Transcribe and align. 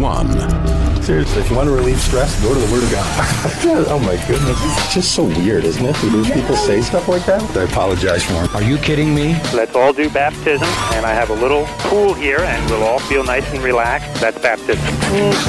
one. 0.00 0.28
Seriously, 1.02 1.42
if 1.42 1.50
you 1.50 1.56
want 1.56 1.68
to 1.68 1.74
relieve 1.74 1.98
stress, 1.98 2.40
go 2.42 2.54
to 2.54 2.60
the 2.60 2.72
Word 2.72 2.84
of 2.84 2.92
God. 2.92 3.04
oh 3.90 3.98
my 3.98 4.14
goodness. 4.28 4.56
It's 4.62 4.94
just 4.94 5.16
so 5.16 5.24
weird, 5.24 5.64
isn't 5.64 5.84
it? 5.84 5.96
When 5.96 6.24
people 6.24 6.54
say 6.54 6.80
stuff 6.80 7.08
like 7.08 7.26
that. 7.26 7.42
I 7.56 7.64
apologize 7.64 8.24
for 8.24 8.44
it. 8.44 8.54
Are 8.54 8.62
you 8.62 8.78
kidding 8.78 9.12
me? 9.12 9.32
Let's 9.52 9.74
all 9.74 9.92
do 9.92 10.08
baptism, 10.10 10.68
and 10.94 11.04
I 11.04 11.12
have 11.12 11.30
a 11.30 11.34
little 11.34 11.64
pool 11.80 12.14
here, 12.14 12.38
and 12.38 12.70
we'll 12.70 12.84
all 12.84 13.00
feel 13.00 13.24
nice 13.24 13.44
and 13.52 13.64
relaxed. 13.64 14.20
That's 14.20 14.40
baptism. 14.40 14.84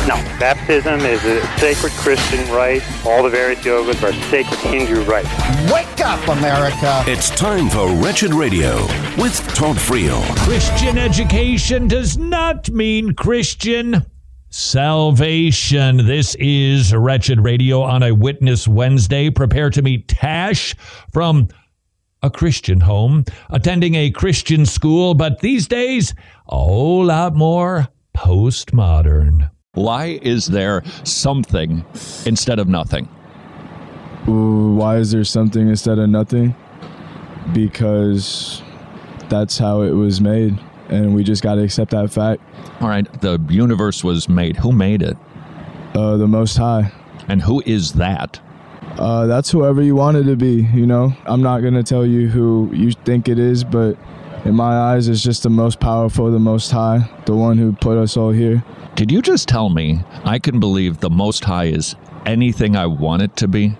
No, 0.07 0.15
baptism 0.39 1.01
is 1.01 1.23
a 1.23 1.45
sacred 1.59 1.91
Christian 1.93 2.51
rite. 2.51 2.81
All 3.05 3.21
the 3.21 3.29
various 3.29 3.59
yogas 3.59 4.01
are 4.01 4.13
sacred 4.31 4.59
Hindu 4.61 5.03
rites. 5.03 5.29
Wake 5.71 6.01
up, 6.01 6.27
America! 6.29 7.03
It's 7.05 7.29
time 7.29 7.69
for 7.69 7.93
Wretched 7.93 8.33
Radio 8.33 8.81
with 9.19 9.37
Todd 9.53 9.77
Friel. 9.77 10.23
Christian 10.37 10.97
education 10.97 11.87
does 11.87 12.17
not 12.17 12.71
mean 12.71 13.13
Christian 13.13 14.03
salvation. 14.53 15.97
This 16.05 16.35
is 16.35 16.93
Wretched 16.93 17.39
Radio 17.39 17.81
on 17.81 18.03
a 18.03 18.13
Witness 18.13 18.67
Wednesday. 18.67 19.31
Prepare 19.31 19.71
to 19.71 19.81
meet 19.81 20.07
Tash 20.07 20.75
from 21.11 21.47
a 22.21 22.29
Christian 22.29 22.79
home, 22.79 23.25
attending 23.49 23.95
a 23.95 24.11
Christian 24.11 24.67
school, 24.67 25.15
but 25.15 25.39
these 25.39 25.67
days, 25.67 26.13
a 26.49 26.55
whole 26.55 27.05
lot 27.05 27.33
more 27.33 27.87
postmodern. 28.15 29.49
Why 29.73 30.19
is 30.21 30.45
there 30.45 30.83
something 31.03 31.83
instead 32.27 32.59
of 32.59 32.67
nothing? 32.67 33.09
Ooh, 34.27 34.75
why 34.75 34.97
is 34.97 35.11
there 35.11 35.23
something 35.23 35.67
instead 35.67 35.97
of 35.97 36.11
nothing? 36.11 36.55
Because 37.53 38.61
that's 39.29 39.57
how 39.57 39.81
it 39.81 39.93
was 39.93 40.21
made, 40.21 40.59
and 40.93 41.13
we 41.13 41.23
just 41.23 41.43
got 41.43 41.55
to 41.55 41.63
accept 41.63 41.91
that 41.91 42.11
fact. 42.11 42.41
All 42.81 42.87
right, 42.87 43.21
the 43.21 43.39
universe 43.49 44.03
was 44.03 44.29
made. 44.29 44.57
Who 44.57 44.71
made 44.71 45.01
it? 45.01 45.17
Uh, 45.95 46.17
the 46.17 46.27
Most 46.27 46.57
High. 46.57 46.91
And 47.27 47.41
who 47.41 47.63
is 47.65 47.93
that? 47.93 48.39
Uh, 48.97 49.25
that's 49.25 49.49
whoever 49.49 49.81
you 49.81 49.95
want 49.95 50.17
it 50.17 50.23
to 50.23 50.35
be. 50.35 50.67
You 50.73 50.85
know, 50.85 51.13
I'm 51.25 51.41
not 51.41 51.61
gonna 51.61 51.83
tell 51.83 52.05
you 52.05 52.27
who 52.27 52.69
you 52.73 52.91
think 52.91 53.27
it 53.27 53.39
is, 53.39 53.63
but 53.63 53.97
in 54.45 54.55
my 54.55 54.93
eyes, 54.93 55.07
it's 55.07 55.23
just 55.23 55.43
the 55.43 55.49
most 55.49 55.79
powerful, 55.79 56.29
the 56.29 56.39
Most 56.39 56.69
High, 56.69 57.09
the 57.25 57.33
one 57.35 57.57
who 57.57 57.71
put 57.73 57.97
us 57.97 58.17
all 58.17 58.31
here. 58.31 58.63
Did 58.95 59.11
you 59.11 59.21
just 59.21 59.47
tell 59.47 59.69
me 59.69 60.01
I 60.25 60.37
can 60.37 60.59
believe 60.59 60.99
the 60.99 61.09
Most 61.09 61.43
High 61.45 61.65
is 61.65 61.95
anything 62.25 62.75
I 62.75 62.85
want 62.85 63.21
it 63.21 63.35
to 63.37 63.47
be? 63.47 63.75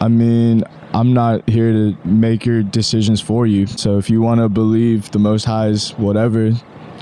I 0.00 0.08
mean, 0.08 0.64
I'm 0.94 1.14
not 1.14 1.48
here 1.48 1.72
to 1.72 1.96
make 2.04 2.44
your 2.44 2.62
decisions 2.62 3.20
for 3.20 3.46
you. 3.46 3.66
So 3.66 3.98
if 3.98 4.10
you 4.10 4.20
want 4.20 4.40
to 4.40 4.48
believe 4.48 5.10
the 5.10 5.18
Most 5.18 5.44
High 5.44 5.68
is 5.68 5.90
whatever, 5.92 6.52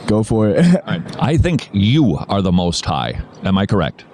go 0.06 0.22
for 0.22 0.48
it. 0.48 0.64
I 0.86 1.36
think 1.36 1.68
you 1.72 2.18
are 2.28 2.40
the 2.40 2.52
Most 2.52 2.84
High. 2.84 3.20
Am 3.42 3.58
I 3.58 3.66
correct? 3.66 4.04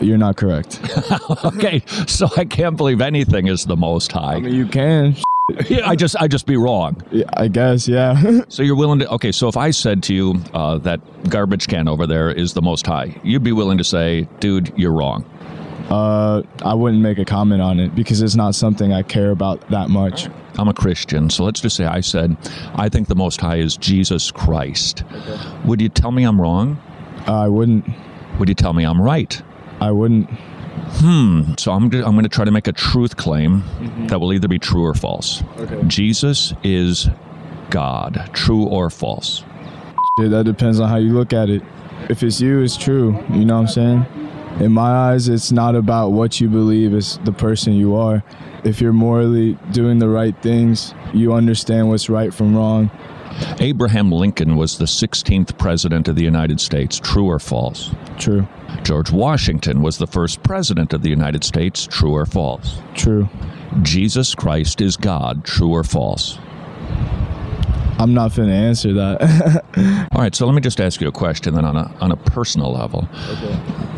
You're 0.00 0.18
not 0.18 0.36
correct. 0.36 0.80
okay, 1.44 1.82
so 2.06 2.28
I 2.36 2.44
can't 2.44 2.76
believe 2.76 3.00
anything 3.00 3.46
is 3.46 3.64
the 3.64 3.76
Most 3.76 4.10
High. 4.12 4.34
I 4.34 4.40
mean, 4.40 4.54
you 4.54 4.66
can. 4.66 5.16
Yeah, 5.68 5.86
I 5.86 5.96
just 5.96 6.16
I 6.16 6.28
just 6.28 6.46
be 6.46 6.56
wrong. 6.56 7.02
Yeah, 7.10 7.24
I 7.34 7.48
guess, 7.48 7.86
yeah. 7.86 8.40
So 8.48 8.62
you're 8.62 8.76
willing 8.76 9.00
to 9.00 9.10
okay. 9.10 9.32
So 9.32 9.48
if 9.48 9.56
I 9.56 9.70
said 9.70 10.02
to 10.04 10.14
you 10.14 10.40
uh, 10.54 10.78
that 10.78 11.00
garbage 11.28 11.66
can 11.66 11.88
over 11.88 12.06
there 12.06 12.30
is 12.30 12.54
the 12.54 12.62
Most 12.62 12.86
High, 12.86 13.20
you'd 13.22 13.42
be 13.42 13.52
willing 13.52 13.76
to 13.76 13.84
say, 13.84 14.28
"Dude, 14.40 14.72
you're 14.76 14.92
wrong." 14.92 15.26
Uh, 15.92 16.42
I 16.64 16.72
wouldn't 16.72 17.02
make 17.02 17.18
a 17.18 17.24
comment 17.24 17.60
on 17.60 17.78
it 17.78 17.94
because 17.94 18.22
it's 18.22 18.34
not 18.34 18.54
something 18.54 18.94
I 18.94 19.02
care 19.02 19.30
about 19.30 19.68
that 19.68 19.90
much. 19.90 20.26
I'm 20.58 20.68
a 20.68 20.72
Christian, 20.72 21.28
so 21.28 21.44
let's 21.44 21.60
just 21.60 21.76
say 21.76 21.84
I 21.84 22.00
said, 22.00 22.34
"I 22.74 22.88
think 22.88 23.08
the 23.08 23.14
Most 23.14 23.42
High 23.42 23.56
is 23.56 23.76
Jesus 23.76 24.30
Christ." 24.30 25.04
Would 25.66 25.82
you 25.82 25.90
tell 25.90 26.10
me 26.10 26.24
I'm 26.24 26.40
wrong? 26.40 26.80
I 27.26 27.46
wouldn't. 27.46 27.84
Would 28.38 28.48
you 28.48 28.54
tell 28.54 28.72
me 28.72 28.84
I'm 28.84 29.02
right? 29.02 29.40
I 29.82 29.90
wouldn't. 29.90 30.30
Hmm. 30.30 31.54
So 31.58 31.72
I'm, 31.72 31.84
I'm 31.84 32.12
going 32.12 32.22
to 32.22 32.28
try 32.30 32.46
to 32.46 32.50
make 32.50 32.68
a 32.68 32.72
truth 32.72 33.16
claim 33.16 33.62
that 34.08 34.18
will 34.18 34.32
either 34.32 34.48
be 34.48 34.58
true 34.58 34.84
or 34.84 34.94
false. 34.94 35.42
Okay. 35.58 35.82
Jesus 35.86 36.54
is 36.62 37.08
God, 37.68 38.30
true 38.32 38.64
or 38.64 38.88
false. 38.88 39.44
That 40.16 40.44
depends 40.44 40.80
on 40.80 40.88
how 40.88 40.96
you 40.96 41.12
look 41.12 41.34
at 41.34 41.50
it. 41.50 41.62
If 42.08 42.22
it's 42.22 42.40
you, 42.40 42.62
it's 42.62 42.76
true. 42.76 43.22
You 43.30 43.44
know 43.44 43.54
what 43.54 43.62
I'm 43.62 43.68
saying? 43.68 44.06
In 44.60 44.72
my 44.72 45.10
eyes, 45.10 45.28
it's 45.28 45.50
not 45.50 45.74
about 45.74 46.10
what 46.10 46.40
you 46.40 46.48
believe, 46.48 46.94
it's 46.94 47.16
the 47.18 47.32
person 47.32 47.72
you 47.72 47.96
are. 47.96 48.22
If 48.64 48.80
you're 48.80 48.92
morally 48.92 49.54
doing 49.72 49.98
the 49.98 50.08
right 50.08 50.40
things, 50.42 50.94
you 51.12 51.32
understand 51.32 51.88
what's 51.88 52.08
right 52.08 52.32
from 52.32 52.54
wrong. 52.54 52.90
Abraham 53.60 54.12
Lincoln 54.12 54.56
was 54.56 54.78
the 54.78 54.84
16th 54.84 55.56
president 55.58 56.06
of 56.06 56.16
the 56.16 56.22
United 56.22 56.60
States, 56.60 57.00
true 57.00 57.26
or 57.26 57.38
false? 57.38 57.90
True. 58.18 58.46
George 58.82 59.10
Washington 59.10 59.82
was 59.82 59.98
the 59.98 60.06
first 60.06 60.42
president 60.42 60.92
of 60.92 61.02
the 61.02 61.10
United 61.10 61.42
States, 61.44 61.86
true 61.86 62.12
or 62.12 62.26
false? 62.26 62.78
True. 62.94 63.28
Jesus 63.82 64.34
Christ 64.34 64.80
is 64.80 64.96
God, 64.96 65.44
true 65.44 65.70
or 65.70 65.82
false? 65.82 66.38
I'm 67.98 68.14
not 68.14 68.34
going 68.34 68.48
to 68.48 68.54
answer 68.54 68.92
that. 68.94 70.08
All 70.12 70.20
right, 70.20 70.34
so 70.34 70.44
let 70.44 70.54
me 70.54 70.60
just 70.60 70.80
ask 70.80 71.00
you 71.00 71.08
a 71.08 71.12
question 71.12 71.54
then 71.54 71.64
on 71.64 71.76
a, 71.76 71.94
on 72.00 72.10
a 72.10 72.16
personal 72.16 72.72
level. 72.72 73.08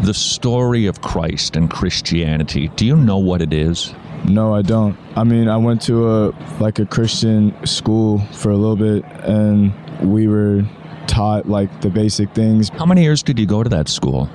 The 0.02 0.14
story 0.14 0.86
of 0.86 1.00
Christ 1.00 1.56
and 1.56 1.70
Christianity, 1.70 2.68
do 2.76 2.84
you 2.84 2.96
know 2.96 3.18
what 3.18 3.40
it 3.40 3.52
is? 3.52 3.94
no, 4.28 4.54
I 4.54 4.62
don't. 4.62 4.96
I 5.16 5.24
mean, 5.24 5.48
I 5.48 5.56
went 5.56 5.82
to 5.82 6.08
a 6.08 6.34
like 6.60 6.78
a 6.78 6.86
Christian 6.86 7.54
school 7.66 8.20
for 8.32 8.50
a 8.50 8.56
little 8.56 8.76
bit, 8.76 9.04
and 9.22 9.72
we 10.00 10.26
were 10.26 10.62
taught 11.06 11.48
like 11.48 11.80
the 11.80 11.90
basic 11.90 12.30
things. 12.32 12.70
How 12.70 12.86
many 12.86 13.02
years 13.02 13.22
did 13.22 13.38
you 13.38 13.46
go 13.46 13.62
to 13.62 13.68
that 13.70 13.88
school? 13.88 14.28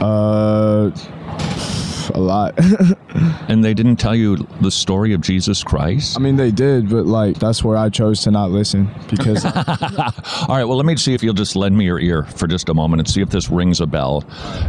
Uh, 0.00 0.90
a 2.10 2.20
lot. 2.20 2.58
And 3.48 3.62
they 3.62 3.74
didn't 3.74 3.96
tell 3.96 4.14
you 4.14 4.36
the 4.62 4.70
story 4.70 5.12
of 5.12 5.20
Jesus 5.20 5.62
Christ? 5.62 6.16
I 6.16 6.22
mean, 6.22 6.36
they 6.36 6.50
did, 6.50 6.88
but 6.88 7.04
like 7.04 7.38
that's 7.38 7.62
where 7.62 7.76
I 7.76 7.90
chose 7.90 8.22
to 8.22 8.30
not 8.30 8.50
listen 8.50 8.88
because 9.10 9.44
All 10.48 10.56
right, 10.56 10.64
well, 10.64 10.76
let 10.76 10.86
me 10.86 10.96
see 10.96 11.12
if 11.12 11.22
you'll 11.22 11.34
just 11.34 11.54
lend 11.54 11.76
me 11.76 11.84
your 11.84 11.98
ear 11.98 12.22
for 12.22 12.46
just 12.46 12.68
a 12.68 12.74
moment 12.74 13.00
and 13.00 13.08
see 13.08 13.20
if 13.20 13.28
this 13.28 13.50
rings 13.50 13.80
a 13.80 13.86
bell. 13.86 14.24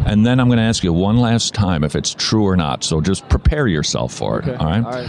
And 0.05 0.25
then 0.25 0.39
I'm 0.39 0.47
going 0.47 0.57
to 0.57 0.63
ask 0.63 0.83
you 0.83 0.91
one 0.91 1.17
last 1.17 1.53
time 1.53 1.83
if 1.83 1.95
it's 1.95 2.13
true 2.13 2.45
or 2.45 2.57
not. 2.57 2.83
So 2.83 2.99
just 2.99 3.27
prepare 3.29 3.67
yourself 3.67 4.13
for 4.13 4.39
it. 4.39 4.59
All 4.59 4.66
right? 4.66 4.83
All 4.83 4.91
right. 4.91 5.07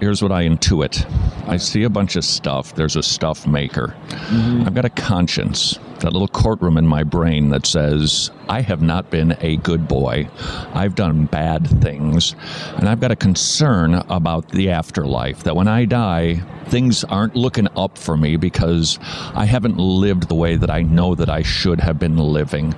Here's 0.00 0.22
what 0.22 0.30
I 0.30 0.44
intuit 0.44 1.04
I 1.48 1.56
see 1.56 1.84
a 1.84 1.90
bunch 1.90 2.16
of 2.16 2.24
stuff. 2.24 2.74
There's 2.74 2.96
a 2.96 3.02
stuff 3.02 3.46
maker. 3.46 3.94
Mm-hmm. 4.08 4.64
I've 4.66 4.74
got 4.74 4.84
a 4.84 4.90
conscience, 4.90 5.78
that 6.00 6.12
little 6.12 6.28
courtroom 6.28 6.76
in 6.76 6.86
my 6.86 7.02
brain 7.02 7.50
that 7.50 7.66
says, 7.66 8.30
I 8.48 8.60
have 8.60 8.82
not 8.82 9.10
been 9.10 9.36
a 9.40 9.56
good 9.58 9.88
boy. 9.88 10.28
I've 10.72 10.94
done 10.94 11.26
bad 11.26 11.66
things. 11.80 12.34
And 12.76 12.88
I've 12.88 13.00
got 13.00 13.10
a 13.10 13.16
concern 13.16 13.94
about 13.94 14.48
the 14.50 14.70
afterlife, 14.70 15.42
that 15.44 15.56
when 15.56 15.68
I 15.68 15.84
die, 15.84 16.42
things 16.66 17.04
aren't 17.04 17.36
looking 17.36 17.68
up 17.76 17.96
for 17.96 18.16
me 18.16 18.36
because 18.36 18.98
I 19.34 19.44
haven't 19.44 19.78
lived 19.78 20.28
the 20.28 20.34
way 20.34 20.56
that 20.56 20.70
I 20.70 20.82
know 20.82 21.14
that 21.14 21.28
I 21.28 21.42
should 21.42 21.80
have 21.80 21.98
been 21.98 22.16
living. 22.16 22.74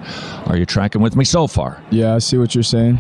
Are 0.47 0.57
you 0.57 0.67
tracking 0.67 1.01
with 1.03 1.17
me 1.17 1.25
so 1.25 1.47
far? 1.47 1.83
yeah, 1.91 2.15
I 2.15 2.19
see 2.19 2.39
what 2.39 2.55
you're 2.55 2.65
saying. 2.65 2.99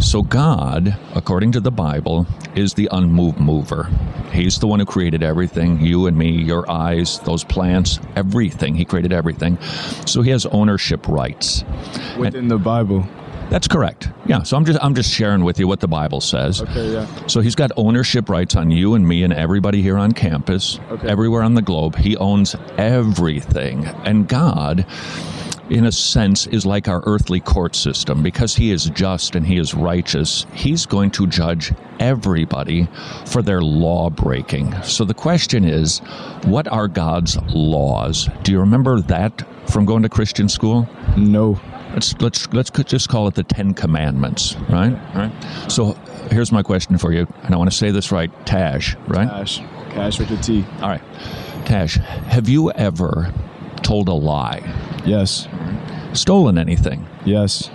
So, 0.00 0.22
God, 0.22 0.96
according 1.14 1.52
to 1.52 1.60
the 1.60 1.70
Bible, 1.70 2.26
is 2.54 2.74
the 2.74 2.88
unmoved 2.92 3.38
mover. 3.38 3.88
He's 4.32 4.58
the 4.58 4.66
one 4.66 4.78
who 4.80 4.86
created 4.86 5.22
everything 5.22 5.80
you 5.80 6.06
and 6.06 6.16
me, 6.16 6.30
your 6.30 6.70
eyes, 6.70 7.18
those 7.20 7.44
plants, 7.44 7.98
everything. 8.16 8.74
He 8.74 8.84
created 8.84 9.12
everything. 9.12 9.58
So, 10.06 10.22
He 10.22 10.30
has 10.30 10.46
ownership 10.46 11.06
rights. 11.08 11.64
Within 12.18 12.48
the 12.48 12.58
Bible. 12.58 13.06
That's 13.50 13.66
correct. 13.66 14.10
Yeah. 14.26 14.42
So 14.42 14.58
I'm 14.58 14.64
just 14.66 14.78
I'm 14.82 14.94
just 14.94 15.10
sharing 15.10 15.42
with 15.42 15.58
you 15.58 15.66
what 15.66 15.80
the 15.80 15.88
Bible 15.88 16.20
says. 16.20 16.60
Okay, 16.60 16.92
yeah. 16.92 17.06
So 17.28 17.40
he's 17.40 17.54
got 17.54 17.70
ownership 17.78 18.28
rights 18.28 18.54
on 18.56 18.70
you 18.70 18.94
and 18.94 19.08
me 19.08 19.22
and 19.22 19.32
everybody 19.32 19.80
here 19.80 19.96
on 19.96 20.12
campus, 20.12 20.78
Okay. 20.90 21.08
everywhere 21.08 21.42
on 21.42 21.54
the 21.54 21.62
globe. 21.62 21.96
He 21.96 22.14
owns 22.18 22.54
everything. 22.76 23.86
And 24.04 24.28
God, 24.28 24.84
in 25.70 25.86
a 25.86 25.92
sense, 25.92 26.46
is 26.46 26.64
like 26.64 26.88
our 26.88 27.02
earthly 27.06 27.40
court 27.40 27.74
system 27.76 28.22
because 28.22 28.54
He 28.54 28.70
is 28.70 28.84
just 28.86 29.34
and 29.34 29.46
He 29.46 29.58
is 29.58 29.74
righteous. 29.74 30.46
He's 30.52 30.86
going 30.86 31.10
to 31.12 31.26
judge 31.26 31.72
everybody 32.00 32.88
for 33.26 33.42
their 33.42 33.60
law 33.60 34.10
breaking. 34.10 34.74
So 34.82 35.04
the 35.04 35.14
question 35.14 35.64
is, 35.64 35.98
what 36.44 36.68
are 36.68 36.88
God's 36.88 37.36
laws? 37.54 38.28
Do 38.42 38.52
you 38.52 38.60
remember 38.60 39.00
that 39.02 39.46
from 39.68 39.84
going 39.84 40.02
to 40.02 40.08
Christian 40.08 40.48
school? 40.48 40.88
No. 41.16 41.60
Let's 41.94 42.14
let's 42.20 42.52
let's 42.52 42.70
just 42.70 43.08
call 43.08 43.28
it 43.28 43.34
the 43.34 43.42
Ten 43.42 43.72
Commandments, 43.72 44.56
right? 44.68 44.92
Right. 45.14 45.32
So 45.68 45.94
here's 46.30 46.52
my 46.52 46.62
question 46.62 46.98
for 46.98 47.12
you, 47.12 47.26
and 47.44 47.54
I 47.54 47.58
want 47.58 47.70
to 47.70 47.76
say 47.76 47.90
this 47.90 48.12
right, 48.12 48.30
Tash, 48.46 48.94
right? 49.06 49.28
Cash. 49.28 49.60
Cash 49.90 50.18
with 50.18 50.30
a 50.30 50.36
T. 50.36 50.64
All 50.82 50.90
right, 50.90 51.00
Tash, 51.64 51.94
have 51.96 52.48
you 52.48 52.70
ever 52.72 53.32
told 53.82 54.08
a 54.08 54.12
lie, 54.12 54.62
Yes. 55.04 55.48
stolen 56.12 56.58
anything, 56.58 57.06
Yes. 57.24 57.70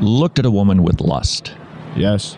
looked 0.00 0.38
at 0.38 0.46
a 0.46 0.50
woman 0.50 0.82
with 0.82 1.00
lust, 1.00 1.52
Yes. 1.96 2.36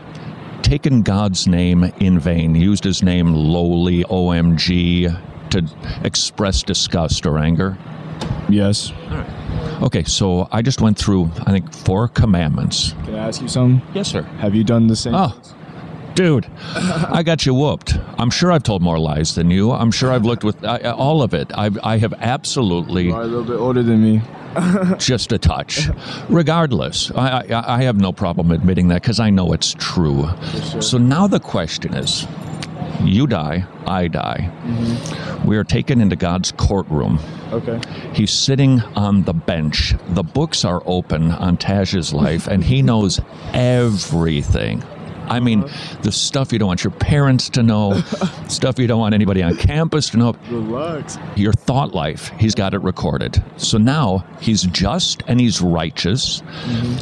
taken 0.63 1.03
God's 1.03 1.47
name 1.47 1.91
in 2.01 2.19
vain, 2.19 2.55
used 2.55 2.85
His 2.85 3.03
name 3.03 3.33
lowly, 3.35 4.05
OMG, 4.05 5.09
to 5.51 5.65
express 6.03 6.63
disgust 6.63 7.27
or 7.27 7.39
anger? 7.39 7.79
Yes. 8.49 8.93
Okay, 9.83 10.05
so 10.05 10.49
I 10.51 10.63
just 10.63 10.81
went 10.81 10.97
through, 10.99 11.31
I 11.47 11.51
think, 11.53 11.73
four 11.73 12.09
commandments. 12.09 12.95
Can 13.05 13.15
I 13.15 13.29
ask 13.29 13.43
you 13.43 13.49
something? 13.49 13.83
Yes, 13.95 14.09
sir. 14.09 14.23
Have 14.41 14.55
you 14.55 14.65
done 14.65 14.87
the 14.87 14.97
same? 14.97 15.15
Oh, 15.15 15.35
dude, 16.17 16.47
I 16.75 17.23
got 17.23 17.47
you 17.47 17.55
whooped. 17.55 17.97
I'm 18.19 18.31
sure 18.31 18.51
I've 18.51 18.65
told 18.65 18.83
more 18.83 18.99
lies 18.99 19.35
than 19.35 19.51
you. 19.51 19.71
I'm 19.71 19.93
sure 19.93 20.11
I've 20.11 20.25
looked 20.25 20.43
with 20.43 20.65
I, 20.65 20.79
all 20.79 21.23
of 21.23 21.35
it. 21.35 21.53
I've, 21.57 21.79
I 21.83 21.99
have 21.99 22.15
absolutely 22.15 23.05
You 23.05 23.15
are 23.15 23.23
a 23.23 23.27
little 23.27 23.45
bit 23.45 23.59
older 23.59 23.83
than 23.83 24.03
me. 24.03 24.23
just 24.99 25.33
a 25.33 25.39
touch. 25.39 25.89
Regardless, 26.31 27.11
I, 27.13 27.43
I, 27.43 27.77
I 27.77 27.83
have 27.83 27.97
no 27.97 28.13
problem 28.13 28.51
admitting 28.51 28.89
that 28.89 29.03
because 29.03 29.21
I 29.21 29.29
know 29.29 29.53
it's 29.53 29.75
true. 29.79 30.29
So 30.81 30.97
now 30.97 31.27
the 31.27 31.41
question 31.41 31.95
is 31.95 32.27
you 33.03 33.27
die, 33.27 33.67
I 33.87 34.09
die. 34.09 34.51
Mm-hmm. 34.65 35.47
We 35.47 35.59
are 35.59 35.65
taken 35.65 36.01
into 36.01 36.17
God's 36.17 36.53
courtroom. 36.53 37.21
Okay. 37.53 37.79
He's 38.15 38.33
sitting 38.33 38.81
on 38.97 39.25
the 39.25 39.35
bench. 39.35 39.95
The 40.09 40.23
books 40.23 40.65
are 40.65 40.83
open 40.87 41.31
on 41.33 41.59
Taj's 41.59 42.15
life, 42.15 42.47
and 42.47 42.65
he 42.65 42.81
knows 42.81 43.21
everything. 43.53 44.83
I 45.29 45.41
mean, 45.41 45.65
the 46.03 46.13
stuff 46.13 46.53
you 46.53 46.59
don't 46.59 46.69
want 46.69 46.85
your 46.85 46.93
parents 46.93 47.49
to 47.51 47.63
know, 47.63 48.01
stuff 48.49 48.79
you 48.79 48.87
don't 48.87 49.01
want 49.01 49.15
anybody 49.15 49.43
on 49.43 49.57
campus 49.57 50.11
to 50.11 50.17
know. 50.17 50.35
Relax. 50.49 51.19
Your 51.37 51.53
thought 51.53 51.95
life, 51.95 52.29
he's 52.39 52.55
got 52.55 52.75
it 52.75 52.79
recorded. 52.83 53.43
So 53.57 53.79
now 53.79 54.25
he's 54.41 54.63
just 54.63 55.23
and 55.27 55.41
he's 55.41 55.61
righteous, 55.61 56.43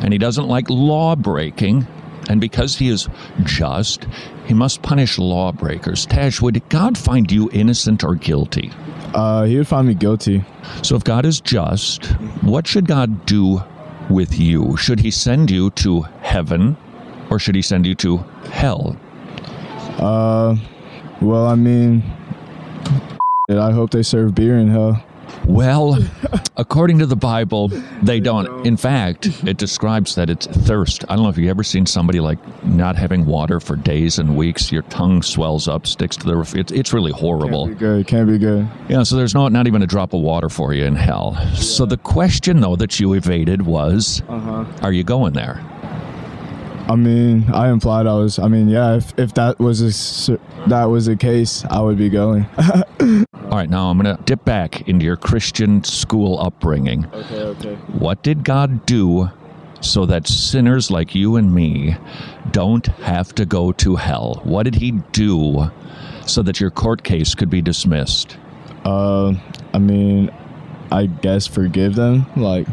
and 0.03 0.13
he 0.13 0.19
doesn't 0.19 0.47
like 0.47 0.69
law 0.71 1.15
breaking. 1.17 1.87
And 2.31 2.41
because 2.41 2.77
he 2.77 2.89
is 2.89 3.07
just, 3.43 4.07
he 4.47 4.55
must 4.55 4.81
punish 4.81 5.19
lawbreakers. 5.19 6.07
Taj, 6.07 6.41
would 6.41 6.67
God 6.71 6.97
find 6.97 7.31
you 7.31 7.51
innocent 7.53 8.03
or 8.03 8.15
guilty? 8.15 8.73
Uh, 9.13 9.45
he 9.45 9.59
would 9.59 9.69
find 9.69 9.87
me 9.87 9.95
guilty. 9.95 10.43
So 10.83 10.97
if 10.97 11.05
God 11.05 11.27
is 11.27 11.41
just, 11.41 12.07
what 12.43 12.67
should 12.67 12.87
God 12.87 13.27
do 13.27 13.63
with 14.09 14.39
you? 14.39 14.75
Should 14.79 15.01
he 15.01 15.11
send 15.11 15.51
you 15.51 15.71
to 15.73 16.03
heaven 16.23 16.79
or 17.35 17.39
should 17.41 17.55
he 17.57 17.63
send 17.63 17.85
you 17.85 17.95
to 17.97 18.19
hell? 18.53 18.97
Uh, 19.99 20.57
well, 21.21 21.47
I 21.47 21.57
mean, 21.57 22.03
I 23.51 23.73
hope 23.73 23.91
they 23.91 24.03
serve 24.03 24.35
beer 24.35 24.57
in 24.59 24.69
hell. 24.69 25.05
Well, 25.47 25.99
according 26.57 26.99
to 27.01 27.07
the 27.07 27.17
Bible, 27.17 27.69
they 28.03 28.19
don't. 28.21 28.65
In 28.67 28.77
fact, 28.77 29.27
it 29.47 29.57
describes 29.59 30.15
that 30.15 30.31
it's 30.31 30.47
thirst. 30.47 31.05
I 31.09 31.17
don't 31.17 31.25
know 31.25 31.29
if 31.29 31.37
you've 31.37 31.51
ever 31.51 31.63
seen 31.65 31.85
somebody 31.87 32.21
like 32.21 32.39
not 32.65 32.97
having 32.97 33.27
water 33.27 33.61
for 33.61 33.77
days 33.77 34.19
and 34.19 34.37
weeks. 34.37 34.71
Your 34.73 34.83
tongue 34.83 35.23
swells 35.23 35.67
up, 35.69 35.87
sticks 35.87 36.17
to 36.19 36.27
the 36.27 36.37
roof. 36.37 36.55
It's, 36.55 36.73
it's 36.73 36.93
really 36.93 37.13
horrible. 37.13 37.67
Can't 37.67 37.79
be 37.79 37.85
good. 37.85 38.07
Can't 38.07 38.29
be 38.29 38.39
good. 38.39 38.69
Yeah, 38.89 39.03
so 39.03 39.17
there's 39.17 39.35
no, 39.35 39.49
not 39.49 39.67
even 39.67 39.83
a 39.83 39.87
drop 39.87 40.15
of 40.15 40.21
water 40.21 40.49
for 40.49 40.73
you 40.73 40.85
in 40.85 40.95
hell. 40.97 41.35
So 41.57 41.85
the 41.85 41.99
question, 41.99 42.61
though, 42.61 42.77
that 42.77 42.99
you 43.01 43.13
evaded 43.15 43.63
was 43.63 44.23
Uh 44.29 44.39
huh. 44.39 44.65
are 44.83 44.93
you 44.93 45.05
going 45.05 45.33
there? 45.35 45.61
I 46.87 46.97
mean, 46.97 47.51
I 47.51 47.71
implied 47.71 48.07
I 48.07 48.15
was. 48.15 48.39
I 48.39 48.49
mean, 48.49 48.69
yeah. 48.69 48.97
If, 48.97 49.19
if 49.19 49.35
that 49.35 49.59
was 49.59 49.81
a, 49.81 50.39
that 50.69 50.85
was 50.85 51.07
the 51.07 51.17
case, 51.17 51.65
I 51.71 51.81
would 51.81 51.97
be 51.97 52.11
going. 52.11 52.47
All 53.45 53.59
right, 53.59 53.71
now 53.71 53.89
I'm 53.89 53.99
going 53.99 54.17
to 54.17 54.23
dip 54.25 54.45
back 54.45 54.87
into 54.89 55.05
your 55.05 55.17
Christian 55.17 55.83
school 55.85 56.39
upbringing. 56.41 57.07
okay. 57.07 57.35
Okay. 57.37 57.75
What 57.99 58.23
did 58.23 58.45
God 58.45 58.85
do 58.85 59.31
so 59.81 60.05
that 60.07 60.27
sinners 60.27 60.91
like 60.91 61.15
you 61.15 61.37
and 61.37 61.55
me 61.55 61.97
don't 62.51 62.87
have 62.87 63.35
to 63.37 63.47
go 63.47 63.73
to 63.73 63.97
hell? 63.97 64.41
What 64.45 64.65
did 64.65 64.75
He 64.75 64.91
do 65.13 65.71
so 66.27 66.43
that 66.43 66.61
your 66.61 66.71
court 66.71 67.03
case 67.03 67.35
could 67.35 67.51
be 67.51 67.63
dismissed? 67.63 68.37
Uh, 68.85 69.35
I 69.73 69.79
mean, 69.79 70.31
I 70.93 71.07
guess 71.07 71.47
forgive 71.47 71.95
them. 71.95 72.27
Like, 72.37 72.67
he 72.67 72.73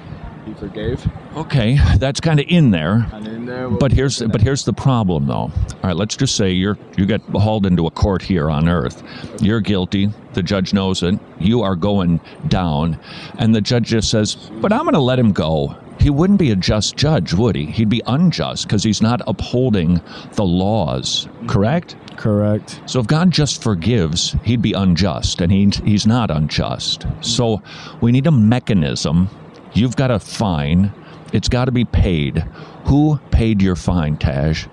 forgave. 0.62 1.06
Okay, 1.36 1.80
that's 1.98 2.22
kind 2.22 2.40
of 2.40 2.46
in 2.48 2.70
there. 2.70 3.08
And 3.12 3.28
in 3.28 3.46
there, 3.48 3.68
But 3.68 3.92
here's 3.92 4.22
but 4.22 4.42
here's 4.42 4.64
the 4.64 4.74
problem 4.74 5.26
though. 5.26 5.50
All 5.50 5.80
right, 5.84 5.96
let's 5.96 6.16
just 6.16 6.36
say 6.36 6.52
you're 6.52 6.78
you 6.98 7.06
get 7.08 7.22
hauled 7.22 7.66
into 7.66 7.88
a 7.88 7.92
court 7.92 8.22
here 8.22 8.50
on 8.50 8.70
earth. 8.70 9.02
You're 9.42 9.60
guilty. 9.60 10.12
The 10.34 10.44
judge 10.44 10.72
knows 10.74 11.02
it. 11.02 11.20
You 11.40 11.64
are 11.64 11.76
going 11.76 12.22
down, 12.48 13.00
and 13.40 13.56
the 13.56 13.62
judge 13.62 13.88
just 13.88 14.12
says, 14.12 14.36
"But 14.36 14.72
I'm 14.72 14.84
going 14.84 14.94
to 14.94 15.00
let 15.00 15.18
him 15.18 15.32
go." 15.34 15.76
He 16.00 16.10
wouldn't 16.10 16.40
be 16.40 16.50
a 16.50 16.56
just 16.56 16.96
judge, 16.96 17.34
would 17.34 17.56
he? 17.56 17.66
He'd 17.66 17.90
be 17.90 18.02
unjust 18.08 18.66
because 18.66 18.84
he's 18.84 19.04
not 19.04 19.22
upholding 19.28 20.02
the 20.34 20.44
laws. 20.44 21.28
Correct? 21.46 21.96
correct. 22.18 22.82
So 22.86 23.00
if 23.00 23.08
God 23.08 23.32
just 23.32 23.64
forgives, 23.64 24.36
he'd 24.44 24.62
be 24.62 24.74
unjust, 24.74 25.42
and 25.42 25.52
he, 25.52 25.70
he's 25.84 26.08
not 26.08 26.32
unjust. 26.32 27.06
So 27.22 27.62
we 28.02 28.12
need 28.12 28.28
a 28.28 28.32
mechanism. 28.32 29.30
You've 29.74 29.96
got 29.96 30.12
a 30.12 30.20
fine. 30.20 30.92
It's 31.34 31.48
got 31.50 31.66
to 31.66 31.72
be 31.72 31.86
paid. 31.86 32.40
Who 32.86 33.20
paid 33.32 33.62
your 33.62 33.76
fine, 33.76 34.18
Taj? 34.18 34.68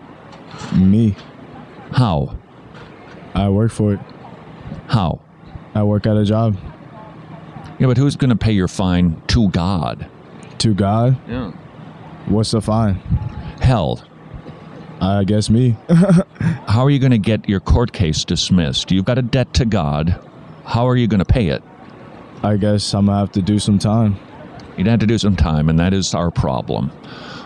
Me. 0.75 1.15
How? 1.93 2.37
I 3.35 3.49
work 3.49 3.71
for 3.71 3.95
it. 3.95 4.01
How? 4.89 5.21
I 5.75 5.83
work 5.85 6.07
at 6.07 6.17
a 6.17 6.25
job. 6.25 6.57
Yeah, 7.79 7.87
but 7.87 7.97
who's 7.97 8.17
going 8.17 8.31
to 8.31 8.37
pay 8.37 8.53
your 8.53 8.67
fine 8.69 9.23
to 9.29 9.49
God? 9.51 10.07
To 10.59 10.75
God, 10.75 11.17
Yeah. 11.29 11.53
what's 12.27 12.51
the 12.51 12.61
fine? 12.61 12.95
Hell. 13.61 14.03
I 15.01 15.23
guess 15.23 15.49
me. 15.49 15.77
How 16.67 16.83
are 16.83 16.91
you 16.91 16.99
going 16.99 17.13
to 17.13 17.19
get 17.19 17.49
your 17.49 17.61
court 17.61 17.93
case 17.93 18.25
dismissed? 18.25 18.91
You've 18.91 19.05
got 19.05 19.19
a 19.19 19.23
debt 19.23 19.55
to 19.55 19.65
God. 19.65 20.21
How 20.65 20.89
are 20.89 20.97
you 20.97 21.07
going 21.07 21.21
to 21.21 21.25
pay 21.25 21.49
it? 21.49 21.63
I 22.43 22.57
guess 22.57 22.93
I'm 22.95 23.07
gonna 23.07 23.19
have 23.19 23.33
to 23.33 23.43
do 23.43 23.59
some 23.59 23.79
time. 23.81 24.17
You'd 24.79 24.87
have 24.87 25.01
to 25.01 25.07
do 25.07 25.19
some 25.19 25.35
time, 25.35 25.69
and 25.69 25.79
that 25.81 25.93
is 25.93 26.15
our 26.15 26.31
problem. 26.31 26.93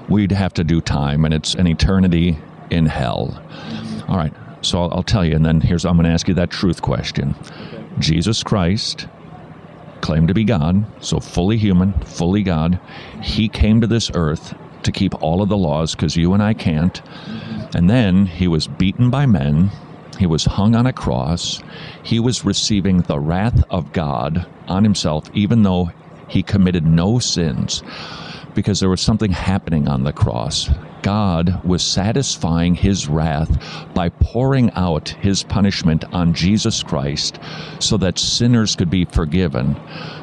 We'd 0.08 0.32
have 0.32 0.52
to 0.54 0.64
do 0.64 0.82
time, 0.82 1.24
and 1.24 1.32
it's 1.32 1.54
an 1.54 1.66
eternity 1.66 2.38
in 2.70 2.84
hell. 2.84 3.42
All 4.06 4.18
right, 4.18 4.34
so 4.60 4.82
I'll, 4.82 4.94
I'll 4.94 5.02
tell 5.02 5.24
you, 5.24 5.34
and 5.34 5.44
then 5.44 5.60
here's 5.60 5.86
I'm 5.86 5.96
going 5.96 6.04
to 6.04 6.12
ask 6.12 6.28
you 6.28 6.34
that 6.34 6.50
truth 6.50 6.82
question. 6.82 7.34
Jesus 7.98 8.42
Christ 8.42 9.08
claimed 10.02 10.28
to 10.28 10.34
be 10.34 10.44
God, 10.44 10.84
so 11.02 11.20
fully 11.20 11.56
human, 11.56 11.94
fully 12.00 12.42
God. 12.42 12.78
He 13.22 13.48
came 13.48 13.80
to 13.80 13.86
this 13.86 14.10
earth 14.14 14.54
to 14.82 14.92
keep 14.92 15.14
all 15.22 15.40
of 15.40 15.48
the 15.48 15.56
laws 15.56 15.94
because 15.94 16.16
you 16.16 16.34
and 16.34 16.42
I 16.42 16.52
can't. 16.52 17.00
And 17.74 17.88
then 17.88 18.26
he 18.26 18.46
was 18.46 18.66
beaten 18.66 19.08
by 19.08 19.24
men. 19.24 19.70
He 20.18 20.26
was 20.26 20.44
hung 20.44 20.74
on 20.74 20.86
a 20.86 20.92
cross. 20.92 21.62
He 22.02 22.20
was 22.20 22.44
receiving 22.44 22.98
the 23.02 23.18
wrath 23.18 23.64
of 23.70 23.92
God 23.92 24.46
on 24.68 24.84
himself, 24.84 25.30
even 25.32 25.62
though 25.62 25.90
he 26.32 26.42
committed 26.42 26.86
no 26.86 27.18
sins, 27.18 27.82
because 28.54 28.80
there 28.80 28.88
was 28.88 29.00
something 29.00 29.30
happening 29.30 29.86
on 29.86 30.02
the 30.02 30.12
cross. 30.12 30.70
God 31.02 31.62
was 31.64 31.82
satisfying 31.82 32.74
his 32.74 33.08
wrath 33.08 33.58
by 33.92 34.08
pouring 34.08 34.70
out 34.72 35.08
his 35.08 35.42
punishment 35.42 36.04
on 36.12 36.32
Jesus 36.32 36.82
Christ 36.82 37.40
so 37.80 37.96
that 37.98 38.18
sinners 38.18 38.76
could 38.76 38.88
be 38.88 39.04
forgiven. 39.04 39.76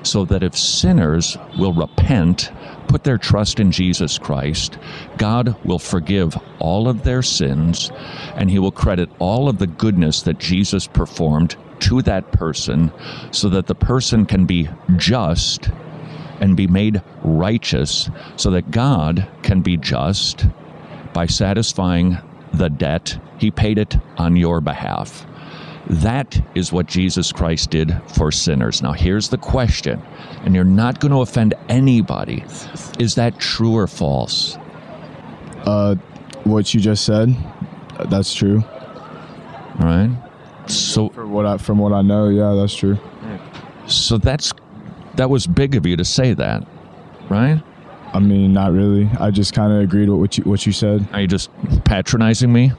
So 0.03 0.25
that 0.25 0.41
if 0.41 0.57
sinners 0.57 1.37
will 1.57 1.73
repent, 1.73 2.51
put 2.87 3.03
their 3.03 3.17
trust 3.17 3.59
in 3.59 3.71
Jesus 3.71 4.17
Christ, 4.17 4.77
God 5.17 5.55
will 5.65 5.79
forgive 5.79 6.37
all 6.59 6.87
of 6.87 7.03
their 7.03 7.21
sins 7.21 7.91
and 8.35 8.49
he 8.49 8.59
will 8.59 8.71
credit 8.71 9.09
all 9.19 9.49
of 9.49 9.59
the 9.59 9.67
goodness 9.67 10.21
that 10.23 10.39
Jesus 10.39 10.87
performed 10.87 11.57
to 11.81 12.01
that 12.03 12.31
person 12.31 12.91
so 13.31 13.49
that 13.49 13.67
the 13.67 13.75
person 13.75 14.25
can 14.25 14.45
be 14.45 14.69
just 14.95 15.69
and 16.39 16.55
be 16.55 16.67
made 16.67 17.01
righteous 17.23 18.09
so 18.35 18.51
that 18.51 18.71
God 18.71 19.27
can 19.43 19.61
be 19.61 19.77
just 19.77 20.45
by 21.13 21.25
satisfying 21.25 22.17
the 22.53 22.69
debt 22.69 23.17
he 23.37 23.51
paid 23.51 23.77
it 23.77 23.97
on 24.17 24.35
your 24.35 24.61
behalf. 24.61 25.25
That 25.87 26.39
is 26.55 26.71
what 26.71 26.85
Jesus 26.85 27.31
Christ 27.31 27.71
did 27.71 27.99
for 28.15 28.31
sinners. 28.31 28.81
Now, 28.83 28.91
here's 28.91 29.29
the 29.29 29.37
question, 29.37 30.01
and 30.43 30.53
you're 30.53 30.63
not 30.63 30.99
going 30.99 31.11
to 31.11 31.21
offend 31.21 31.55
anybody. 31.67 32.43
Is 32.99 33.15
that 33.15 33.39
true 33.39 33.75
or 33.75 33.87
false? 33.87 34.57
Uh, 35.65 35.95
what 36.43 36.73
you 36.73 36.79
just 36.79 37.05
said, 37.05 37.35
that's 38.05 38.33
true. 38.35 38.63
All 39.79 39.85
right. 39.85 40.11
So, 40.67 41.09
For 41.09 41.25
what 41.25 41.45
I, 41.47 41.57
from 41.57 41.79
what 41.79 41.91
I 41.93 42.03
know, 42.03 42.29
yeah, 42.29 42.53
that's 42.53 42.75
true. 42.75 42.97
so 43.87 44.17
that's 44.19 44.53
that 45.19 45.29
was 45.29 45.45
big 45.45 45.75
of 45.75 45.85
you 45.85 45.97
to 45.97 46.05
say 46.05 46.33
that, 46.33 46.65
right? 47.29 47.61
I 48.13 48.19
mean, 48.19 48.53
not 48.53 48.71
really. 48.71 49.09
I 49.19 49.31
just 49.31 49.53
kind 49.53 49.73
of 49.73 49.81
agreed 49.81 50.07
with 50.07 50.17
what 50.17 50.37
you 50.37 50.45
what 50.45 50.65
you 50.65 50.71
said. 50.71 51.05
Are 51.11 51.19
you 51.19 51.27
just 51.27 51.49
patronizing 51.83 52.51
me? 52.53 52.71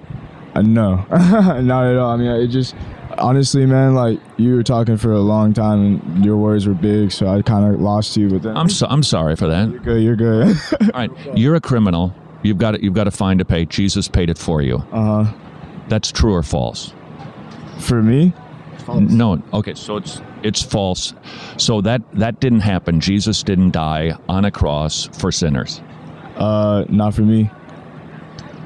Uh, 0.54 0.62
no, 0.62 0.97
not 1.11 1.87
at 1.87 1.97
all. 1.99 2.12
I 2.12 2.16
mean, 2.16 2.30
it 2.30 2.49
just 2.49 2.75
honestly, 3.18 3.66
man, 3.66 3.94
like 3.94 4.18
you 4.38 4.54
were 4.56 4.62
talking 4.62 4.97
for 4.97 5.12
a 5.12 5.20
long 5.20 5.52
time 5.52 6.02
and 6.06 6.25
your 6.25 6.38
words 6.38 6.66
were 6.66 6.73
big, 6.75 7.12
so 7.12 7.28
I 7.28 7.42
kind 7.42 7.73
of 7.75 7.78
lost 7.78 8.16
you. 8.16 8.30
But 8.30 8.42
then 8.42 8.56
I'm 8.56 8.70
so, 8.70 8.87
I'm 8.88 9.02
sorry 9.02 9.37
for 9.37 9.47
that. 9.47 9.68
you're 9.70 9.80
good. 9.80 10.02
You're 10.02 10.16
good. 10.16 10.56
All 10.80 10.88
right, 10.94 11.11
you're 11.37 11.56
a 11.56 11.61
criminal. 11.61 12.14
You've 12.42 12.59
got 12.59 12.75
it. 12.75 12.82
You've 12.82 12.94
got 12.94 13.06
a 13.06 13.11
fine 13.11 13.37
to 13.37 13.44
pay. 13.44 13.66
Jesus 13.66 14.09
paid 14.09 14.30
it 14.30 14.38
for 14.38 14.62
you. 14.62 14.76
uh 14.92 15.25
huh. 15.25 15.32
That's 15.88 16.11
true 16.11 16.32
or 16.35 16.42
false? 16.42 16.94
For 17.80 18.02
me, 18.02 18.32
false. 18.92 19.12
No, 19.12 19.42
okay, 19.52 19.75
so 19.75 19.97
it's 19.97 20.20
it's 20.42 20.62
false. 20.62 21.14
So 21.56 21.80
that 21.82 22.02
that 22.14 22.40
didn't 22.40 22.61
happen. 22.61 23.00
Jesus 23.00 23.42
didn't 23.42 23.70
die 23.70 24.16
on 24.28 24.44
a 24.44 24.50
cross 24.50 25.09
for 25.18 25.32
sinners. 25.32 25.80
Uh, 26.37 26.85
not 26.88 27.14
for 27.14 27.23
me. 27.23 27.50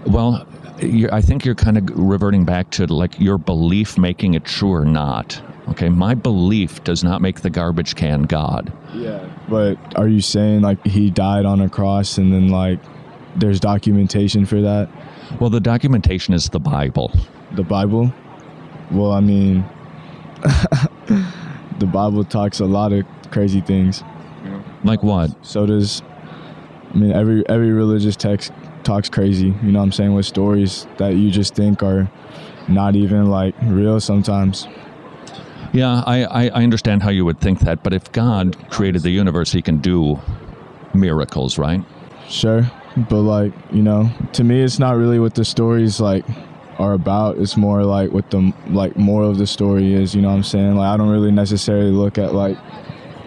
Well, 0.07 0.47
you're, 0.81 1.13
I 1.13 1.21
think 1.21 1.45
you're 1.45 1.55
kind 1.55 1.79
of 1.79 1.89
reverting 1.91 2.45
back 2.45 2.71
to 2.73 2.87
like 2.87 3.19
your 3.19 3.39
belief 3.39 3.99
making 3.99 4.35
it 4.35 4.45
true 4.45 4.73
or 4.73 4.85
not. 4.85 5.41
Okay, 5.69 5.89
my 5.89 6.15
belief 6.15 6.85
does 6.85 7.03
not 7.03 7.23
make 7.23 7.41
the 7.41 7.51
garbage 7.51 7.95
can 7.95 8.23
God. 8.23 8.73
Yeah. 8.93 9.27
But 9.49 9.77
are 9.97 10.09
you 10.09 10.21
saying 10.21 10.61
like 10.61 10.85
he 10.87 11.11
died 11.11 11.47
on 11.47 11.61
a 11.61 11.69
cross 11.69 12.19
and 12.19 12.33
then 12.33 12.49
like 12.49 12.79
there's 13.37 13.61
documentation 13.61 14.45
for 14.45 14.61
that? 14.61 14.89
Well, 15.41 15.51
the 15.51 15.61
documentation 15.61 16.35
is 16.35 16.51
the 16.51 16.61
Bible. 16.61 17.13
The 17.53 17.63
Bible? 17.63 18.13
Well, 18.91 19.13
I 19.13 19.21
mean, 19.21 19.65
the 21.79 21.87
Bible 21.87 22.25
talks 22.25 22.61
a 22.61 22.67
lot 22.67 22.93
of 22.93 23.05
crazy 23.31 23.61
things. 23.61 24.03
Like 24.85 25.03
what? 25.03 25.35
So 25.45 25.65
does, 25.65 26.03
I 26.93 26.97
mean, 26.97 27.13
every 27.13 27.49
every 27.49 27.73
religious 27.73 28.17
text 28.17 28.53
talks 28.83 29.09
crazy. 29.09 29.47
You 29.47 29.73
know 29.73 29.79
what 29.79 29.87
I'm 29.87 29.93
saying? 29.93 30.13
With 30.15 30.27
stories 30.27 30.87
that 30.99 31.15
you 31.15 31.31
just 31.31 31.55
think 31.55 31.83
are 31.83 32.11
not 32.69 32.95
even 32.97 33.31
like 33.31 33.55
real 33.63 33.99
sometimes. 34.01 34.69
Yeah, 35.73 36.05
I, 36.07 36.25
I, 36.25 36.49
I 36.49 36.63
understand 36.63 37.03
how 37.03 37.11
you 37.11 37.25
would 37.25 37.41
think 37.41 37.61
that, 37.61 37.83
but 37.83 37.93
if 37.93 38.13
God 38.13 38.57
created 38.71 39.03
the 39.03 39.11
universe, 39.11 39.51
he 39.51 39.61
can 39.61 39.79
do 39.79 40.21
miracles, 40.95 41.59
right? 41.59 41.83
Sure, 42.29 42.71
but 43.09 43.23
like 43.23 43.53
you 43.73 43.83
know, 43.83 44.11
to 44.35 44.45
me, 44.45 44.61
it's 44.61 44.79
not 44.79 44.97
really 44.97 45.19
what 45.19 45.35
the 45.35 45.45
stories 45.45 45.99
like 45.99 46.25
are 46.79 46.93
about. 46.93 47.39
It's 47.39 47.57
more 47.57 47.85
like 47.85 48.13
what 48.13 48.31
the 48.31 48.53
like 48.69 48.97
moral 48.97 49.31
of 49.31 49.39
the 49.39 49.47
story 49.47 49.95
is. 49.95 50.15
You 50.15 50.23
know 50.23 50.29
what 50.29 50.35
I'm 50.37 50.43
saying? 50.43 50.77
Like 50.77 50.89
I 50.89 50.97
don't 50.97 51.11
really 51.11 51.31
necessarily 51.31 51.91
look 51.91 52.19
at 52.19 52.35
like, 52.35 52.57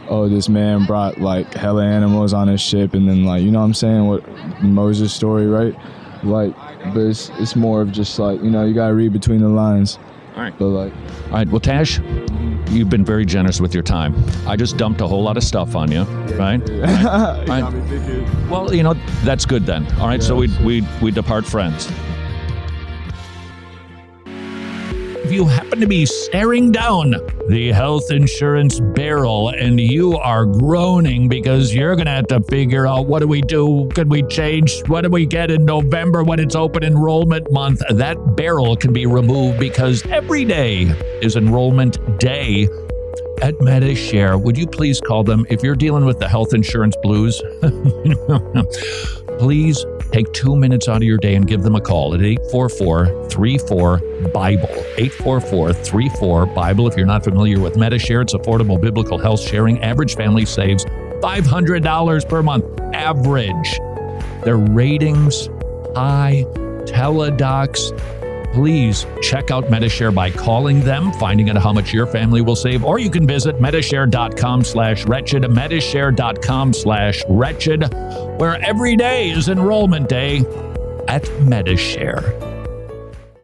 oh, 0.09 0.27
this 0.27 0.49
man 0.49 0.85
brought 0.85 1.19
like 1.19 1.53
hella 1.53 1.85
animals 1.85 2.33
on 2.33 2.47
his 2.47 2.61
ship, 2.61 2.93
and 2.93 3.07
then 3.07 3.25
like 3.25 3.43
you 3.43 3.51
know 3.51 3.59
what 3.59 3.65
I'm 3.65 3.73
saying? 3.73 4.05
What 4.07 4.27
Moses 4.61 5.13
story, 5.13 5.47
right? 5.47 5.75
Like, 6.23 6.55
but 6.93 7.01
it's 7.01 7.29
it's 7.35 7.55
more 7.55 7.81
of 7.81 7.91
just 7.91 8.17
like 8.19 8.41
you 8.41 8.49
know 8.49 8.65
you 8.65 8.73
gotta 8.73 8.93
read 8.93 9.13
between 9.13 9.41
the 9.41 9.49
lines. 9.49 9.97
All 10.37 10.43
right. 10.43 10.53
But 10.59 10.67
like, 10.67 10.93
All 11.25 11.31
right, 11.31 11.49
well, 11.49 11.59
Tash, 11.59 11.99
you've 12.69 12.91
been 12.91 13.03
very 13.03 13.25
generous 13.25 13.59
with 13.59 13.73
your 13.73 13.81
time. 13.81 14.13
I 14.45 14.55
just 14.55 14.77
dumped 14.77 15.01
a 15.01 15.07
whole 15.07 15.23
lot 15.23 15.35
of 15.35 15.43
stuff 15.43 15.75
on 15.75 15.91
you, 15.91 16.03
right? 16.37 16.61
Right. 16.77 17.47
Right. 17.47 18.49
Well, 18.49 18.73
you 18.73 18.83
know, 18.83 18.93
that's 19.23 19.45
good 19.45 19.65
then. 19.65 19.87
All 19.99 20.07
right, 20.07 20.21
so 20.21 20.35
we, 20.35 20.55
we, 20.63 20.87
we 21.01 21.09
depart 21.09 21.45
friends. 21.45 21.91
If 25.27 25.33
you 25.33 25.45
happen 25.45 25.81
to 25.81 25.87
be 25.87 26.05
staring 26.05 26.71
down 26.71 27.13
the 27.49 27.73
health 27.73 28.11
insurance 28.11 28.79
barrel 28.79 29.49
and 29.49 29.77
you 29.77 30.15
are 30.15 30.45
groaning 30.45 31.27
because 31.27 31.75
you're 31.75 31.97
going 31.97 32.05
to 32.05 32.13
have 32.13 32.27
to 32.27 32.39
figure 32.43 32.87
out 32.87 33.07
what 33.07 33.19
do 33.19 33.27
we 33.27 33.41
do? 33.41 33.89
Could 33.93 34.09
we 34.09 34.23
change? 34.23 34.87
What 34.87 35.01
do 35.01 35.09
we 35.09 35.25
get 35.25 35.51
in 35.51 35.65
November 35.65 36.23
when 36.23 36.39
it's 36.39 36.55
open 36.55 36.81
enrollment 36.81 37.51
month? 37.51 37.81
That 37.89 38.37
barrel 38.37 38.77
can 38.77 38.93
be 38.93 39.05
removed 39.05 39.59
because 39.59 40.01
every 40.05 40.45
day 40.45 40.83
is 41.21 41.35
enrollment 41.35 41.97
day 42.19 42.69
at 43.41 43.53
MediShare. 43.55 44.41
Would 44.41 44.57
you 44.57 44.65
please 44.65 45.01
call 45.01 45.25
them 45.25 45.45
if 45.49 45.61
you're 45.61 45.75
dealing 45.75 46.05
with 46.05 46.19
the 46.19 46.29
health 46.29 46.53
insurance 46.53 46.95
blues? 47.03 47.43
please 49.39 49.85
take 50.11 50.31
two 50.33 50.55
minutes 50.55 50.87
out 50.87 50.97
of 50.97 51.03
your 51.03 51.17
day 51.17 51.35
and 51.35 51.47
give 51.47 51.63
them 51.63 51.75
a 51.75 51.81
call 51.81 52.13
at 52.13 52.21
844 52.21 53.29
34 53.29 53.97
Bible. 54.33 54.69
844 54.97 55.73
34 55.73 56.45
Bible. 56.47 56.87
If 56.87 56.97
you're 56.97 57.05
not 57.05 57.23
familiar 57.23 57.59
with 57.59 57.75
MediShare, 57.75 58.21
it's 58.21 58.33
affordable 58.33 58.79
biblical 58.79 59.17
health 59.17 59.41
sharing. 59.41 59.81
Average 59.83 60.15
family 60.15 60.45
saves 60.45 60.85
$500 60.85 62.29
per 62.29 62.43
month. 62.43 62.65
Average. 62.93 63.79
Their 64.43 64.57
ratings 64.57 65.49
high, 65.95 66.43
teledocs. 66.85 67.91
Please 68.57 69.05
check 69.21 69.51
out 69.51 69.65
MediShare 69.65 70.11
by 70.11 70.31
calling 70.31 70.81
them, 70.81 71.13
finding 71.13 71.47
out 71.51 71.57
how 71.57 71.71
much 71.71 71.93
your 71.93 72.07
family 72.07 72.41
will 72.41 72.55
save, 72.55 72.83
or 72.83 72.97
you 72.97 73.07
can 73.07 73.27
visit 73.27 73.57
MediShare.com 73.57 74.63
slash 74.63 75.05
wretched, 75.05 75.43
MediShare.com 75.43 76.73
slash 76.73 77.21
wretched, 77.29 77.93
where 78.39 78.59
every 78.65 78.95
day 78.95 79.29
is 79.29 79.47
enrollment 79.47 80.09
day 80.09 80.37
at 81.07 81.21
MediShare. 81.45 82.56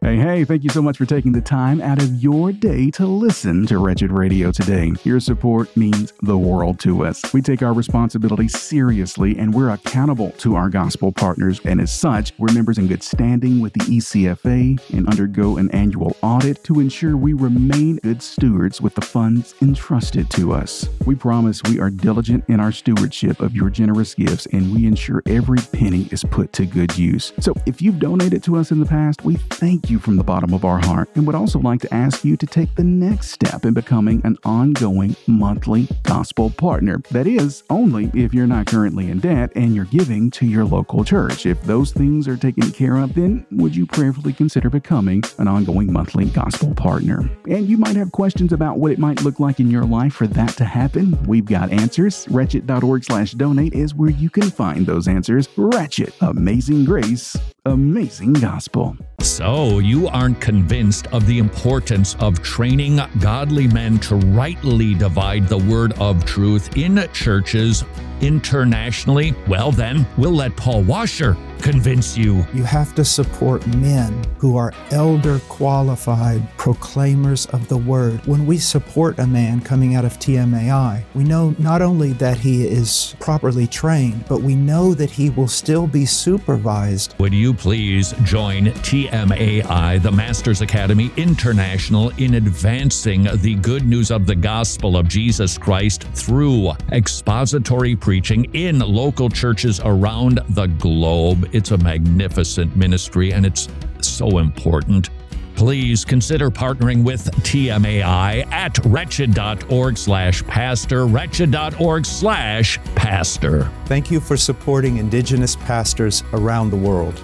Hey, 0.04 0.18
hey, 0.18 0.44
thank 0.44 0.62
you 0.62 0.68
so 0.68 0.82
much 0.82 0.98
for 0.98 1.06
taking 1.06 1.32
the 1.32 1.40
time 1.40 1.80
out 1.80 1.98
of 1.98 2.22
your 2.22 2.52
day 2.52 2.90
to 2.90 3.06
listen 3.06 3.64
to 3.68 3.78
Wretched 3.78 4.12
Radio 4.12 4.52
today. 4.52 4.92
Your 5.02 5.18
support 5.18 5.74
means 5.78 6.12
the 6.20 6.36
world 6.36 6.78
to 6.80 7.06
us. 7.06 7.22
We 7.32 7.40
take 7.40 7.62
our 7.62 7.72
responsibility 7.72 8.48
seriously 8.48 9.38
and 9.38 9.54
we're 9.54 9.70
accountable 9.70 10.32
to 10.32 10.56
our 10.56 10.68
gospel 10.68 11.10
partners. 11.10 11.58
And 11.64 11.80
as 11.80 11.90
such, 11.90 12.34
we're 12.36 12.52
members 12.52 12.76
in 12.76 12.86
good 12.86 13.02
standing 13.02 13.62
with 13.62 13.72
the 13.72 13.80
ECFA 13.80 14.78
and 14.94 15.08
undergo 15.08 15.56
an 15.56 15.70
annual 15.70 16.14
audit 16.20 16.62
to 16.64 16.80
ensure 16.80 17.16
we 17.16 17.32
remain 17.32 17.96
good 18.02 18.20
stewards 18.20 18.82
with 18.82 18.94
the 18.96 19.00
funds 19.00 19.54
entrusted 19.62 20.28
to 20.32 20.52
us. 20.52 20.86
We 21.06 21.14
promise 21.14 21.62
we 21.62 21.80
are 21.80 21.88
diligent 21.88 22.44
in 22.48 22.60
our 22.60 22.72
stewardship 22.72 23.40
of 23.40 23.56
your 23.56 23.70
generous 23.70 24.14
gifts 24.14 24.44
and 24.52 24.70
we 24.74 24.84
ensure 24.84 25.22
every 25.24 25.60
penny 25.72 26.10
is 26.10 26.24
put 26.24 26.52
to 26.52 26.66
good 26.66 26.94
use. 26.98 27.32
So 27.40 27.54
if 27.64 27.80
you've 27.80 28.00
donated 28.00 28.42
to 28.42 28.56
us 28.56 28.70
in 28.70 28.80
the 28.80 28.86
past, 28.86 29.24
we 29.24 29.36
thank 29.36 29.88
you 29.88 29.93
from 29.98 30.16
the 30.16 30.24
bottom 30.24 30.52
of 30.52 30.64
our 30.64 30.78
heart 30.78 31.08
and 31.14 31.26
would 31.26 31.34
also 31.34 31.58
like 31.58 31.80
to 31.80 31.94
ask 31.94 32.24
you 32.24 32.36
to 32.36 32.46
take 32.46 32.74
the 32.74 32.84
next 32.84 33.30
step 33.30 33.64
in 33.64 33.74
becoming 33.74 34.20
an 34.24 34.36
ongoing 34.44 35.16
monthly 35.26 35.88
gospel 36.02 36.50
partner. 36.50 37.00
That 37.10 37.26
is, 37.26 37.62
only 37.70 38.10
if 38.14 38.34
you're 38.34 38.46
not 38.46 38.66
currently 38.66 39.10
in 39.10 39.20
debt 39.20 39.52
and 39.54 39.74
you're 39.74 39.84
giving 39.86 40.30
to 40.32 40.46
your 40.46 40.64
local 40.64 41.04
church. 41.04 41.46
If 41.46 41.62
those 41.62 41.92
things 41.92 42.28
are 42.28 42.36
taken 42.36 42.70
care 42.72 42.96
of, 42.96 43.14
then 43.14 43.46
would 43.52 43.74
you 43.74 43.86
prayerfully 43.86 44.32
consider 44.32 44.70
becoming 44.70 45.22
an 45.38 45.48
ongoing 45.48 45.92
monthly 45.92 46.26
gospel 46.26 46.74
partner? 46.74 47.28
And 47.48 47.68
you 47.68 47.76
might 47.76 47.96
have 47.96 48.12
questions 48.12 48.52
about 48.52 48.78
what 48.78 48.92
it 48.92 48.98
might 48.98 49.22
look 49.22 49.40
like 49.40 49.60
in 49.60 49.70
your 49.70 49.84
life 49.84 50.14
for 50.14 50.26
that 50.28 50.50
to 50.56 50.64
happen. 50.64 51.22
We've 51.24 51.44
got 51.44 51.72
answers. 51.72 52.26
Wretched.org 52.28 53.04
slash 53.04 53.32
donate 53.32 53.74
is 53.74 53.94
where 53.94 54.10
you 54.10 54.30
can 54.30 54.50
find 54.50 54.86
those 54.86 55.08
answers. 55.08 55.48
Wretched, 55.56 56.12
amazing 56.20 56.84
grace, 56.84 57.36
amazing 57.64 58.34
gospel. 58.34 58.96
So, 59.20 59.78
you 59.84 60.08
aren't 60.08 60.40
convinced 60.40 61.06
of 61.08 61.26
the 61.26 61.38
importance 61.38 62.16
of 62.18 62.42
training 62.42 63.00
godly 63.20 63.68
men 63.68 63.98
to 63.98 64.16
rightly 64.16 64.94
divide 64.94 65.46
the 65.48 65.58
word 65.58 65.92
of 66.00 66.24
truth 66.24 66.76
in 66.76 67.06
churches 67.12 67.84
internationally? 68.20 69.34
Well, 69.46 69.70
then, 69.70 70.06
we'll 70.16 70.32
let 70.32 70.56
Paul 70.56 70.82
Washer 70.82 71.36
convince 71.60 72.16
you. 72.16 72.46
You 72.52 72.62
have 72.62 72.94
to 72.94 73.04
support 73.04 73.66
men 73.68 74.22
who 74.38 74.56
are 74.56 74.72
elder 74.90 75.38
qualified 75.48 76.42
proclaimers 76.58 77.46
of 77.46 77.68
the 77.68 77.76
word. 77.78 78.24
When 78.26 78.44
we 78.44 78.58
support 78.58 79.18
a 79.18 79.26
man 79.26 79.60
coming 79.60 79.94
out 79.94 80.04
of 80.04 80.18
TMAI, 80.18 81.04
we 81.14 81.24
know 81.24 81.54
not 81.58 81.80
only 81.80 82.12
that 82.14 82.36
he 82.36 82.66
is 82.66 83.16
properly 83.18 83.66
trained, 83.66 84.26
but 84.28 84.42
we 84.42 84.54
know 84.54 84.92
that 84.94 85.10
he 85.10 85.30
will 85.30 85.48
still 85.48 85.86
be 85.86 86.04
supervised. 86.04 87.14
Would 87.18 87.32
you 87.32 87.54
please 87.54 88.12
join 88.24 88.66
TMAI, 88.66 89.64
the 89.74 90.12
Masters 90.12 90.60
Academy 90.60 91.10
International, 91.16 92.10
in 92.10 92.34
advancing 92.34 93.26
the 93.42 93.56
good 93.56 93.84
news 93.84 94.10
of 94.12 94.24
the 94.24 94.34
gospel 94.34 94.96
of 94.96 95.08
Jesus 95.08 95.58
Christ 95.58 96.04
through 96.14 96.70
expository 96.92 97.96
preaching 97.96 98.44
in 98.54 98.78
local 98.78 99.28
churches 99.28 99.80
around 99.84 100.40
the 100.50 100.66
globe? 100.66 101.48
It's 101.52 101.72
a 101.72 101.78
magnificent 101.78 102.76
ministry 102.76 103.32
and 103.32 103.44
it's 103.44 103.68
so 104.00 104.38
important. 104.38 105.10
Please 105.56 106.04
consider 106.04 106.50
partnering 106.50 107.02
with 107.02 107.30
TMAI 107.42 108.46
at 108.52 108.78
wretched.org 108.84 109.98
slash 109.98 110.44
pastor, 110.46 111.06
wretched.org 111.06 112.06
slash 112.06 112.78
pastor. 112.94 113.70
Thank 113.86 114.10
you 114.10 114.20
for 114.20 114.36
supporting 114.36 114.98
Indigenous 114.98 115.56
pastors 115.56 116.22
around 116.32 116.70
the 116.70 116.76
world. 116.76 117.20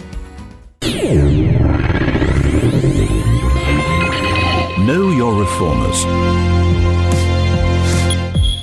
Know 4.90 5.12
your 5.12 5.34
reformers. 5.38 6.02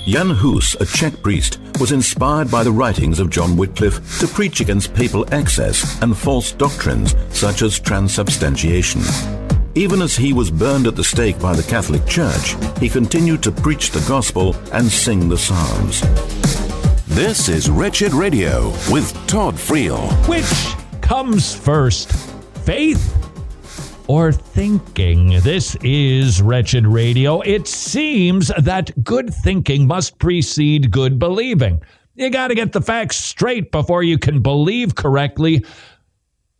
Jan 0.05 0.29
Hus, 0.29 0.75
a 0.81 0.85
Czech 0.85 1.21
priest, 1.21 1.57
was 1.79 1.93
inspired 1.93 2.51
by 2.51 2.65
the 2.65 2.71
writings 2.73 3.21
of 3.21 3.29
John 3.29 3.55
Wycliffe 3.55 4.19
to 4.19 4.27
preach 4.27 4.59
against 4.59 4.93
papal 4.93 5.25
excess 5.33 5.97
and 6.01 6.17
false 6.17 6.51
doctrines 6.51 7.15
such 7.29 7.61
as 7.61 7.79
transubstantiation. 7.79 9.03
Even 9.73 10.01
as 10.01 10.17
he 10.17 10.33
was 10.33 10.51
burned 10.51 10.85
at 10.85 10.97
the 10.97 11.03
stake 11.05 11.39
by 11.39 11.55
the 11.55 11.63
Catholic 11.63 12.05
Church, 12.05 12.57
he 12.77 12.89
continued 12.89 13.41
to 13.43 13.51
preach 13.53 13.91
the 13.91 14.05
gospel 14.05 14.53
and 14.73 14.85
sing 14.85 15.29
the 15.29 15.37
psalms. 15.37 16.01
This 17.07 17.47
is 17.47 17.69
Wretched 17.69 18.13
Radio 18.13 18.71
with 18.91 19.13
Todd 19.27 19.55
Friel. 19.55 20.11
Which 20.27 20.75
comes 21.01 21.55
first, 21.55 22.11
faith 22.65 23.13
or 24.07 24.31
thinking. 24.31 25.39
This 25.41 25.75
is 25.83 26.41
Wretched 26.41 26.87
Radio. 26.87 27.41
It 27.41 27.67
seems 27.67 28.51
that 28.57 29.03
good 29.03 29.33
thinking 29.33 29.85
must 29.85 30.17
precede 30.17 30.91
good 30.91 31.19
believing. 31.19 31.81
You 32.15 32.29
got 32.29 32.47
to 32.47 32.55
get 32.55 32.71
the 32.71 32.81
facts 32.81 33.17
straight 33.17 33.71
before 33.71 34.03
you 34.03 34.17
can 34.17 34.41
believe 34.41 34.95
correctly. 34.95 35.63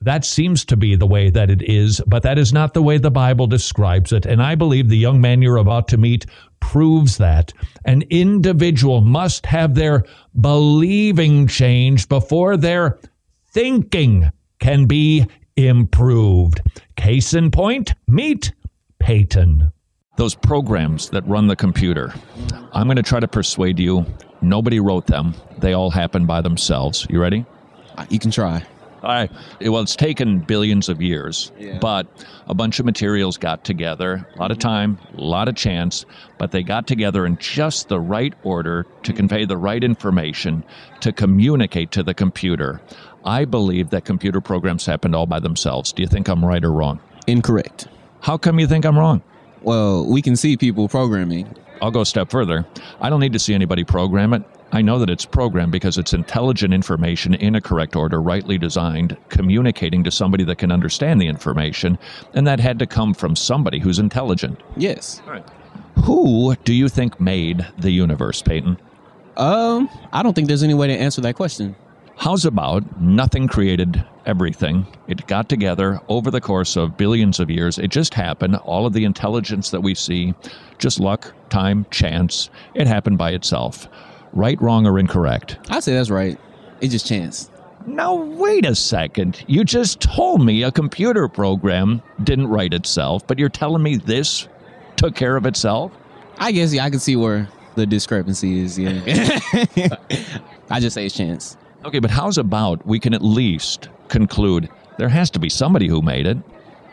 That 0.02 0.24
seems 0.24 0.64
to 0.66 0.78
be 0.78 0.96
the 0.96 1.08
way 1.08 1.32
that 1.32 1.50
it 1.50 1.64
is, 1.64 2.00
but 2.06 2.22
that 2.24 2.38
is 2.38 2.54
not 2.54 2.76
the 2.76 2.84
way 2.84 3.00
the 3.00 3.10
Bible 3.10 3.48
describes 3.48 4.12
it. 4.12 4.28
And 4.28 4.44
I 4.44 4.54
believe 4.54 4.90
the 4.90 4.98
young 4.98 5.20
man 5.20 5.42
you're 5.42 5.58
about 5.58 5.88
to 5.88 5.98
meet 5.98 6.28
proves 6.60 7.18
that. 7.18 7.52
An 7.86 8.04
individual 8.10 9.02
must 9.02 9.46
have 9.48 9.74
their 9.74 10.04
believing 10.40 11.48
changed 11.48 12.10
before 12.10 12.58
their 12.58 13.00
thinking 13.48 14.30
can 14.60 14.86
be 14.86 15.26
improved. 15.58 16.62
Case 16.96 17.34
in 17.34 17.52
point, 17.52 17.94
meet 18.08 18.54
Peyton. 19.00 19.72
Those 20.16 20.34
programs 20.36 21.10
that 21.10 21.28
run 21.28 21.48
the 21.48 21.56
computer, 21.56 22.14
I'm 22.74 22.88
going 22.88 22.96
to 22.98 23.04
try 23.04 23.20
to 23.20 23.28
persuade 23.28 23.78
you 23.80 24.06
nobody 24.42 24.80
wrote 24.80 25.08
them. 25.08 25.34
They 25.60 25.74
all 25.74 25.90
happened 25.90 26.28
by 26.28 26.42
themselves. 26.42 27.06
You 27.10 27.20
ready? 27.22 27.46
Uh, 27.98 28.06
you 28.10 28.20
can 28.20 28.32
try. 28.32 28.64
All 29.04 29.10
right. 29.12 29.32
Well, 29.62 29.82
it's 29.82 29.96
taken 29.96 30.40
billions 30.40 30.90
of 30.90 31.02
years, 31.02 31.52
Yeah. 31.60 31.78
but 31.80 32.08
a 32.48 32.56
bunch 32.56 32.80
of 32.80 32.86
materials 32.86 33.38
got 33.38 33.64
together, 33.64 34.28
a 34.36 34.40
lot 34.40 34.50
of 34.52 34.58
time, 34.58 34.98
a 35.16 35.22
lot 35.22 35.48
of 35.48 35.56
chance, 35.56 36.04
but 36.40 36.52
they 36.52 36.64
got 36.64 36.88
together 36.88 37.26
in 37.28 37.38
just 37.38 37.90
the 37.90 38.00
right 38.00 38.34
order 38.44 38.88
to 39.04 39.14
convey 39.14 39.46
the 39.46 39.56
right 39.58 39.84
information 39.84 40.64
to 41.02 41.12
communicate 41.12 41.92
to 41.92 42.02
the 42.04 42.14
computer. 42.16 42.82
I 43.26 43.46
believe 43.46 43.90
that 43.90 44.06
computer 44.06 44.42
programs 44.42 44.86
happened 44.86 45.16
all 45.16 45.26
by 45.26 45.40
themselves. 45.40 45.92
Do 45.92 46.02
you 46.02 46.08
think 46.08 46.28
I'm 46.28 46.44
right 46.44 46.64
or 46.64 46.72
wrong? 46.72 47.00
Incorrect. 47.28 47.88
How 48.22 48.38
come 48.38 48.60
you 48.60 48.68
think 48.68 48.86
I'm 48.86 48.98
wrong? 48.98 49.22
Well, 49.62 50.06
we 50.06 50.22
can 50.22 50.36
see 50.36 50.56
people 50.56 50.88
programming. 50.88 51.54
I'll 51.82 51.92
go 51.92 52.02
a 52.02 52.06
step 52.06 52.32
further. 52.32 52.66
I 53.02 53.10
don't 53.10 53.20
need 53.20 53.34
to 53.34 53.40
see 53.40 53.54
anybody 53.54 53.84
program 53.84 54.34
it. 54.34 54.44
I 54.72 54.82
know 54.82 55.00
that 55.00 55.10
it's 55.10 55.26
programmed 55.26 55.72
because 55.72 55.98
it's 55.98 56.14
intelligent 56.14 56.74
information 56.74 57.34
in 57.34 57.56
a 57.56 57.62
correct 57.62 57.96
order, 57.96 58.22
rightly 58.22 58.58
designed, 58.58 59.16
communicating 59.30 60.04
to 60.04 60.12
somebody 60.12 60.44
that 60.44 60.58
can 60.58 60.72
understand 60.72 61.22
the 61.22 61.28
information, 61.28 61.98
and 62.34 62.46
that 62.48 62.60
had 62.60 62.78
to 62.80 62.86
come 62.86 63.14
from 63.14 63.36
somebody 63.36 63.80
who's 63.80 63.98
intelligent. 64.00 64.60
Yes. 64.76 65.22
Who 66.04 66.56
do 66.66 66.74
you 66.74 66.90
think 66.90 67.20
made 67.22 67.66
the 67.78 67.92
universe, 67.92 68.42
Peyton? 68.42 68.78
Um, 69.38 69.90
I 70.12 70.22
don't 70.22 70.34
think 70.34 70.48
there's 70.48 70.64
any 70.64 70.74
way 70.74 70.88
to 70.88 70.94
answer 70.94 71.22
that 71.22 71.36
question. 71.36 71.76
How's 72.20 72.46
about 72.46 73.00
nothing 73.00 73.48
created 73.48 74.04
everything? 74.26 74.88
It 75.08 75.28
got 75.28 75.50
together 75.50 76.02
over 76.08 76.32
the 76.32 76.42
course 76.42 76.76
of 76.76 76.98
billions 76.98 77.40
of 77.40 77.52
years. 77.52 77.78
It 77.78 77.90
just 77.90 78.16
happened. 78.16 78.56
All 78.58 78.88
of 78.88 78.94
the 78.94 79.06
intelligence 79.06 79.70
that 79.70 79.82
we 79.82 79.94
see, 79.94 80.34
just 80.80 81.00
luck, 81.00 81.32
time, 81.50 81.86
chance, 81.92 82.50
it 82.74 82.88
happened 82.88 83.20
by 83.20 83.34
itself. 83.34 83.88
Right, 84.34 84.60
wrong, 84.60 84.88
or 84.88 84.98
incorrect? 84.98 85.60
I'd 85.70 85.84
say 85.84 85.94
that's 85.94 86.10
right. 86.10 86.40
It's 86.82 86.92
just 86.92 87.06
chance. 87.06 87.52
Now, 87.86 88.16
wait 88.16 88.66
a 88.66 88.74
second. 88.74 89.46
You 89.48 89.64
just 89.64 90.02
told 90.02 90.44
me 90.44 90.64
a 90.64 90.72
computer 90.72 91.28
program 91.28 92.02
didn't 92.24 92.48
write 92.48 92.74
itself, 92.74 93.28
but 93.28 93.38
you're 93.38 93.48
telling 93.48 93.84
me 93.84 93.96
this 93.96 94.48
took 94.96 95.16
care 95.16 95.38
of 95.38 95.46
itself? 95.46 95.92
I 96.40 96.52
guess 96.52 96.74
yeah, 96.74 96.84
I 96.84 96.90
can 96.90 97.00
see 97.00 97.16
where 97.16 97.48
the 97.76 97.86
discrepancy 97.86 98.60
is. 98.60 98.78
Yeah. 98.78 99.02
I 100.72 100.80
just 100.80 100.96
say 100.96 101.06
it's 101.06 101.16
chance. 101.16 101.56
Okay, 101.86 102.00
but 102.00 102.12
how's 102.12 102.38
about 102.38 102.86
we 102.86 103.00
can 103.00 103.14
at 103.14 103.22
least 103.24 103.90
conclude 104.10 104.70
there 104.98 105.10
has 105.10 105.30
to 105.32 105.40
be 105.40 105.50
somebody 105.50 105.88
who 105.88 106.02
made 106.02 106.26
it 106.28 106.38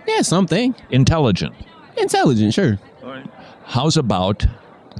Yeah, 0.06 0.22
something 0.22 0.74
intelligent? 0.90 1.54
intelligent. 1.96 2.52
Sure. 2.54 2.78
How's 3.64 3.96
about 3.96 4.44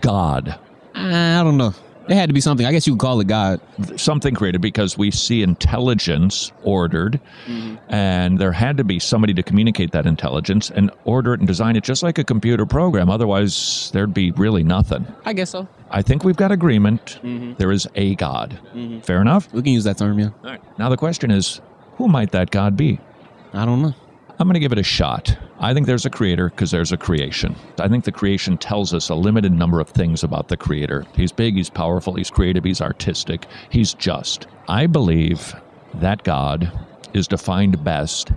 God? 0.01 0.59
I 0.95 1.43
don't 1.43 1.57
know. 1.59 1.75
It 2.09 2.15
had 2.15 2.29
to 2.29 2.35
be 2.35 2.41
something. 2.41 2.67
I 2.67 2.73
guess 2.73 2.87
you 2.87 2.95
could 2.95 3.01
call 3.01 3.21
it 3.21 3.29
God. 3.29 3.61
Something 3.97 4.35
created 4.35 4.61
because 4.61 4.99
we 4.99 5.11
see 5.11 5.43
intelligence 5.43 6.53
ordered, 6.63 7.19
mm-hmm. 7.47 7.77
and 7.89 8.39
there 8.39 8.53
had 8.53 8.77
to 8.77 8.85
be 8.85 8.99
somebody 8.99 9.33
to 9.35 9.43
communicate 9.43 9.93
that 9.93 10.05
intelligence 10.05 10.71
and 10.71 10.91
order 11.05 11.33
it 11.33 11.41
and 11.41 11.47
design 11.47 11.77
it 11.77 11.85
just 11.85 12.03
like 12.03 12.19
a 12.19 12.25
computer 12.25 12.67
program. 12.67 13.09
Otherwise, 13.09 13.91
there'd 13.93 14.13
be 14.13 14.33
really 14.33 14.63
nothing. 14.63 15.07
I 15.25 15.33
guess 15.33 15.51
so. 15.51 15.67
I 15.91 16.03
think 16.03 16.25
we've 16.25 16.37
got 16.37 16.53
agreement. 16.53 17.21
Mm-hmm. 17.23 17.55
There 17.55 17.73
is 17.73 17.89
a 17.95 18.15
God. 18.17 18.59
Mm-hmm. 18.75 19.01
Fair 19.01 19.21
enough? 19.21 19.51
We 19.53 19.63
can 19.63 19.73
use 19.73 19.85
that 19.85 19.99
term. 19.99 20.19
Yeah. 20.19 20.31
All 20.43 20.51
right. 20.51 20.79
Now 20.79 20.91
the 20.91 20.97
question 20.97 21.31
is, 21.31 21.61
who 21.97 22.09
might 22.09 22.33
that 22.33 22.51
God 22.51 22.77
be? 22.77 22.99
I 23.55 23.65
don't 23.65 23.81
know. 23.81 23.95
I'm 24.39 24.49
going 24.49 24.55
to 24.55 24.61
give 24.61 24.73
it 24.73 24.79
a 24.79 24.83
shot. 24.83 25.37
I 25.61 25.73
think 25.73 25.87
there's 25.87 26.07
a 26.07 26.11
creator 26.11 26.51
because 26.51 26.71
there's 26.73 26.91
a 26.93 26.97
creation. 26.97 27.55
I 27.79 27.89
think 27.89 28.05
the 28.05 28.13
creation 28.13 28.59
tells 28.59 28.93
us 28.93 29.09
a 29.09 29.15
limited 29.15 29.53
number 29.53 29.79
of 29.81 29.89
things 29.89 30.25
about 30.25 30.49
the 30.49 30.57
creator. 30.57 31.07
He's 31.15 31.31
big, 31.33 31.55
he's 31.55 31.71
powerful, 31.71 32.15
he's 32.15 32.31
creative, 32.31 32.65
he's 32.65 32.81
artistic, 32.81 33.47
he's 33.71 33.95
just. 33.95 34.47
I 34.69 34.87
believe 34.87 35.55
that 35.95 36.25
God 36.25 36.71
is 37.13 37.29
defined 37.29 37.83
best 37.85 38.33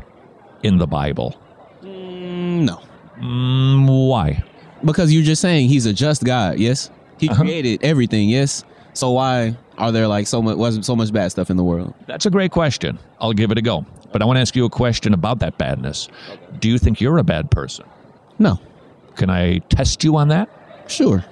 in 0.62 0.78
the 0.78 0.88
Bible. 0.88 1.36
Mm, 1.84 2.66
no, 2.66 2.82
Mm, 3.20 4.08
why? 4.10 4.44
because 4.86 5.12
you're 5.12 5.24
just 5.24 5.42
saying 5.42 5.68
he's 5.70 5.88
a 5.88 5.94
just 5.94 6.24
God. 6.24 6.60
Yes, 6.60 6.92
he 7.20 7.28
Uh-huh. 7.30 7.42
created 7.42 7.84
everything. 7.84 8.30
Yes. 8.30 8.64
So 8.98 9.12
why 9.12 9.56
are 9.78 9.92
there 9.92 10.08
like 10.08 10.26
so 10.26 10.42
much 10.42 10.58
wasn't 10.58 10.84
so 10.84 10.96
much 10.96 11.14
bad 11.14 11.30
stuff 11.30 11.52
in 11.52 11.58
the 11.58 11.64
world? 11.64 11.94
That's 12.08 12.26
a 12.26 12.32
great 12.32 12.50
question. 12.52 12.98
I'll 13.22 13.32
give 13.32 13.52
it 13.52 13.58
a 13.60 13.62
go. 13.62 13.86
But 14.12 14.24
I 14.24 14.26
want 14.26 14.38
to 14.38 14.42
ask 14.42 14.56
you 14.56 14.66
a 14.66 14.72
question 14.72 15.14
about 15.14 15.38
that 15.40 15.60
badness. 15.60 16.08
Do 16.60 16.68
you 16.68 16.80
think 16.80 17.00
you're 17.00 17.20
a 17.20 17.24
bad 17.24 17.52
person? 17.52 17.86
No. 18.40 18.60
Can 19.16 19.30
I 19.30 19.60
test 19.70 20.04
you 20.04 20.18
on 20.18 20.30
that? 20.30 20.50
Sure. 20.88 21.24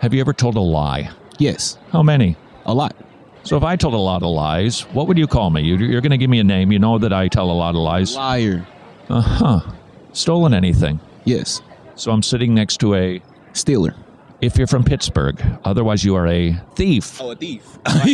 Have 0.00 0.14
you 0.14 0.20
ever 0.20 0.32
told 0.32 0.54
a 0.56 0.60
lie? 0.60 1.10
Yes. 1.38 1.76
How 1.90 2.04
many? 2.04 2.36
A 2.66 2.74
lot. 2.74 2.94
So 3.42 3.56
if 3.56 3.64
I 3.64 3.74
told 3.74 3.94
a 3.94 3.96
lot 3.98 4.22
of 4.22 4.28
lies, 4.30 4.82
what 4.92 5.08
would 5.08 5.18
you 5.18 5.26
call 5.26 5.50
me? 5.50 5.62
You- 5.62 5.76
You're 5.78 6.00
going 6.02 6.10
to 6.12 6.18
give 6.18 6.30
me 6.30 6.38
a 6.38 6.44
name. 6.44 6.70
You 6.70 6.78
know 6.78 6.98
that 6.98 7.12
I 7.12 7.26
tell 7.26 7.50
a 7.50 7.58
lot 7.64 7.70
of 7.70 7.80
lies. 7.80 8.14
Liar. 8.14 8.64
Uh 9.08 9.20
huh. 9.20 9.60
Stolen 10.12 10.54
anything. 10.54 11.00
Yes. 11.24 11.62
So 11.96 12.12
I'm 12.12 12.22
sitting 12.22 12.54
next 12.54 12.78
to 12.78 12.94
a. 12.94 13.20
Stealer. 13.54 13.96
If 14.42 14.58
you're 14.58 14.66
from 14.66 14.82
Pittsburgh, 14.82 15.40
otherwise 15.64 16.04
you 16.04 16.16
are 16.16 16.26
a 16.26 16.52
thief. 16.74 17.20
Oh, 17.20 17.30
a 17.30 17.36
thief. 17.36 17.64
I 17.86 18.08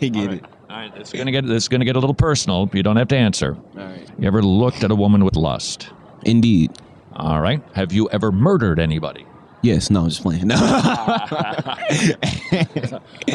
get 0.00 0.32
it. 0.34 0.44
All 0.68 0.76
right, 0.76 0.94
this 0.94 1.08
is 1.08 1.18
gonna 1.18 1.32
get 1.32 1.46
this 1.46 1.64
is 1.64 1.68
gonna 1.68 1.86
get 1.86 1.96
a 1.96 1.98
little 1.98 2.14
personal. 2.14 2.68
You 2.74 2.82
don't 2.82 2.96
have 2.96 3.08
to 3.08 3.16
answer. 3.16 3.56
All 3.76 3.84
right. 3.84 4.06
You 4.18 4.26
ever 4.26 4.42
looked 4.42 4.84
at 4.84 4.90
a 4.90 4.94
woman 4.94 5.24
with 5.24 5.34
lust? 5.36 5.88
Indeed. 6.26 6.72
All 7.14 7.40
right. 7.40 7.62
Have 7.74 7.92
you 7.94 8.08
ever 8.10 8.30
murdered 8.30 8.78
anybody? 8.78 9.24
Yes. 9.62 9.88
No, 9.88 10.02
I'm 10.02 10.08
just 10.10 10.20
playing. 10.22 10.46
No. 10.48 10.56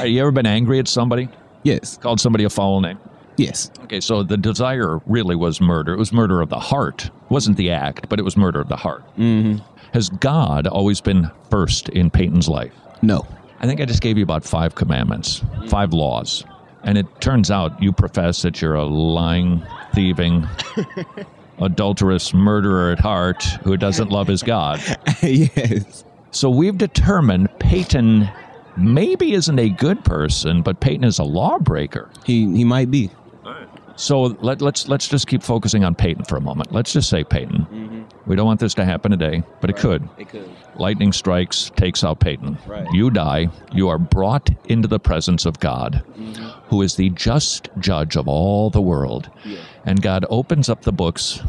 Have 0.02 0.08
you 0.08 0.22
ever 0.22 0.32
been 0.32 0.46
angry 0.46 0.78
at 0.78 0.88
somebody? 0.88 1.28
yes. 1.64 1.98
Called 1.98 2.20
somebody 2.20 2.44
a 2.44 2.50
foul 2.52 2.82
name? 2.82 3.00
Yes. 3.40 3.72
Okay, 3.84 4.02
so 4.02 4.22
the 4.22 4.38
desire 4.38 5.00
really 5.06 5.36
was 5.36 5.62
murder. 5.62 5.94
It 5.94 5.98
was 5.98 6.12
murder 6.12 6.42
of 6.42 6.50
the 6.50 6.60
heart. 6.60 7.06
It 7.06 7.12
wasn't 7.30 7.58
the 7.58 7.72
act, 7.72 8.10
but 8.10 8.20
it 8.20 8.24
was 8.24 8.36
murder 8.36 8.60
of 8.60 8.68
the 8.68 8.76
heart. 8.76 9.04
Mm-hmm. 9.18 9.64
Has 9.94 10.10
God 10.10 10.68
always 10.68 11.00
been 11.02 11.32
first 11.50 11.90
in 11.90 12.10
Peyton's 12.12 12.50
life? 12.50 12.74
No. 13.02 13.26
I 13.62 13.66
think 13.66 13.82
I 13.82 13.86
just 13.86 14.02
gave 14.02 14.18
you 14.18 14.24
about 14.24 14.44
five 14.44 14.76
commandments, 14.76 15.42
five 15.68 15.94
laws. 15.94 16.44
And 16.84 16.98
it 16.98 17.06
turns 17.22 17.50
out 17.50 17.82
you 17.82 17.92
profess 17.92 18.42
that 18.44 18.62
you're 18.62 18.76
a 18.76 18.86
lying, 18.86 19.66
thieving, 19.94 20.48
adulterous 21.60 22.34
murderer 22.34 22.92
at 22.92 23.00
heart 23.00 23.44
who 23.64 23.78
doesn't 23.78 24.10
love 24.10 24.28
his 24.28 24.44
God. 24.44 24.82
yes. 25.22 26.04
So 26.32 26.50
we've 26.50 26.78
determined 26.78 27.50
Peyton 27.60 28.30
maybe 28.78 29.34
isn't 29.34 29.60
a 29.60 29.70
good 29.70 30.04
person, 30.06 30.62
but 30.62 30.80
Peyton 30.80 31.04
is 31.04 31.20
a 31.20 31.24
lawbreaker. 31.24 32.10
He 32.26 32.46
he 32.56 32.64
might 32.64 32.90
be. 32.92 33.10
So 34.00 34.22
let, 34.42 34.62
let's 34.62 34.88
let's 34.88 35.10
just 35.10 35.28
keep 35.28 35.44
focusing 35.44 35.84
on 35.84 35.94
Peyton 35.94 36.24
for 36.24 36.38
a 36.38 36.42
moment. 36.42 36.72
Let's 36.72 36.94
just 36.94 37.10
say 37.10 37.26
Peyton. 37.26 37.68
Mm-hmm. 37.70 38.30
We 38.30 38.38
don't 38.38 38.46
want 38.46 38.62
this 38.62 38.74
to 38.76 38.86
happen 38.86 39.12
today, 39.12 39.44
but 39.60 39.70
it 39.70 39.76
could. 39.76 40.08
It 40.18 40.30
could. 40.30 40.50
Lightning 40.76 41.12
strikes, 41.12 41.70
takes 41.76 42.02
out 42.02 42.22
Peyton. 42.22 42.58
Right. 42.66 42.88
You 42.94 43.10
die. 43.10 43.50
You 43.74 43.90
are 43.90 43.98
brought 43.98 44.50
into 44.70 44.88
the 44.88 45.00
presence 45.00 45.46
of 45.46 45.60
God, 45.60 46.02
mm-hmm. 46.18 46.44
who 46.70 46.82
is 46.82 46.96
the 46.96 47.10
just 47.10 47.68
judge 47.80 48.16
of 48.16 48.30
all 48.30 48.70
the 48.70 48.82
world. 48.82 49.30
And 49.86 50.02
God 50.02 50.26
opens 50.30 50.70
up 50.70 50.84
the 50.84 50.94
books 50.94 51.42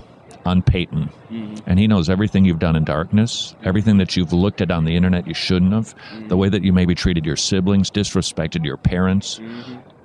on 0.45 0.63
Peyton. 0.63 1.09
Mm-hmm. 1.31 1.71
And 1.71 1.79
he 1.79 1.87
knows 1.87 2.11
everything 2.11 2.45
you've 2.45 2.59
done 2.59 2.75
in 2.75 2.83
darkness, 2.83 3.55
everything 3.63 3.99
that 3.99 4.17
you've 4.17 4.33
looked 4.33 4.61
at 4.61 4.73
on 4.73 4.85
the 4.85 4.97
internet 4.97 5.29
you 5.29 5.35
shouldn't 5.35 5.73
have, 5.73 5.95
the 6.29 6.37
way 6.37 6.49
that 6.49 6.65
you 6.65 6.73
maybe 6.73 6.97
treated 6.97 7.25
your 7.25 7.37
siblings, 7.37 7.93
disrespected 7.93 8.65
your 8.65 8.77
parents. 8.77 9.39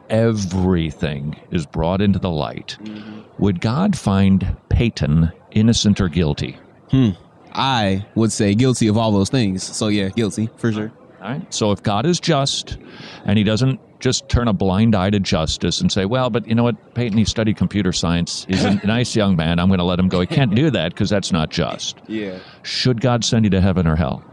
Everything 0.09 1.39
is 1.51 1.65
brought 1.65 2.01
into 2.01 2.19
the 2.19 2.29
light. 2.29 2.77
Mm-hmm. 2.81 3.21
Would 3.39 3.61
God 3.61 3.97
find 3.97 4.55
Peyton 4.69 5.31
innocent 5.51 5.99
or 5.99 6.09
guilty? 6.09 6.57
Hmm. 6.91 7.11
I 7.53 8.05
would 8.15 8.31
say 8.31 8.53
guilty 8.53 8.87
of 8.87 8.97
all 8.97 9.11
those 9.11 9.29
things. 9.29 9.63
So 9.63 9.87
yeah, 9.87 10.09
guilty 10.09 10.49
for 10.57 10.71
sure. 10.71 10.91
All 11.21 11.29
right. 11.29 11.53
So 11.53 11.71
if 11.71 11.81
God 11.81 12.05
is 12.05 12.19
just 12.19 12.77
and 13.25 13.37
he 13.37 13.43
doesn't 13.43 13.79
just 13.99 14.29
turn 14.29 14.47
a 14.47 14.53
blind 14.53 14.93
eye 14.93 15.09
to 15.09 15.19
justice 15.19 15.81
and 15.81 15.91
say, 15.91 16.05
well, 16.05 16.29
but 16.29 16.47
you 16.47 16.53
know 16.53 16.63
what, 16.63 16.93
Peyton, 16.93 17.17
he 17.17 17.25
studied 17.25 17.57
computer 17.57 17.91
science. 17.91 18.45
He's 18.47 18.63
a 18.63 18.75
nice 18.85 19.15
young 19.15 19.35
man. 19.35 19.57
I'm 19.57 19.67
going 19.67 19.79
to 19.79 19.85
let 19.85 19.97
him 19.97 20.09
go. 20.09 20.19
He 20.19 20.27
can't 20.27 20.53
do 20.53 20.69
that 20.69 20.93
because 20.93 21.09
that's 21.09 21.31
not 21.31 21.49
just. 21.49 21.97
Yeah. 22.07 22.39
Should 22.63 23.01
God 23.01 23.23
send 23.23 23.45
you 23.45 23.49
to 23.51 23.61
heaven 23.61 23.87
or 23.87 23.95
hell? 23.95 24.23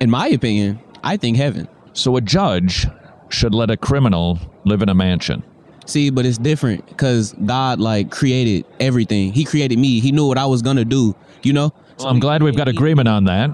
In 0.00 0.08
my 0.08 0.28
opinion, 0.28 0.80
I 1.04 1.16
think 1.16 1.36
heaven. 1.36 1.68
So 1.92 2.16
a 2.16 2.20
judge 2.20 2.86
should 3.32 3.54
let 3.54 3.70
a 3.70 3.76
criminal 3.76 4.38
live 4.64 4.82
in 4.82 4.88
a 4.88 4.94
mansion. 4.94 5.42
See, 5.86 6.10
but 6.10 6.24
it's 6.24 6.38
different 6.38 6.86
because 6.86 7.34
God 7.44 7.80
like 7.80 8.10
created 8.10 8.64
everything. 8.78 9.32
He 9.32 9.44
created 9.44 9.78
me. 9.78 9.98
He 10.00 10.12
knew 10.12 10.26
what 10.26 10.38
I 10.38 10.46
was 10.46 10.62
gonna 10.62 10.84
do. 10.84 11.14
You 11.42 11.52
know. 11.52 11.72
Well, 11.98 12.08
I'm 12.08 12.20
glad 12.20 12.42
we've 12.42 12.56
got 12.56 12.68
agreement 12.68 13.08
on 13.08 13.24
that. 13.24 13.50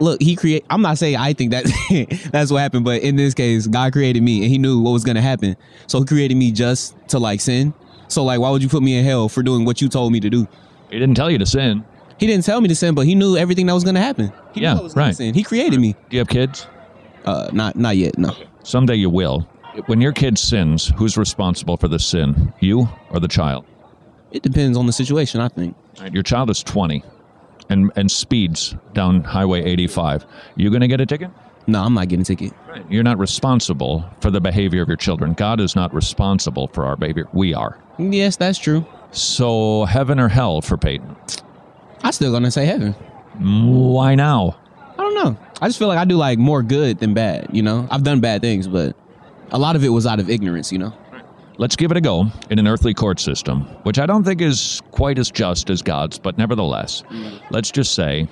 Look, 0.00 0.22
he 0.22 0.36
create. 0.36 0.64
I'm 0.70 0.82
not 0.82 0.98
saying 0.98 1.16
I 1.16 1.32
think 1.32 1.50
that 1.50 1.64
that's 2.32 2.50
what 2.50 2.58
happened, 2.58 2.84
but 2.84 3.02
in 3.02 3.16
this 3.16 3.34
case, 3.34 3.66
God 3.66 3.92
created 3.92 4.22
me 4.22 4.42
and 4.42 4.50
He 4.50 4.58
knew 4.58 4.80
what 4.80 4.92
was 4.92 5.04
gonna 5.04 5.20
happen. 5.20 5.56
So 5.86 5.98
He 6.00 6.04
created 6.06 6.36
me 6.36 6.52
just 6.52 6.96
to 7.08 7.18
like 7.18 7.40
sin. 7.40 7.74
So 8.08 8.22
like, 8.24 8.38
why 8.40 8.50
would 8.50 8.62
you 8.62 8.68
put 8.68 8.82
me 8.82 8.96
in 8.96 9.04
hell 9.04 9.28
for 9.28 9.42
doing 9.42 9.64
what 9.64 9.80
you 9.82 9.88
told 9.88 10.12
me 10.12 10.20
to 10.20 10.30
do? 10.30 10.46
He 10.90 10.98
didn't 10.98 11.16
tell 11.16 11.30
you 11.30 11.38
to 11.38 11.46
sin. 11.46 11.84
He 12.18 12.26
didn't 12.28 12.44
tell 12.44 12.60
me 12.60 12.68
to 12.68 12.74
sin, 12.76 12.94
but 12.94 13.06
He 13.06 13.14
knew 13.16 13.36
everything 13.36 13.66
that 13.66 13.74
was 13.74 13.84
gonna 13.84 14.00
happen. 14.00 14.32
He 14.52 14.60
knew 14.60 14.66
Yeah, 14.66 14.78
I 14.78 14.82
was 14.82 14.94
gonna 14.94 15.06
right. 15.08 15.16
sin. 15.16 15.34
He 15.34 15.42
created 15.42 15.80
me. 15.80 15.92
Do 15.92 16.16
you 16.16 16.18
have 16.20 16.28
kids? 16.28 16.66
Uh, 17.24 17.48
not 17.52 17.76
not 17.76 17.96
yet. 17.96 18.18
No. 18.18 18.34
Someday 18.62 18.94
you 18.96 19.10
will. 19.10 19.40
When 19.86 20.00
your 20.00 20.12
kid 20.12 20.38
sins, 20.38 20.92
who's 20.96 21.16
responsible 21.16 21.76
for 21.76 21.88
the 21.88 21.98
sin? 21.98 22.52
You 22.60 22.88
or 23.10 23.18
the 23.18 23.28
child? 23.28 23.64
It 24.30 24.42
depends 24.42 24.76
on 24.78 24.86
the 24.86 24.92
situation. 24.92 25.40
I 25.40 25.48
think. 25.48 25.76
Your 26.12 26.22
child 26.22 26.50
is 26.50 26.62
20 26.62 27.02
and, 27.70 27.90
and 27.96 28.10
speeds 28.10 28.74
down 28.92 29.22
Highway 29.22 29.62
85. 29.62 30.26
You 30.56 30.70
going 30.70 30.80
to 30.80 30.88
get 30.88 31.00
a 31.00 31.06
ticket? 31.06 31.30
No, 31.66 31.82
I'm 31.82 31.94
not 31.94 32.08
getting 32.08 32.22
a 32.22 32.24
ticket. 32.24 32.52
Right. 32.68 32.84
You're 32.90 33.02
not 33.04 33.18
responsible 33.18 34.04
for 34.20 34.30
the 34.30 34.40
behavior 34.40 34.82
of 34.82 34.88
your 34.88 34.96
children. 34.96 35.32
God 35.32 35.60
is 35.60 35.74
not 35.74 35.94
responsible 35.94 36.68
for 36.68 36.84
our 36.84 36.96
behavior. 36.96 37.26
We 37.32 37.54
are. 37.54 37.78
Yes, 37.98 38.36
that's 38.36 38.58
true. 38.58 38.84
So, 39.12 39.84
heaven 39.84 40.18
or 40.20 40.28
hell 40.28 40.60
for 40.60 40.76
Peyton? 40.76 41.16
I 42.02 42.10
still 42.10 42.32
gonna 42.32 42.50
say 42.50 42.66
heaven. 42.66 42.92
Why 43.38 44.14
now? 44.14 44.56
I 45.14 45.22
don't 45.22 45.34
know. 45.34 45.46
I 45.60 45.68
just 45.68 45.78
feel 45.78 45.88
like 45.88 45.98
I 45.98 46.04
do 46.04 46.16
like 46.16 46.38
more 46.38 46.62
good 46.62 46.98
than 46.98 47.14
bad. 47.14 47.48
You 47.52 47.62
know, 47.62 47.86
I've 47.90 48.02
done 48.02 48.20
bad 48.20 48.40
things, 48.40 48.66
but 48.66 48.96
a 49.50 49.58
lot 49.58 49.76
of 49.76 49.84
it 49.84 49.90
was 49.90 50.06
out 50.06 50.18
of 50.18 50.28
ignorance. 50.28 50.72
You 50.72 50.78
know. 50.78 50.92
Let's 51.56 51.76
give 51.76 51.92
it 51.92 51.96
a 51.96 52.00
go 52.00 52.26
in 52.50 52.58
an 52.58 52.66
earthly 52.66 52.94
court 52.94 53.20
system, 53.20 53.62
which 53.84 54.00
I 54.00 54.06
don't 54.06 54.24
think 54.24 54.40
is 54.40 54.82
quite 54.90 55.18
as 55.18 55.30
just 55.30 55.70
as 55.70 55.82
God's, 55.82 56.18
but 56.18 56.36
nevertheless, 56.36 57.04
let's 57.50 57.70
just 57.70 57.94
say 57.94 58.26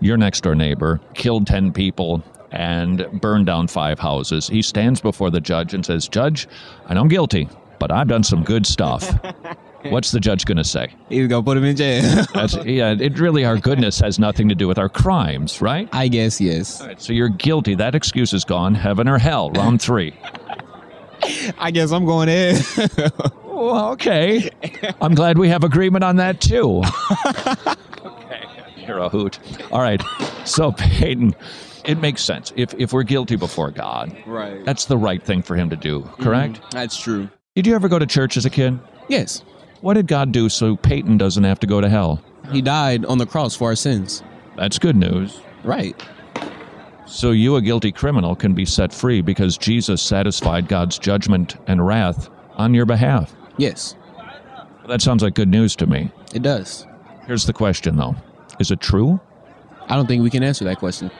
your 0.00 0.16
next 0.16 0.40
door 0.40 0.56
neighbor 0.56 1.00
killed 1.14 1.46
10 1.46 1.72
people 1.72 2.22
and 2.50 3.06
burned 3.20 3.46
down 3.46 3.68
five 3.68 4.00
houses. 4.00 4.48
He 4.48 4.60
stands 4.60 5.00
before 5.00 5.30
the 5.30 5.40
judge 5.40 5.72
and 5.72 5.86
says, 5.86 6.08
Judge, 6.08 6.48
I 6.86 6.94
know 6.94 7.02
I'm 7.02 7.08
guilty, 7.08 7.48
but 7.78 7.92
I've 7.92 8.08
done 8.08 8.24
some 8.24 8.42
good 8.42 8.66
stuff. 8.66 9.08
What's 9.84 10.10
the 10.10 10.20
judge 10.20 10.44
going 10.44 10.56
to 10.56 10.64
say? 10.64 10.92
He's 11.08 11.28
gonna 11.28 11.42
put 11.42 11.56
him 11.56 11.64
in 11.64 11.76
jail. 11.76 12.02
Yeah, 12.64 12.94
it 12.98 13.18
really, 13.18 13.44
our 13.44 13.56
goodness 13.56 14.00
has 14.00 14.18
nothing 14.18 14.48
to 14.48 14.54
do 14.54 14.66
with 14.66 14.78
our 14.78 14.88
crimes, 14.88 15.60
right? 15.60 15.88
I 15.92 16.08
guess 16.08 16.40
yes. 16.40 16.80
All 16.80 16.88
right, 16.88 17.00
so 17.00 17.12
you're 17.12 17.28
guilty. 17.28 17.74
That 17.74 17.94
excuse 17.94 18.32
is 18.32 18.44
gone. 18.44 18.74
Heaven 18.74 19.08
or 19.08 19.18
hell, 19.18 19.50
round 19.50 19.80
three. 19.80 20.14
I 21.58 21.70
guess 21.70 21.92
I'm 21.92 22.04
going 22.04 22.28
in. 22.28 22.56
Well, 22.78 23.12
oh, 23.44 23.92
okay. 23.92 24.50
I'm 25.00 25.14
glad 25.14 25.38
we 25.38 25.48
have 25.48 25.64
agreement 25.64 26.04
on 26.04 26.16
that 26.16 26.40
too. 26.40 26.82
okay. 28.04 28.44
You're 28.76 28.98
a 28.98 29.08
hoot. 29.08 29.38
All 29.72 29.80
right. 29.80 30.02
So, 30.44 30.72
Peyton, 30.72 31.34
it 31.84 31.98
makes 31.98 32.22
sense. 32.22 32.52
If, 32.56 32.74
if 32.74 32.92
we're 32.92 33.02
guilty 33.02 33.36
before 33.36 33.70
God, 33.70 34.16
right. 34.26 34.64
that's 34.64 34.86
the 34.86 34.96
right 34.96 35.22
thing 35.22 35.42
for 35.42 35.56
him 35.56 35.70
to 35.70 35.76
do, 35.76 36.02
correct? 36.20 36.60
Mm-hmm. 36.60 36.70
That's 36.70 36.96
true. 36.96 37.28
Did 37.54 37.66
you 37.66 37.74
ever 37.74 37.88
go 37.88 37.98
to 37.98 38.06
church 38.06 38.36
as 38.36 38.44
a 38.46 38.50
kid? 38.50 38.78
Yes. 39.08 39.42
What 39.80 39.94
did 39.94 40.06
God 40.06 40.32
do 40.32 40.48
so 40.48 40.76
Peyton 40.76 41.18
doesn't 41.18 41.44
have 41.44 41.60
to 41.60 41.66
go 41.66 41.80
to 41.80 41.88
hell? 41.88 42.20
He 42.50 42.62
died 42.62 43.04
on 43.04 43.18
the 43.18 43.26
cross 43.26 43.54
for 43.54 43.68
our 43.68 43.76
sins. 43.76 44.22
That's 44.56 44.78
good 44.78 44.96
news. 44.96 45.40
Right. 45.62 46.00
So, 47.06 47.30
you, 47.30 47.56
a 47.56 47.62
guilty 47.62 47.90
criminal, 47.92 48.34
can 48.34 48.54
be 48.54 48.64
set 48.64 48.92
free 48.92 49.22
because 49.22 49.56
Jesus 49.56 50.02
satisfied 50.02 50.68
God's 50.68 50.98
judgment 50.98 51.56
and 51.66 51.86
wrath 51.86 52.28
on 52.56 52.74
your 52.74 52.86
behalf. 52.86 53.34
Yes. 53.56 53.94
That 54.88 55.00
sounds 55.00 55.22
like 55.22 55.34
good 55.34 55.48
news 55.48 55.74
to 55.76 55.86
me. 55.86 56.10
It 56.34 56.42
does. 56.42 56.86
Here's 57.26 57.46
the 57.46 57.52
question, 57.52 57.96
though 57.96 58.16
Is 58.58 58.70
it 58.70 58.80
true? 58.80 59.20
I 59.88 59.96
don't 59.96 60.06
think 60.06 60.22
we 60.22 60.30
can 60.30 60.42
answer 60.42 60.64
that 60.64 60.78
question. 60.78 61.10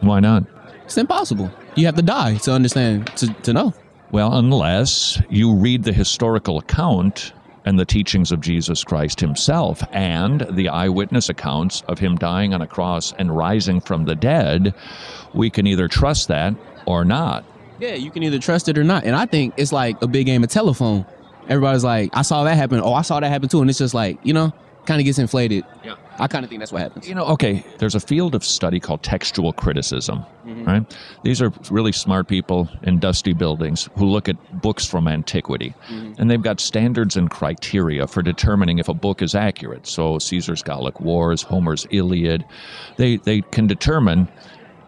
Why 0.00 0.20
not? 0.20 0.44
It's 0.84 0.96
impossible. 0.96 1.50
You 1.74 1.86
have 1.86 1.96
to 1.96 2.02
die 2.02 2.36
to 2.38 2.52
understand, 2.52 3.08
to, 3.16 3.32
to 3.32 3.52
know. 3.52 3.74
Well, 4.12 4.34
unless 4.34 5.20
you 5.28 5.54
read 5.54 5.82
the 5.82 5.92
historical 5.92 6.58
account 6.58 7.32
and 7.64 7.78
the 7.78 7.84
teachings 7.84 8.30
of 8.32 8.40
Jesus 8.40 8.84
Christ 8.84 9.20
himself 9.20 9.82
and 9.90 10.46
the 10.50 10.68
eyewitness 10.68 11.28
accounts 11.28 11.82
of 11.88 11.98
him 11.98 12.16
dying 12.16 12.52
on 12.54 12.60
a 12.60 12.66
cross 12.66 13.12
and 13.18 13.34
rising 13.34 13.80
from 13.80 14.04
the 14.04 14.14
dead, 14.14 14.74
we 15.32 15.50
can 15.50 15.66
either 15.66 15.88
trust 15.88 16.28
that 16.28 16.54
or 16.86 17.04
not. 17.04 17.44
Yeah, 17.78 17.94
you 17.94 18.10
can 18.10 18.22
either 18.22 18.38
trust 18.38 18.68
it 18.68 18.78
or 18.78 18.84
not. 18.84 19.04
And 19.04 19.16
I 19.16 19.26
think 19.26 19.54
it's 19.56 19.72
like 19.72 20.00
a 20.02 20.06
big 20.06 20.26
game 20.26 20.44
of 20.44 20.50
telephone. 20.50 21.06
Everybody's 21.48 21.84
like, 21.84 22.10
I 22.12 22.22
saw 22.22 22.44
that 22.44 22.56
happen. 22.56 22.80
Oh, 22.80 22.94
I 22.94 23.02
saw 23.02 23.20
that 23.20 23.28
happen 23.28 23.48
too. 23.48 23.60
And 23.60 23.68
it's 23.68 23.78
just 23.78 23.94
like, 23.94 24.18
you 24.22 24.32
know, 24.32 24.52
kind 24.86 25.00
of 25.00 25.04
gets 25.04 25.18
inflated. 25.18 25.64
Yeah. 25.82 25.96
I 26.18 26.26
kind 26.28 26.44
of 26.44 26.48
think 26.48 26.60
that's 26.60 26.72
what 26.72 26.82
happens. 26.82 27.08
You 27.08 27.14
know, 27.14 27.24
okay, 27.26 27.64
there's 27.78 27.94
a 27.94 28.00
field 28.00 28.34
of 28.34 28.44
study 28.44 28.80
called 28.80 29.02
textual 29.02 29.52
criticism, 29.52 30.24
mm-hmm. 30.46 30.64
right? 30.64 30.96
These 31.22 31.42
are 31.42 31.52
really 31.70 31.92
smart 31.92 32.28
people 32.28 32.68
in 32.82 32.98
dusty 32.98 33.32
buildings 33.32 33.88
who 33.96 34.06
look 34.06 34.28
at 34.28 34.62
books 34.62 34.86
from 34.86 35.08
antiquity, 35.08 35.74
mm-hmm. 35.88 36.20
and 36.20 36.30
they've 36.30 36.42
got 36.42 36.60
standards 36.60 37.16
and 37.16 37.30
criteria 37.30 38.06
for 38.06 38.22
determining 38.22 38.78
if 38.78 38.88
a 38.88 38.94
book 38.94 39.22
is 39.22 39.34
accurate. 39.34 39.86
So 39.86 40.18
Caesar's 40.18 40.62
Gallic 40.62 41.00
Wars, 41.00 41.42
Homer's 41.42 41.86
Iliad, 41.90 42.44
they 42.96 43.16
they 43.16 43.40
can 43.40 43.66
determine 43.66 44.28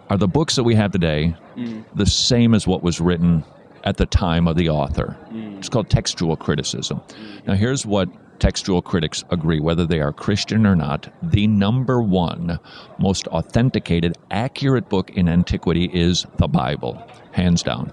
are 0.08 0.16
the 0.16 0.28
books 0.28 0.54
that 0.54 0.62
we 0.62 0.74
have 0.76 0.92
today 0.92 1.34
mm-hmm. 1.56 1.82
the 1.98 2.06
same 2.06 2.54
as 2.54 2.66
what 2.66 2.82
was 2.82 3.00
written 3.00 3.44
at 3.84 3.96
the 3.96 4.06
time 4.06 4.46
of 4.46 4.56
the 4.56 4.68
author. 4.68 5.16
It's 5.58 5.68
called 5.68 5.88
textual 5.88 6.36
criticism. 6.36 7.00
Now, 7.46 7.54
here's 7.54 7.86
what 7.86 8.08
textual 8.38 8.82
critics 8.82 9.24
agree, 9.30 9.60
whether 9.60 9.86
they 9.86 10.00
are 10.00 10.12
Christian 10.12 10.66
or 10.66 10.76
not. 10.76 11.12
The 11.22 11.46
number 11.46 12.02
one 12.02 12.58
most 12.98 13.26
authenticated, 13.28 14.16
accurate 14.30 14.88
book 14.88 15.10
in 15.10 15.28
antiquity 15.28 15.90
is 15.92 16.26
the 16.36 16.48
Bible, 16.48 17.02
hands 17.32 17.62
down. 17.62 17.92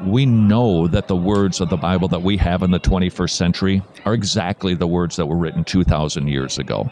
We 0.00 0.26
know 0.26 0.86
that 0.86 1.08
the 1.08 1.16
words 1.16 1.60
of 1.60 1.70
the 1.70 1.76
Bible 1.76 2.08
that 2.08 2.22
we 2.22 2.36
have 2.36 2.62
in 2.62 2.70
the 2.70 2.78
21st 2.78 3.30
century 3.30 3.82
are 4.04 4.14
exactly 4.14 4.74
the 4.74 4.86
words 4.86 5.16
that 5.16 5.26
were 5.26 5.36
written 5.36 5.64
2,000 5.64 6.28
years 6.28 6.58
ago. 6.58 6.90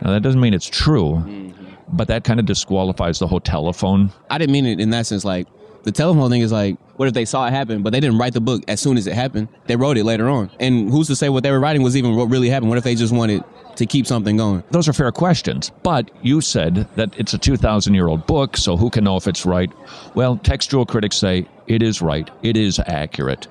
Now, 0.00 0.10
that 0.10 0.22
doesn't 0.22 0.40
mean 0.40 0.52
it's 0.52 0.66
true, 0.66 1.52
but 1.92 2.08
that 2.08 2.24
kind 2.24 2.40
of 2.40 2.46
disqualifies 2.46 3.20
the 3.20 3.28
whole 3.28 3.40
telephone 3.40 4.10
I 4.30 4.38
didn't 4.38 4.52
mean 4.52 4.66
it 4.66 4.80
in 4.80 4.90
that 4.90 5.06
sense. 5.06 5.24
Like, 5.24 5.46
the 5.84 5.92
telephone 5.92 6.30
thing 6.30 6.42
is 6.42 6.52
like, 6.52 6.76
what 7.02 7.08
if 7.08 7.14
they 7.14 7.24
saw 7.24 7.48
it 7.48 7.50
happen, 7.50 7.82
but 7.82 7.92
they 7.92 7.98
didn't 7.98 8.16
write 8.16 8.32
the 8.32 8.40
book 8.40 8.62
as 8.68 8.80
soon 8.80 8.96
as 8.96 9.08
it 9.08 9.12
happened? 9.12 9.48
They 9.66 9.74
wrote 9.74 9.98
it 9.98 10.04
later 10.04 10.28
on. 10.28 10.52
And 10.60 10.88
who's 10.88 11.08
to 11.08 11.16
say 11.16 11.30
what 11.30 11.42
they 11.42 11.50
were 11.50 11.58
writing 11.58 11.82
was 11.82 11.96
even 11.96 12.14
what 12.14 12.26
really 12.26 12.48
happened? 12.48 12.68
What 12.68 12.78
if 12.78 12.84
they 12.84 12.94
just 12.94 13.12
wanted 13.12 13.42
to 13.74 13.86
keep 13.86 14.06
something 14.06 14.36
going? 14.36 14.62
Those 14.70 14.88
are 14.88 14.92
fair 14.92 15.10
questions. 15.10 15.72
But 15.82 16.12
you 16.22 16.40
said 16.40 16.86
that 16.94 17.12
it's 17.18 17.34
a 17.34 17.38
2,000 17.38 17.92
year 17.92 18.06
old 18.06 18.24
book, 18.28 18.56
so 18.56 18.76
who 18.76 18.88
can 18.88 19.02
know 19.02 19.16
if 19.16 19.26
it's 19.26 19.44
right? 19.44 19.68
Well, 20.14 20.36
textual 20.36 20.86
critics 20.86 21.16
say 21.16 21.48
it 21.66 21.82
is 21.82 22.00
right, 22.00 22.30
it 22.44 22.56
is 22.56 22.78
accurate. 22.86 23.48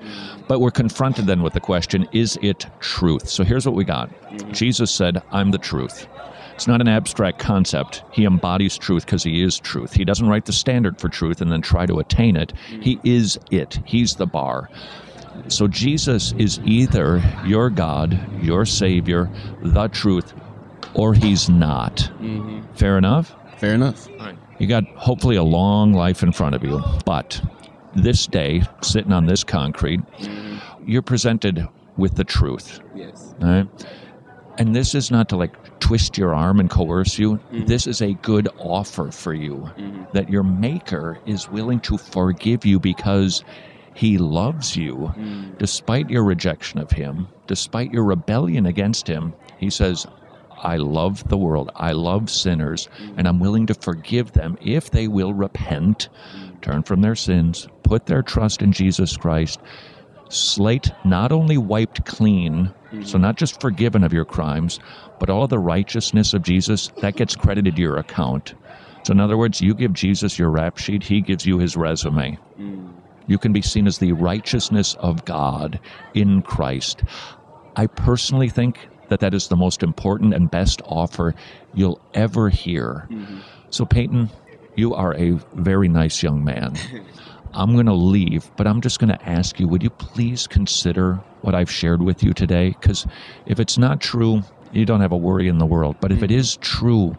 But 0.48 0.60
we're 0.60 0.70
confronted 0.70 1.26
then 1.26 1.42
with 1.42 1.52
the 1.52 1.60
question 1.60 2.08
is 2.12 2.38
it 2.40 2.64
truth? 2.80 3.28
So 3.28 3.44
here's 3.44 3.66
what 3.66 3.74
we 3.74 3.84
got 3.84 4.08
mm-hmm. 4.08 4.50
Jesus 4.52 4.90
said, 4.90 5.20
I'm 5.30 5.50
the 5.50 5.58
truth. 5.58 6.06
It's 6.62 6.68
not 6.68 6.80
an 6.80 6.86
abstract 6.86 7.40
concept. 7.40 8.04
He 8.12 8.24
embodies 8.24 8.78
truth 8.78 9.04
because 9.04 9.24
he 9.24 9.42
is 9.42 9.58
truth. 9.58 9.94
He 9.94 10.04
doesn't 10.04 10.28
write 10.28 10.44
the 10.44 10.52
standard 10.52 11.00
for 11.00 11.08
truth 11.08 11.40
and 11.40 11.50
then 11.50 11.60
try 11.60 11.86
to 11.86 11.98
attain 11.98 12.36
it. 12.36 12.52
He 12.80 13.00
is 13.02 13.36
it, 13.50 13.80
he's 13.84 14.14
the 14.14 14.26
bar. 14.26 14.70
So 15.48 15.66
Jesus 15.66 16.30
is 16.38 16.60
either 16.64 17.20
your 17.44 17.68
God, 17.68 18.16
your 18.40 18.64
Savior, 18.64 19.28
the 19.60 19.88
truth, 19.88 20.34
or 20.94 21.14
he's 21.14 21.48
not. 21.48 21.96
Mm-hmm. 22.20 22.60
Fair 22.74 22.96
enough? 22.96 23.34
Fair 23.56 23.74
enough. 23.74 24.06
You 24.60 24.68
got 24.68 24.84
hopefully 24.94 25.34
a 25.34 25.42
long 25.42 25.92
life 25.92 26.22
in 26.22 26.30
front 26.30 26.54
of 26.54 26.62
you, 26.62 26.80
but 27.04 27.42
this 27.96 28.28
day, 28.28 28.62
sitting 28.82 29.10
on 29.10 29.26
this 29.26 29.42
concrete, 29.42 29.98
mm-hmm. 30.18 30.88
you're 30.88 31.02
presented 31.02 31.66
with 31.96 32.14
the 32.14 32.22
truth. 32.22 32.78
Yes. 32.94 33.34
all 33.42 33.48
right? 33.48 33.68
And 34.62 34.76
this 34.76 34.94
is 34.94 35.10
not 35.10 35.28
to 35.30 35.36
like 35.36 35.80
twist 35.80 36.16
your 36.16 36.36
arm 36.36 36.60
and 36.60 36.70
coerce 36.70 37.18
you. 37.18 37.32
Mm-hmm. 37.32 37.64
This 37.64 37.88
is 37.88 38.00
a 38.00 38.12
good 38.22 38.48
offer 38.60 39.10
for 39.10 39.34
you 39.34 39.56
mm-hmm. 39.76 40.04
that 40.12 40.30
your 40.30 40.44
maker 40.44 41.18
is 41.26 41.50
willing 41.50 41.80
to 41.80 41.98
forgive 41.98 42.64
you 42.64 42.78
because 42.78 43.42
he 43.92 44.18
loves 44.18 44.76
you 44.76 45.12
mm. 45.16 45.58
despite 45.58 46.10
your 46.10 46.22
rejection 46.22 46.78
of 46.78 46.92
him, 46.92 47.26
despite 47.48 47.92
your 47.92 48.04
rebellion 48.04 48.66
against 48.66 49.08
him. 49.08 49.34
He 49.58 49.68
says, 49.68 50.06
I 50.62 50.76
love 50.76 51.28
the 51.28 51.36
world. 51.36 51.72
I 51.74 51.90
love 51.90 52.30
sinners, 52.30 52.88
mm. 53.00 53.14
and 53.18 53.26
I'm 53.26 53.40
willing 53.40 53.66
to 53.66 53.74
forgive 53.74 54.30
them 54.30 54.56
if 54.62 54.92
they 54.92 55.08
will 55.08 55.34
repent, 55.34 56.08
mm. 56.36 56.60
turn 56.60 56.84
from 56.84 57.00
their 57.00 57.16
sins, 57.16 57.66
put 57.82 58.06
their 58.06 58.22
trust 58.22 58.62
in 58.62 58.70
Jesus 58.70 59.16
Christ. 59.16 59.58
Slate 60.32 60.90
not 61.04 61.30
only 61.30 61.58
wiped 61.58 62.06
clean, 62.06 62.72
so 62.90 62.96
mm-hmm. 62.96 63.20
not 63.20 63.36
just 63.36 63.60
forgiven 63.60 64.02
of 64.02 64.12
your 64.12 64.24
crimes, 64.24 64.80
but 65.18 65.28
all 65.28 65.44
of 65.44 65.50
the 65.50 65.58
righteousness 65.58 66.32
of 66.32 66.42
Jesus 66.42 66.88
that 67.00 67.16
gets 67.16 67.36
credited 67.36 67.76
to 67.76 67.82
your 67.82 67.98
account. 67.98 68.54
So, 69.04 69.12
in 69.12 69.20
other 69.20 69.36
words, 69.36 69.60
you 69.60 69.74
give 69.74 69.92
Jesus 69.92 70.38
your 70.38 70.50
rap 70.50 70.78
sheet, 70.78 71.02
he 71.02 71.20
gives 71.20 71.44
you 71.44 71.58
his 71.58 71.76
resume. 71.76 72.38
Mm. 72.58 72.92
You 73.26 73.38
can 73.38 73.52
be 73.52 73.62
seen 73.62 73.86
as 73.86 73.98
the 73.98 74.12
righteousness 74.12 74.94
of 75.00 75.24
God 75.24 75.78
in 76.14 76.42
Christ. 76.42 77.02
I 77.76 77.86
personally 77.86 78.48
think 78.48 78.88
that 79.08 79.20
that 79.20 79.34
is 79.34 79.48
the 79.48 79.56
most 79.56 79.82
important 79.82 80.34
and 80.34 80.50
best 80.50 80.80
offer 80.86 81.34
you'll 81.74 82.00
ever 82.14 82.48
hear. 82.48 83.06
Mm-hmm. 83.10 83.40
So, 83.70 83.84
Peyton, 83.84 84.30
you 84.76 84.94
are 84.94 85.14
a 85.14 85.32
very 85.54 85.88
nice 85.88 86.22
young 86.22 86.42
man. 86.42 86.76
I'm 87.54 87.74
going 87.74 87.86
to 87.86 87.92
leave, 87.94 88.50
but 88.56 88.66
I'm 88.66 88.80
just 88.80 88.98
going 88.98 89.10
to 89.16 89.28
ask 89.28 89.60
you 89.60 89.68
would 89.68 89.82
you 89.82 89.90
please 89.90 90.46
consider 90.46 91.14
what 91.42 91.54
I've 91.54 91.70
shared 91.70 92.02
with 92.02 92.22
you 92.22 92.32
today? 92.32 92.70
Because 92.80 93.06
if 93.46 93.60
it's 93.60 93.76
not 93.78 94.00
true, 94.00 94.42
you 94.72 94.84
don't 94.86 95.00
have 95.00 95.12
a 95.12 95.16
worry 95.16 95.48
in 95.48 95.58
the 95.58 95.66
world. 95.66 95.96
But 96.00 96.12
if 96.12 96.22
it 96.22 96.30
is 96.30 96.56
true, 96.58 97.16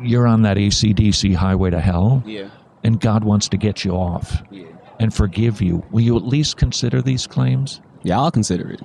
you're 0.00 0.26
on 0.26 0.42
that 0.42 0.56
ACDC 0.56 1.34
highway 1.34 1.70
to 1.70 1.80
hell, 1.80 2.22
Yeah. 2.26 2.48
and 2.84 3.00
God 3.00 3.24
wants 3.24 3.48
to 3.48 3.56
get 3.56 3.84
you 3.84 3.92
off 3.96 4.42
Yeah. 4.50 4.64
and 5.00 5.12
forgive 5.12 5.60
you. 5.60 5.82
Will 5.90 6.02
you 6.02 6.16
at 6.16 6.24
least 6.24 6.56
consider 6.56 7.02
these 7.02 7.26
claims? 7.26 7.80
Yeah, 8.02 8.20
I'll 8.20 8.30
consider 8.30 8.68
it. 8.70 8.82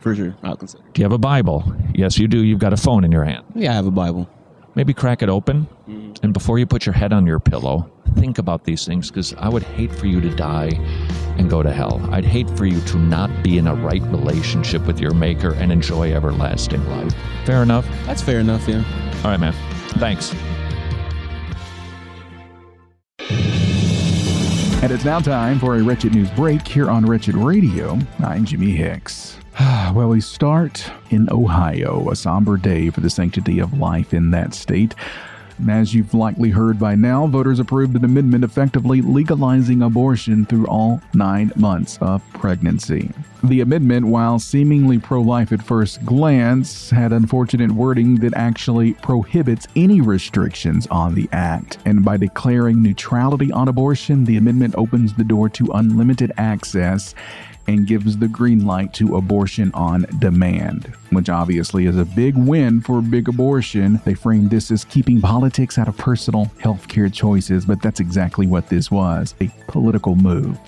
For 0.00 0.14
sure. 0.16 0.34
I'll 0.42 0.56
consider 0.56 0.82
it. 0.84 0.94
Do 0.94 1.02
you 1.02 1.04
have 1.04 1.12
a 1.12 1.18
Bible? 1.18 1.62
Yes, 1.94 2.18
you 2.18 2.26
do. 2.26 2.42
You've 2.42 2.58
got 2.58 2.72
a 2.72 2.76
phone 2.76 3.04
in 3.04 3.12
your 3.12 3.24
hand. 3.24 3.44
Yeah, 3.54 3.70
I 3.70 3.74
have 3.74 3.86
a 3.86 3.90
Bible. 3.92 4.28
Maybe 4.74 4.94
crack 4.94 5.22
it 5.22 5.28
open, 5.28 5.66
mm-hmm. 5.86 6.24
and 6.24 6.32
before 6.32 6.58
you 6.58 6.66
put 6.66 6.86
your 6.86 6.94
head 6.94 7.12
on 7.12 7.26
your 7.26 7.38
pillow, 7.38 7.90
think 8.14 8.38
about 8.38 8.64
these 8.64 8.86
things 8.86 9.10
because 9.10 9.34
I 9.34 9.48
would 9.48 9.62
hate 9.62 9.92
for 9.92 10.06
you 10.06 10.20
to 10.22 10.34
die 10.34 10.70
and 11.36 11.50
go 11.50 11.62
to 11.62 11.70
hell. 11.70 12.00
I'd 12.10 12.24
hate 12.24 12.48
for 12.56 12.64
you 12.64 12.80
to 12.80 12.98
not 12.98 13.42
be 13.42 13.58
in 13.58 13.66
a 13.66 13.74
right 13.74 14.02
relationship 14.04 14.86
with 14.86 14.98
your 14.98 15.12
Maker 15.12 15.52
and 15.54 15.70
enjoy 15.70 16.14
everlasting 16.14 16.86
life. 16.88 17.12
Fair 17.44 17.62
enough? 17.62 17.86
That's 18.06 18.22
fair 18.22 18.40
enough, 18.40 18.66
yeah. 18.66 18.82
All 19.24 19.30
right, 19.30 19.40
man. 19.40 19.54
Thanks. 19.98 20.34
And 24.82 24.90
it's 24.90 25.04
now 25.04 25.20
time 25.20 25.58
for 25.58 25.76
a 25.76 25.82
Wretched 25.82 26.14
News 26.14 26.30
break 26.30 26.66
here 26.66 26.90
on 26.90 27.04
Wretched 27.04 27.36
Radio. 27.36 27.98
I'm 28.20 28.44
Jimmy 28.46 28.70
Hicks. 28.72 29.36
well, 29.94 30.08
we 30.08 30.20
start 30.20 30.90
in 31.10 31.28
Ohio, 31.30 32.08
a 32.10 32.16
somber 32.16 32.56
day 32.56 32.88
for 32.88 33.00
the 33.00 33.10
sanctity 33.10 33.58
of 33.58 33.78
life 33.78 34.14
in 34.14 34.30
that 34.30 34.54
state. 34.54 34.94
As 35.68 35.94
you've 35.94 36.14
likely 36.14 36.50
heard 36.50 36.78
by 36.78 36.94
now, 36.94 37.26
voters 37.26 37.60
approved 37.60 37.94
an 37.94 38.04
amendment 38.04 38.44
effectively 38.44 39.02
legalizing 39.02 39.82
abortion 39.82 40.46
through 40.46 40.66
all 40.66 41.00
nine 41.14 41.52
months 41.54 41.98
of 42.00 42.22
pregnancy. 42.32 43.10
The 43.44 43.60
amendment, 43.60 44.06
while 44.06 44.38
seemingly 44.38 44.98
pro 44.98 45.20
life 45.20 45.52
at 45.52 45.62
first 45.62 46.04
glance, 46.04 46.90
had 46.90 47.12
unfortunate 47.12 47.72
wording 47.72 48.16
that 48.20 48.34
actually 48.34 48.94
prohibits 48.94 49.68
any 49.76 50.00
restrictions 50.00 50.86
on 50.88 51.14
the 51.14 51.28
act. 51.32 51.78
And 51.84 52.04
by 52.04 52.16
declaring 52.16 52.82
neutrality 52.82 53.52
on 53.52 53.68
abortion, 53.68 54.24
the 54.24 54.38
amendment 54.38 54.74
opens 54.76 55.14
the 55.14 55.24
door 55.24 55.48
to 55.50 55.72
unlimited 55.74 56.32
access 56.38 57.14
and 57.66 57.86
gives 57.86 58.16
the 58.16 58.28
green 58.28 58.66
light 58.66 58.92
to 58.94 59.16
abortion 59.16 59.70
on 59.74 60.06
demand, 60.18 60.92
which 61.10 61.28
obviously 61.28 61.86
is 61.86 61.96
a 61.96 62.04
big 62.04 62.36
win 62.36 62.80
for 62.80 63.00
big 63.00 63.28
abortion. 63.28 64.00
They 64.04 64.14
frame 64.14 64.48
this 64.48 64.70
as 64.70 64.84
keeping 64.84 65.20
politics 65.20 65.78
out 65.78 65.88
of 65.88 65.96
personal 65.96 66.46
healthcare 66.60 67.12
choices, 67.12 67.64
but 67.64 67.80
that's 67.82 68.00
exactly 68.00 68.46
what 68.46 68.68
this 68.68 68.90
was 68.90 69.34
a 69.40 69.50
political 69.68 70.16
move. 70.16 70.58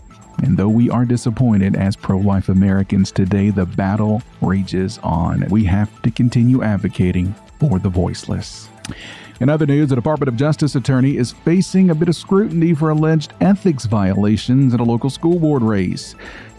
And 0.43 0.57
though 0.57 0.69
we 0.69 0.91
are 0.91 1.05
disappointed 1.05 1.77
as 1.77 1.97
pro 1.97 2.19
life 2.19 2.49
Americans 2.49 3.13
today, 3.13 3.51
the 3.51 3.67
battle 3.67 4.23
rages 4.41 4.99
on. 5.03 5.47
We 5.49 5.65
have 5.65 6.03
to 6.03 6.11
continue 6.11 6.63
advocating 6.63 7.35
for 7.61 7.79
the 7.79 7.89
voiceless. 7.89 8.69
In 9.41 9.49
other 9.49 9.67
news, 9.67 9.89
the 9.89 9.97
Department 9.97 10.29
of 10.29 10.37
Justice 10.37 10.75
attorney 10.75 11.17
is 11.17 11.33
facing 11.33 11.91
a 11.91 11.95
bit 11.95 12.09
of 12.09 12.17
scrutiny 12.17 12.73
for 12.75 12.91
alleged 12.91 13.33
ethics 13.41 13.85
violations 13.85 14.75
at 14.75 14.81
a 14.81 14.85
local 14.85 15.11
school 15.11 15.39
board 15.39 15.63
race. 15.63 16.15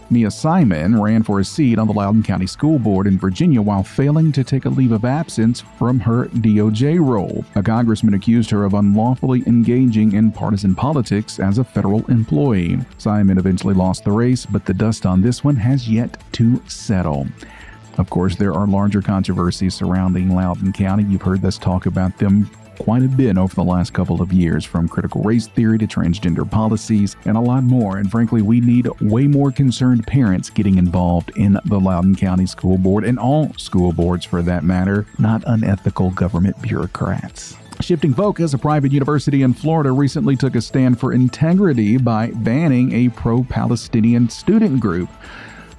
Mia 0.08 0.30
Simon 0.30 1.00
ran 1.00 1.24
for 1.24 1.40
a 1.40 1.44
seat 1.44 1.80
on 1.80 1.88
the 1.88 1.92
Loudoun 1.92 2.22
County 2.22 2.46
School 2.46 2.78
Board 2.78 3.08
in 3.08 3.18
Virginia 3.18 3.60
while 3.60 3.82
failing 3.82 4.30
to 4.32 4.44
take 4.44 4.64
a 4.64 4.68
leave 4.68 4.92
of 4.92 5.04
absence 5.04 5.62
from 5.78 5.98
her 5.98 6.26
DOJ 6.26 7.04
role. 7.04 7.44
A 7.56 7.62
congressman 7.62 8.14
accused 8.14 8.48
her 8.50 8.62
of 8.62 8.74
unlawfully 8.74 9.42
engaging 9.48 10.12
in 10.12 10.30
partisan 10.30 10.76
politics 10.76 11.40
as 11.40 11.58
a 11.58 11.64
federal 11.64 12.06
employee. 12.06 12.78
Simon 12.98 13.36
eventually 13.36 13.74
lost 13.74 14.04
the 14.04 14.12
race, 14.12 14.46
but 14.46 14.64
the 14.64 14.74
dust 14.74 15.06
on 15.06 15.22
this 15.22 15.42
one 15.42 15.56
has 15.56 15.88
yet 15.88 16.22
to 16.32 16.62
settle. 16.68 17.26
Of 17.98 18.08
course, 18.08 18.36
there 18.36 18.54
are 18.54 18.68
larger 18.68 19.02
controversies 19.02 19.74
surrounding 19.74 20.32
Loudoun 20.32 20.72
County. 20.72 21.02
You've 21.04 21.22
heard 21.22 21.44
us 21.44 21.58
talk 21.58 21.86
about 21.86 22.16
them 22.18 22.48
quite 22.78 23.02
a 23.02 23.08
bit 23.08 23.38
over 23.38 23.54
the 23.54 23.64
last 23.64 23.92
couple 23.92 24.22
of 24.22 24.32
years, 24.32 24.64
from 24.64 24.88
critical 24.88 25.22
race 25.22 25.46
theory 25.46 25.78
to 25.78 25.86
transgender 25.86 26.48
policies 26.50 27.16
and 27.24 27.36
a 27.36 27.40
lot 27.40 27.64
more. 27.64 27.98
And 27.98 28.10
frankly, 28.10 28.42
we 28.42 28.60
need 28.60 28.88
way 29.00 29.26
more 29.26 29.50
concerned 29.50 30.06
parents 30.06 30.50
getting 30.50 30.78
involved 30.78 31.30
in 31.36 31.58
the 31.64 31.80
Loudoun 31.80 32.14
County 32.14 32.46
School 32.46 32.78
Board 32.78 33.04
and 33.04 33.18
all 33.18 33.52
school 33.54 33.92
boards 33.92 34.24
for 34.24 34.42
that 34.42 34.64
matter, 34.64 35.06
not 35.18 35.42
unethical 35.46 36.10
government 36.10 36.60
bureaucrats. 36.62 37.56
Shifting 37.80 38.14
focus, 38.14 38.54
a 38.54 38.58
private 38.58 38.90
university 38.90 39.42
in 39.42 39.52
Florida 39.52 39.92
recently 39.92 40.34
took 40.34 40.54
a 40.54 40.62
stand 40.62 40.98
for 40.98 41.12
integrity 41.12 41.98
by 41.98 42.30
banning 42.30 42.92
a 42.92 43.10
pro 43.10 43.44
Palestinian 43.44 44.30
student 44.30 44.80
group. 44.80 45.10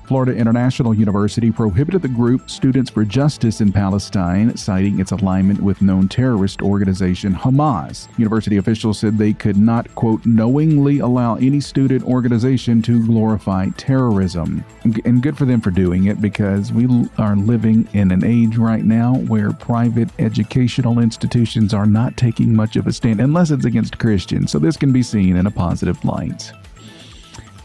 Florida 0.07 0.33
International 0.33 0.93
University 0.93 1.51
prohibited 1.51 2.01
the 2.01 2.07
group 2.07 2.49
Students 2.49 2.89
for 2.89 3.03
Justice 3.03 3.59
in 3.59 3.73
Palestine, 3.73 4.55
citing 4.55 5.01
its 5.01 5.11
alignment 5.11 5.59
with 5.59 5.81
known 5.81 6.07
terrorist 6.07 6.61
organization 6.61 7.33
Hamas. 7.33 8.07
University 8.17 8.55
officials 8.55 8.99
said 8.99 9.17
they 9.17 9.33
could 9.33 9.57
not, 9.57 9.93
quote, 9.95 10.25
knowingly 10.25 10.99
allow 10.99 11.35
any 11.35 11.59
student 11.59 12.05
organization 12.05 12.81
to 12.83 13.05
glorify 13.05 13.67
terrorism. 13.75 14.63
And 14.83 15.21
good 15.21 15.37
for 15.37 15.43
them 15.43 15.59
for 15.59 15.71
doing 15.71 16.05
it 16.05 16.21
because 16.21 16.71
we 16.71 16.87
are 17.17 17.35
living 17.35 17.85
in 17.91 18.11
an 18.11 18.23
age 18.23 18.55
right 18.55 18.85
now 18.85 19.15
where 19.15 19.51
private 19.51 20.07
educational 20.19 20.99
institutions 20.99 21.73
are 21.73 21.85
not 21.85 22.15
taking 22.15 22.55
much 22.55 22.77
of 22.77 22.87
a 22.87 22.93
stand 22.93 23.19
unless 23.19 23.51
it's 23.51 23.65
against 23.65 23.99
Christians. 23.99 24.51
So 24.51 24.59
this 24.59 24.77
can 24.77 24.93
be 24.93 25.03
seen 25.03 25.35
in 25.35 25.47
a 25.47 25.51
positive 25.51 26.03
light. 26.05 26.53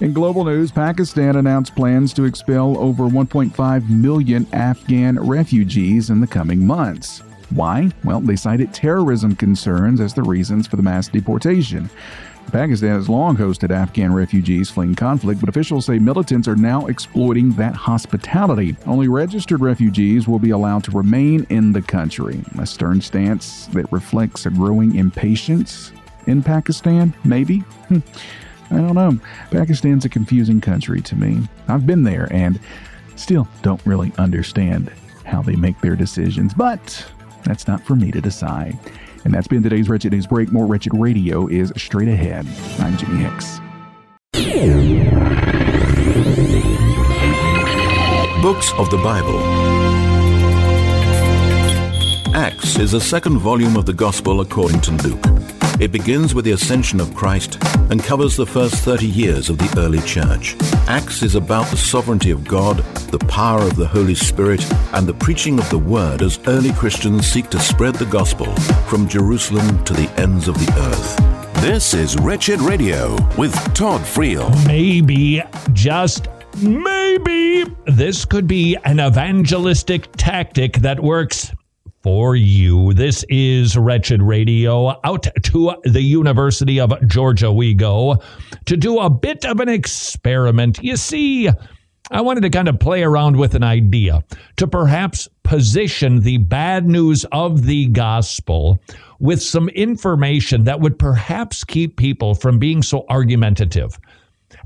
In 0.02 0.12
global 0.12 0.44
news, 0.44 0.72
Pakistan 0.72 1.36
announced 1.36 1.76
plans 1.76 2.12
to 2.14 2.24
expel 2.24 2.76
over 2.76 3.04
1.5 3.04 3.88
million 3.88 4.48
Afghan 4.52 5.16
refugees 5.16 6.10
in 6.10 6.20
the 6.20 6.26
coming 6.26 6.66
months. 6.66 7.20
Why? 7.50 7.88
Well, 8.02 8.18
they 8.18 8.34
cited 8.34 8.74
terrorism 8.74 9.36
concerns 9.36 10.00
as 10.00 10.12
the 10.12 10.24
reasons 10.24 10.66
for 10.66 10.74
the 10.74 10.82
mass 10.82 11.06
deportation. 11.06 11.88
Pakistan 12.50 12.96
has 12.96 13.08
long 13.08 13.36
hosted 13.36 13.70
Afghan 13.70 14.12
refugees 14.12 14.72
fleeing 14.72 14.96
conflict, 14.96 15.38
but 15.38 15.48
officials 15.48 15.86
say 15.86 16.00
militants 16.00 16.48
are 16.48 16.56
now 16.56 16.86
exploiting 16.86 17.52
that 17.52 17.76
hospitality. 17.76 18.74
Only 18.86 19.06
registered 19.06 19.60
refugees 19.60 20.26
will 20.26 20.40
be 20.40 20.50
allowed 20.50 20.82
to 20.82 20.90
remain 20.90 21.46
in 21.48 21.70
the 21.70 21.80
country. 21.80 22.40
A 22.58 22.66
stern 22.66 23.00
stance 23.00 23.66
that 23.66 23.92
reflects 23.92 24.46
a 24.46 24.50
growing 24.50 24.96
impatience 24.96 25.92
in 26.26 26.42
Pakistan, 26.42 27.14
maybe? 27.22 27.58
Hmm. 27.86 28.00
I 28.72 28.76
don't 28.76 28.94
know. 28.94 29.18
Pakistan's 29.50 30.06
a 30.06 30.08
confusing 30.08 30.60
country 30.60 31.02
to 31.02 31.14
me. 31.14 31.46
I've 31.68 31.86
been 31.86 32.04
there 32.04 32.26
and 32.32 32.58
still 33.16 33.46
don't 33.60 33.84
really 33.84 34.12
understand 34.16 34.90
how 35.24 35.42
they 35.42 35.56
make 35.56 35.78
their 35.82 35.94
decisions, 35.94 36.54
but 36.54 37.06
that's 37.44 37.68
not 37.68 37.82
for 37.82 37.94
me 37.94 38.10
to 38.10 38.20
decide. 38.20 38.78
And 39.24 39.34
that's 39.34 39.46
been 39.46 39.62
today's 39.62 39.90
Wretched 39.90 40.12
News 40.12 40.26
Break. 40.26 40.52
More 40.52 40.66
Wretched 40.66 40.94
Radio 40.94 41.46
is 41.48 41.70
straight 41.76 42.08
ahead. 42.08 42.46
I'm 42.78 42.96
Jimmy 42.96 43.18
Hicks. 43.22 43.60
Books 48.42 48.72
of 48.72 48.90
the 48.90 48.96
Bible. 49.04 49.38
Acts 52.34 52.78
is 52.78 52.92
the 52.92 53.00
second 53.00 53.38
volume 53.38 53.76
of 53.76 53.84
the 53.84 53.92
Gospel 53.92 54.40
according 54.40 54.80
to 54.80 54.90
Luke. 55.06 55.41
It 55.80 55.90
begins 55.90 56.34
with 56.34 56.44
the 56.44 56.52
ascension 56.52 57.00
of 57.00 57.14
Christ 57.14 57.58
and 57.90 58.02
covers 58.02 58.36
the 58.36 58.46
first 58.46 58.76
30 58.76 59.06
years 59.06 59.50
of 59.50 59.58
the 59.58 59.74
early 59.78 60.00
church. 60.00 60.56
Acts 60.88 61.22
is 61.22 61.34
about 61.34 61.66
the 61.70 61.76
sovereignty 61.76 62.30
of 62.30 62.44
God, 62.44 62.78
the 63.10 63.18
power 63.18 63.62
of 63.62 63.76
the 63.76 63.86
Holy 63.86 64.14
Spirit, 64.14 64.64
and 64.92 65.06
the 65.06 65.14
preaching 65.14 65.58
of 65.58 65.68
the 65.70 65.78
Word 65.78 66.22
as 66.22 66.38
early 66.46 66.72
Christians 66.72 67.26
seek 67.26 67.50
to 67.50 67.60
spread 67.60 67.94
the 67.94 68.06
gospel 68.06 68.52
from 68.86 69.08
Jerusalem 69.08 69.82
to 69.84 69.92
the 69.92 70.10
ends 70.20 70.48
of 70.48 70.54
the 70.54 70.72
earth. 70.78 71.62
This 71.62 71.94
is 71.94 72.16
Wretched 72.18 72.60
Radio 72.60 73.16
with 73.36 73.54
Todd 73.74 74.00
Friel. 74.02 74.50
Maybe, 74.66 75.42
just 75.72 76.28
maybe, 76.58 77.64
this 77.86 78.24
could 78.24 78.46
be 78.46 78.76
an 78.84 79.00
evangelistic 79.00 80.08
tactic 80.16 80.78
that 80.78 81.00
works 81.00 81.52
for 82.02 82.34
you. 82.34 82.92
This 82.92 83.24
is 83.28 83.76
Wretched 83.76 84.22
Radio. 84.22 85.00
Out 85.04 85.26
to 85.44 85.74
the 85.84 86.02
University 86.02 86.80
of 86.80 86.92
Georgia 87.06 87.52
we 87.52 87.74
go 87.74 88.18
to 88.66 88.76
do 88.76 88.98
a 88.98 89.08
bit 89.08 89.44
of 89.44 89.60
an 89.60 89.68
experiment. 89.68 90.80
You 90.82 90.96
see, 90.96 91.48
I 92.10 92.20
wanted 92.20 92.42
to 92.42 92.50
kind 92.50 92.68
of 92.68 92.80
play 92.80 93.02
around 93.02 93.36
with 93.36 93.54
an 93.54 93.62
idea 93.62 94.24
to 94.56 94.66
perhaps 94.66 95.28
position 95.44 96.20
the 96.20 96.38
bad 96.38 96.88
news 96.88 97.24
of 97.32 97.64
the 97.64 97.86
gospel 97.86 98.80
with 99.20 99.40
some 99.40 99.68
information 99.70 100.64
that 100.64 100.80
would 100.80 100.98
perhaps 100.98 101.62
keep 101.62 101.96
people 101.96 102.34
from 102.34 102.58
being 102.58 102.82
so 102.82 103.06
argumentative. 103.08 103.98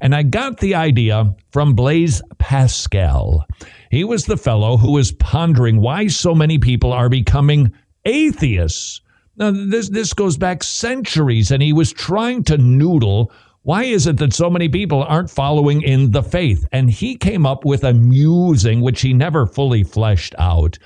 And 0.01 0.14
I 0.14 0.22
got 0.22 0.59
the 0.59 0.75
idea 0.75 1.35
from 1.51 1.75
Blaise 1.75 2.22
Pascal. 2.38 3.46
He 3.90 4.05
was 4.05 4.25
the 4.25 4.37
fellow 4.37 4.77
who 4.77 4.92
was 4.92 5.12
pondering 5.12 5.81
why 5.81 6.07
so 6.09 6.35
many 6.35 6.59
people 6.59 6.92
are 6.92 7.09
becoming 7.09 7.72
atheists. 8.05 9.01
Now, 9.37 9.51
this, 9.51 9.88
this 9.88 10.12
goes 10.14 10.37
back 10.37 10.62
centuries, 10.62 11.51
and 11.51 11.62
he 11.62 11.72
was 11.72 11.92
trying 11.92 12.44
to 12.44 12.59
noodle 12.59 13.31
why 13.66 13.83
is 13.83 14.07
it 14.07 14.18
that 14.18 14.33
so 14.33 14.49
many 14.49 14.68
people 14.68 15.03
aren't 15.03 15.29
following 15.29 15.83
in 15.83 16.12
the 16.12 16.22
faith? 16.22 16.64
And 16.70 16.88
he 16.88 17.16
came 17.16 17.44
up 17.44 17.64
with 17.64 17.83
a 17.83 17.92
musing, 17.92 18.81
which 18.81 19.01
he 19.01 19.12
never 19.12 19.44
fully 19.44 19.83
fleshed 19.83 20.37
out. 20.38 20.79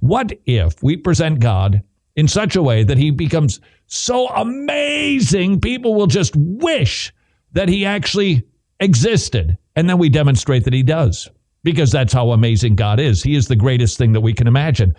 What 0.00 0.38
if 0.44 0.82
we 0.82 0.98
present 0.98 1.40
God 1.40 1.82
in 2.16 2.28
such 2.28 2.54
a 2.54 2.62
way 2.62 2.84
that 2.84 2.98
he 2.98 3.10
becomes 3.10 3.60
so 3.86 4.28
amazing, 4.28 5.62
people 5.62 5.94
will 5.94 6.06
just 6.06 6.36
wish 6.36 7.14
that 7.52 7.70
he 7.70 7.86
actually 7.86 8.44
existed? 8.78 9.56
And 9.74 9.88
then 9.88 9.96
we 9.96 10.10
demonstrate 10.10 10.64
that 10.64 10.74
he 10.74 10.82
does, 10.82 11.30
because 11.62 11.90
that's 11.90 12.12
how 12.12 12.30
amazing 12.30 12.76
God 12.76 13.00
is. 13.00 13.22
He 13.22 13.34
is 13.34 13.48
the 13.48 13.56
greatest 13.56 13.98
thing 13.98 14.12
that 14.12 14.20
we 14.20 14.32
can 14.32 14.46
imagine. 14.46 14.94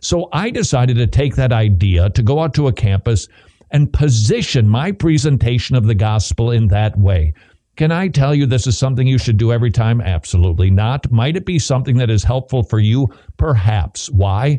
So 0.00 0.28
I 0.32 0.50
decided 0.50 0.96
to 0.96 1.06
take 1.06 1.36
that 1.36 1.52
idea 1.52 2.10
to 2.10 2.22
go 2.22 2.40
out 2.40 2.54
to 2.54 2.68
a 2.68 2.72
campus 2.72 3.28
and 3.70 3.92
position 3.92 4.68
my 4.68 4.92
presentation 4.92 5.76
of 5.76 5.86
the 5.86 5.94
gospel 5.94 6.50
in 6.50 6.68
that 6.68 6.98
way. 6.98 7.34
Can 7.76 7.92
I 7.92 8.08
tell 8.08 8.34
you 8.34 8.44
this 8.46 8.66
is 8.66 8.76
something 8.76 9.06
you 9.06 9.18
should 9.18 9.36
do 9.36 9.52
every 9.52 9.70
time? 9.70 10.00
Absolutely 10.00 10.70
not. 10.70 11.10
Might 11.12 11.36
it 11.36 11.46
be 11.46 11.60
something 11.60 11.96
that 11.98 12.10
is 12.10 12.24
helpful 12.24 12.64
for 12.64 12.80
you? 12.80 13.08
Perhaps. 13.36 14.10
Why? 14.10 14.58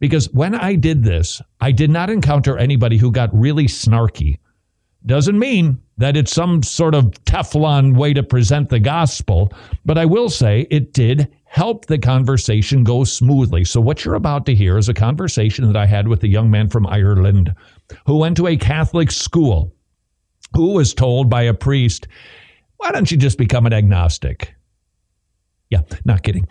Because 0.00 0.32
when 0.32 0.54
I 0.54 0.74
did 0.74 1.02
this, 1.02 1.42
I 1.60 1.72
did 1.72 1.90
not 1.90 2.08
encounter 2.08 2.56
anybody 2.56 2.96
who 2.96 3.10
got 3.10 3.34
really 3.34 3.66
snarky. 3.66 4.38
Doesn't 5.04 5.38
mean 5.38 5.78
that 5.98 6.16
it's 6.16 6.32
some 6.32 6.62
sort 6.62 6.94
of 6.94 7.12
Teflon 7.24 7.96
way 7.96 8.12
to 8.12 8.22
present 8.22 8.68
the 8.68 8.80
gospel, 8.80 9.52
but 9.84 9.98
I 9.98 10.04
will 10.04 10.28
say 10.28 10.66
it 10.70 10.92
did 10.92 11.30
help 11.44 11.86
the 11.86 11.98
conversation 11.98 12.82
go 12.82 13.04
smoothly. 13.04 13.64
So, 13.64 13.80
what 13.80 14.04
you're 14.04 14.14
about 14.14 14.44
to 14.46 14.54
hear 14.54 14.76
is 14.76 14.88
a 14.88 14.94
conversation 14.94 15.66
that 15.66 15.76
I 15.76 15.86
had 15.86 16.08
with 16.08 16.22
a 16.24 16.28
young 16.28 16.50
man 16.50 16.68
from 16.68 16.86
Ireland 16.86 17.54
who 18.06 18.18
went 18.18 18.36
to 18.38 18.48
a 18.48 18.56
Catholic 18.56 19.10
school 19.10 19.72
who 20.54 20.72
was 20.72 20.94
told 20.94 21.30
by 21.30 21.42
a 21.42 21.54
priest, 21.54 22.08
Why 22.78 22.90
don't 22.90 23.10
you 23.10 23.16
just 23.16 23.38
become 23.38 23.66
an 23.66 23.72
agnostic? 23.72 24.54
Yeah, 25.70 25.82
not 26.04 26.22
kidding. 26.22 26.48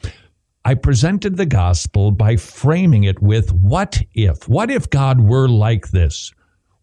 I 0.65 0.75
presented 0.75 1.35
the 1.35 1.45
gospel 1.45 2.11
by 2.11 2.37
framing 2.37 3.03
it 3.03 3.21
with 3.21 3.51
what 3.51 4.01
if? 4.13 4.47
What 4.47 4.71
if 4.71 4.89
God 4.89 5.19
were 5.19 5.49
like 5.49 5.89
this? 5.89 6.33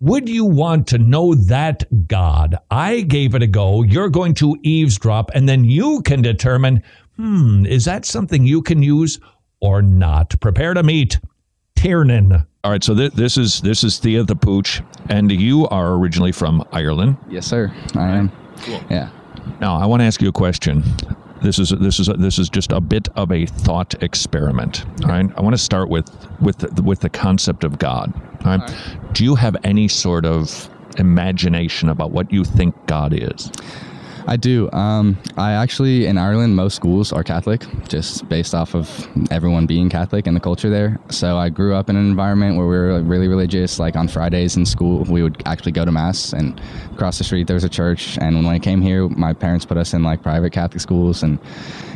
Would 0.01 0.31
you 0.31 0.47
want 0.47 0.87
to 0.89 0.99
know 0.99 1.35
that 1.35 1.85
God? 2.09 2.57
I 2.71 3.03
gave 3.03 3.35
it 3.35 3.43
a 3.43 3.47
go. 3.47 3.83
You're 3.83 4.09
going 4.09 4.33
to 4.35 4.57
eavesdrop, 4.63 5.31
and 5.35 5.47
then 5.47 5.65
you 5.65 6.01
can 6.03 6.23
determine 6.23 6.83
hmm, 7.17 7.67
is 7.67 7.85
that 7.85 8.07
something 8.07 8.47
you 8.47 8.63
can 8.63 8.83
use 8.83 9.21
or 9.61 9.83
not? 9.83 10.41
Prepare 10.41 10.73
to 10.73 10.83
meet 10.83 11.21
Tiernan. 11.77 12.47
All 12.65 12.71
right, 12.71 12.83
so 12.83 12.95
th- 12.95 13.13
this 13.13 13.37
is 13.37 13.61
this 13.61 13.85
is 13.85 13.99
Thea 13.99 14.23
the 14.23 14.37
Pooch, 14.37 14.81
and 15.11 15.31
you 15.31 15.69
are 15.69 15.93
originally 15.93 16.33
from 16.33 16.67
Ireland. 16.73 17.19
Yes, 17.29 17.47
sir. 17.47 17.71
I 17.95 18.09
am. 18.09 18.33
Cool. 18.63 18.83
Yeah. 18.89 19.11
Now, 19.61 19.77
I 19.77 19.85
want 19.85 20.01
to 20.01 20.05
ask 20.05 20.23
you 20.23 20.29
a 20.29 20.33
question. 20.33 20.83
This 21.43 21.59
is 21.59 21.71
this 21.71 21.99
is 21.99 22.09
this 22.19 22.39
is 22.39 22.51
just 22.51 22.71
a 22.73 22.81
bit 22.81 23.09
of 23.17 23.33
a 23.33 23.47
thought 23.47 23.95
experiment. 24.03 24.85
All 25.05 25.11
right, 25.11 25.31
I 25.37 25.41
want 25.41 25.55
to 25.55 25.63
start 25.63 25.89
with 25.89 26.11
with 26.41 26.59
the, 26.59 26.83
with 26.83 27.01
the 27.01 27.09
concept 27.09 27.65
of 27.65 27.79
God. 27.79 28.13
All 28.45 28.51
right? 28.51 28.61
all 28.61 28.67
right. 28.67 29.15
Do 29.15 29.25
you 29.25 29.35
have 29.37 29.57
any 29.65 29.89
sort 29.89 30.27
of 30.27 30.69
imagination 30.99 31.89
about 31.89 32.11
what 32.11 32.31
you 32.33 32.45
think 32.45 32.75
God 32.87 33.13
is? 33.15 33.51
I 34.27 34.37
do. 34.37 34.71
Um, 34.73 35.19
I 35.37 35.53
actually, 35.53 36.07
in 36.07 36.19
Ireland, 36.19 36.57
most 36.57 36.75
schools 36.75 37.13
are 37.13 37.25
Catholic, 37.25 37.65
just 37.89 38.29
based 38.29 38.55
off 38.55 38.75
of 38.75 39.09
everyone 39.31 39.67
being 39.67 39.89
Catholic 39.89 40.27
and 40.27 40.37
the 40.37 40.41
culture 40.41 40.71
there. 40.71 40.99
So 41.11 41.37
I 41.37 41.49
grew 41.49 41.75
up 41.75 41.89
in 41.91 41.97
an 41.97 42.07
environment 42.07 42.57
where 42.57 42.67
we 42.67 42.77
were 42.77 43.03
really 43.03 43.29
religious. 43.29 43.79
Like 43.79 43.97
on 43.97 44.09
Fridays 44.09 44.57
in 44.57 44.67
school, 44.67 45.05
we 45.05 45.23
would 45.23 45.43
actually 45.47 45.73
go 45.73 45.85
to 45.85 45.93
Mass, 45.93 46.33
and 46.33 46.61
across 46.93 47.19
the 47.19 47.25
street 47.25 47.47
there 47.47 47.55
was 47.55 47.65
a 47.65 47.69
church. 47.69 48.19
And 48.19 48.37
when 48.45 48.55
I 48.55 48.59
came 48.59 48.81
here, 48.81 49.09
my 49.09 49.33
parents 49.33 49.65
put 49.65 49.77
us 49.77 49.95
in 49.95 50.03
like 50.03 50.23
private 50.23 50.53
Catholic 50.53 50.81
schools. 50.81 51.23
And, 51.23 51.39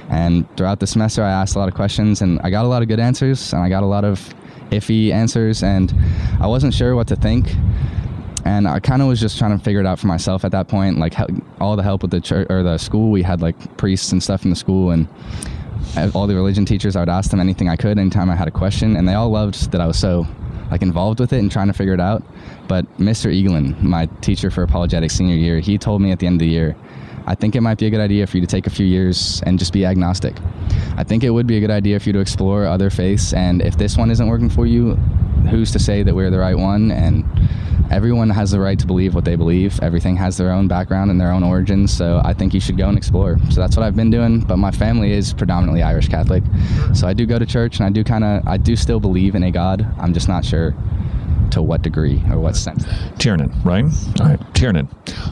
and 0.08 0.44
throughout 0.56 0.80
the 0.80 0.86
semester, 0.86 1.22
I 1.22 1.30
asked 1.30 1.56
a 1.56 1.58
lot 1.58 1.68
of 1.68 1.74
questions, 1.74 2.22
and 2.22 2.40
I 2.40 2.50
got 2.50 2.64
a 2.64 2.68
lot 2.68 2.82
of 2.82 2.88
good 2.88 3.00
answers, 3.00 3.52
and 3.52 3.62
I 3.62 3.68
got 3.68 3.82
a 3.82 3.86
lot 3.86 4.04
of 4.04 4.34
iffy 4.70 5.12
answers, 5.12 5.62
and 5.62 5.94
I 6.40 6.46
wasn't 6.46 6.74
sure 6.74 6.94
what 6.94 7.06
to 7.08 7.16
think 7.16 7.54
and 8.44 8.68
I 8.68 8.78
kind 8.78 9.02
of 9.02 9.08
was 9.08 9.20
just 9.20 9.38
trying 9.38 9.56
to 9.56 9.64
figure 9.64 9.80
it 9.80 9.86
out 9.86 9.98
for 9.98 10.06
myself 10.06 10.44
at 10.44 10.52
that 10.52 10.68
point. 10.68 10.98
Like 10.98 11.14
all 11.60 11.76
the 11.76 11.82
help 11.82 12.02
with 12.02 12.10
the 12.10 12.20
church 12.20 12.46
or 12.50 12.62
the 12.62 12.78
school, 12.78 13.10
we 13.10 13.22
had 13.22 13.40
like 13.40 13.76
priests 13.76 14.12
and 14.12 14.22
stuff 14.22 14.44
in 14.44 14.50
the 14.50 14.56
school, 14.56 14.90
and 14.90 15.08
all 16.14 16.26
the 16.26 16.34
religion 16.34 16.64
teachers. 16.64 16.96
I 16.96 17.00
would 17.00 17.08
ask 17.08 17.30
them 17.30 17.40
anything 17.40 17.68
I 17.68 17.76
could 17.76 17.98
anytime 17.98 18.30
I 18.30 18.36
had 18.36 18.48
a 18.48 18.52
question, 18.52 18.96
and 18.96 19.08
they 19.08 19.14
all 19.14 19.30
loved 19.30 19.72
that 19.72 19.80
I 19.80 19.86
was 19.86 19.98
so 19.98 20.26
like 20.70 20.82
involved 20.82 21.20
with 21.20 21.32
it 21.32 21.38
and 21.38 21.50
trying 21.50 21.66
to 21.68 21.72
figure 21.72 21.94
it 21.94 22.00
out. 22.00 22.22
But 22.68 22.86
Mr. 22.98 23.32
Eaglin, 23.32 23.80
my 23.82 24.06
teacher 24.22 24.50
for 24.50 24.62
apologetics 24.62 25.14
senior 25.14 25.36
year, 25.36 25.60
he 25.60 25.76
told 25.78 26.00
me 26.00 26.10
at 26.10 26.18
the 26.18 26.26
end 26.26 26.36
of 26.36 26.40
the 26.40 26.48
year, 26.48 26.74
I 27.26 27.34
think 27.34 27.54
it 27.54 27.60
might 27.60 27.78
be 27.78 27.86
a 27.86 27.90
good 27.90 28.00
idea 28.00 28.26
for 28.26 28.36
you 28.36 28.40
to 28.40 28.46
take 28.46 28.66
a 28.66 28.70
few 28.70 28.84
years 28.84 29.42
and 29.46 29.58
just 29.58 29.72
be 29.72 29.86
agnostic. 29.86 30.34
I 30.96 31.04
think 31.04 31.24
it 31.24 31.30
would 31.30 31.46
be 31.46 31.56
a 31.56 31.60
good 31.60 31.70
idea 31.70 32.00
for 32.00 32.08
you 32.08 32.12
to 32.14 32.18
explore 32.18 32.66
other 32.66 32.90
faiths, 32.90 33.32
and 33.32 33.62
if 33.62 33.78
this 33.78 33.96
one 33.96 34.10
isn't 34.10 34.26
working 34.26 34.50
for 34.50 34.66
you, 34.66 34.96
who's 35.50 35.70
to 35.72 35.78
say 35.78 36.02
that 36.02 36.14
we're 36.14 36.30
the 36.30 36.38
right 36.38 36.56
one? 36.56 36.90
And 36.90 37.24
everyone 37.90 38.30
has 38.30 38.50
the 38.50 38.60
right 38.60 38.78
to 38.78 38.86
believe 38.86 39.14
what 39.14 39.24
they 39.24 39.36
believe. 39.36 39.78
Everything 39.80 40.16
has 40.16 40.36
their 40.36 40.50
own 40.50 40.68
background 40.68 41.10
and 41.10 41.20
their 41.20 41.30
own 41.30 41.42
origins. 41.42 41.92
So 41.92 42.20
I 42.24 42.32
think 42.32 42.54
you 42.54 42.60
should 42.60 42.76
go 42.76 42.88
and 42.88 42.96
explore. 42.96 43.38
So 43.50 43.60
that's 43.60 43.76
what 43.76 43.84
I've 43.84 43.96
been 43.96 44.10
doing. 44.10 44.40
But 44.40 44.56
my 44.56 44.70
family 44.70 45.12
is 45.12 45.32
predominantly 45.32 45.82
Irish 45.82 46.08
Catholic. 46.08 46.42
So 46.94 47.06
I 47.06 47.14
do 47.14 47.26
go 47.26 47.38
to 47.38 47.46
church 47.46 47.78
and 47.78 47.86
I 47.86 47.90
do 47.90 48.04
kind 48.04 48.24
of, 48.24 48.46
I 48.46 48.56
do 48.56 48.76
still 48.76 49.00
believe 49.00 49.34
in 49.34 49.42
a 49.42 49.50
God. 49.50 49.86
I'm 49.98 50.12
just 50.12 50.28
not 50.28 50.44
sure 50.44 50.74
to 51.50 51.62
what 51.62 51.82
degree 51.82 52.22
or 52.30 52.40
what 52.40 52.56
sense. 52.56 52.84
Tiernan, 53.18 53.52
right? 53.64 53.84
All 54.20 54.26
right. 54.26 54.54
Tiernan, 54.54 54.86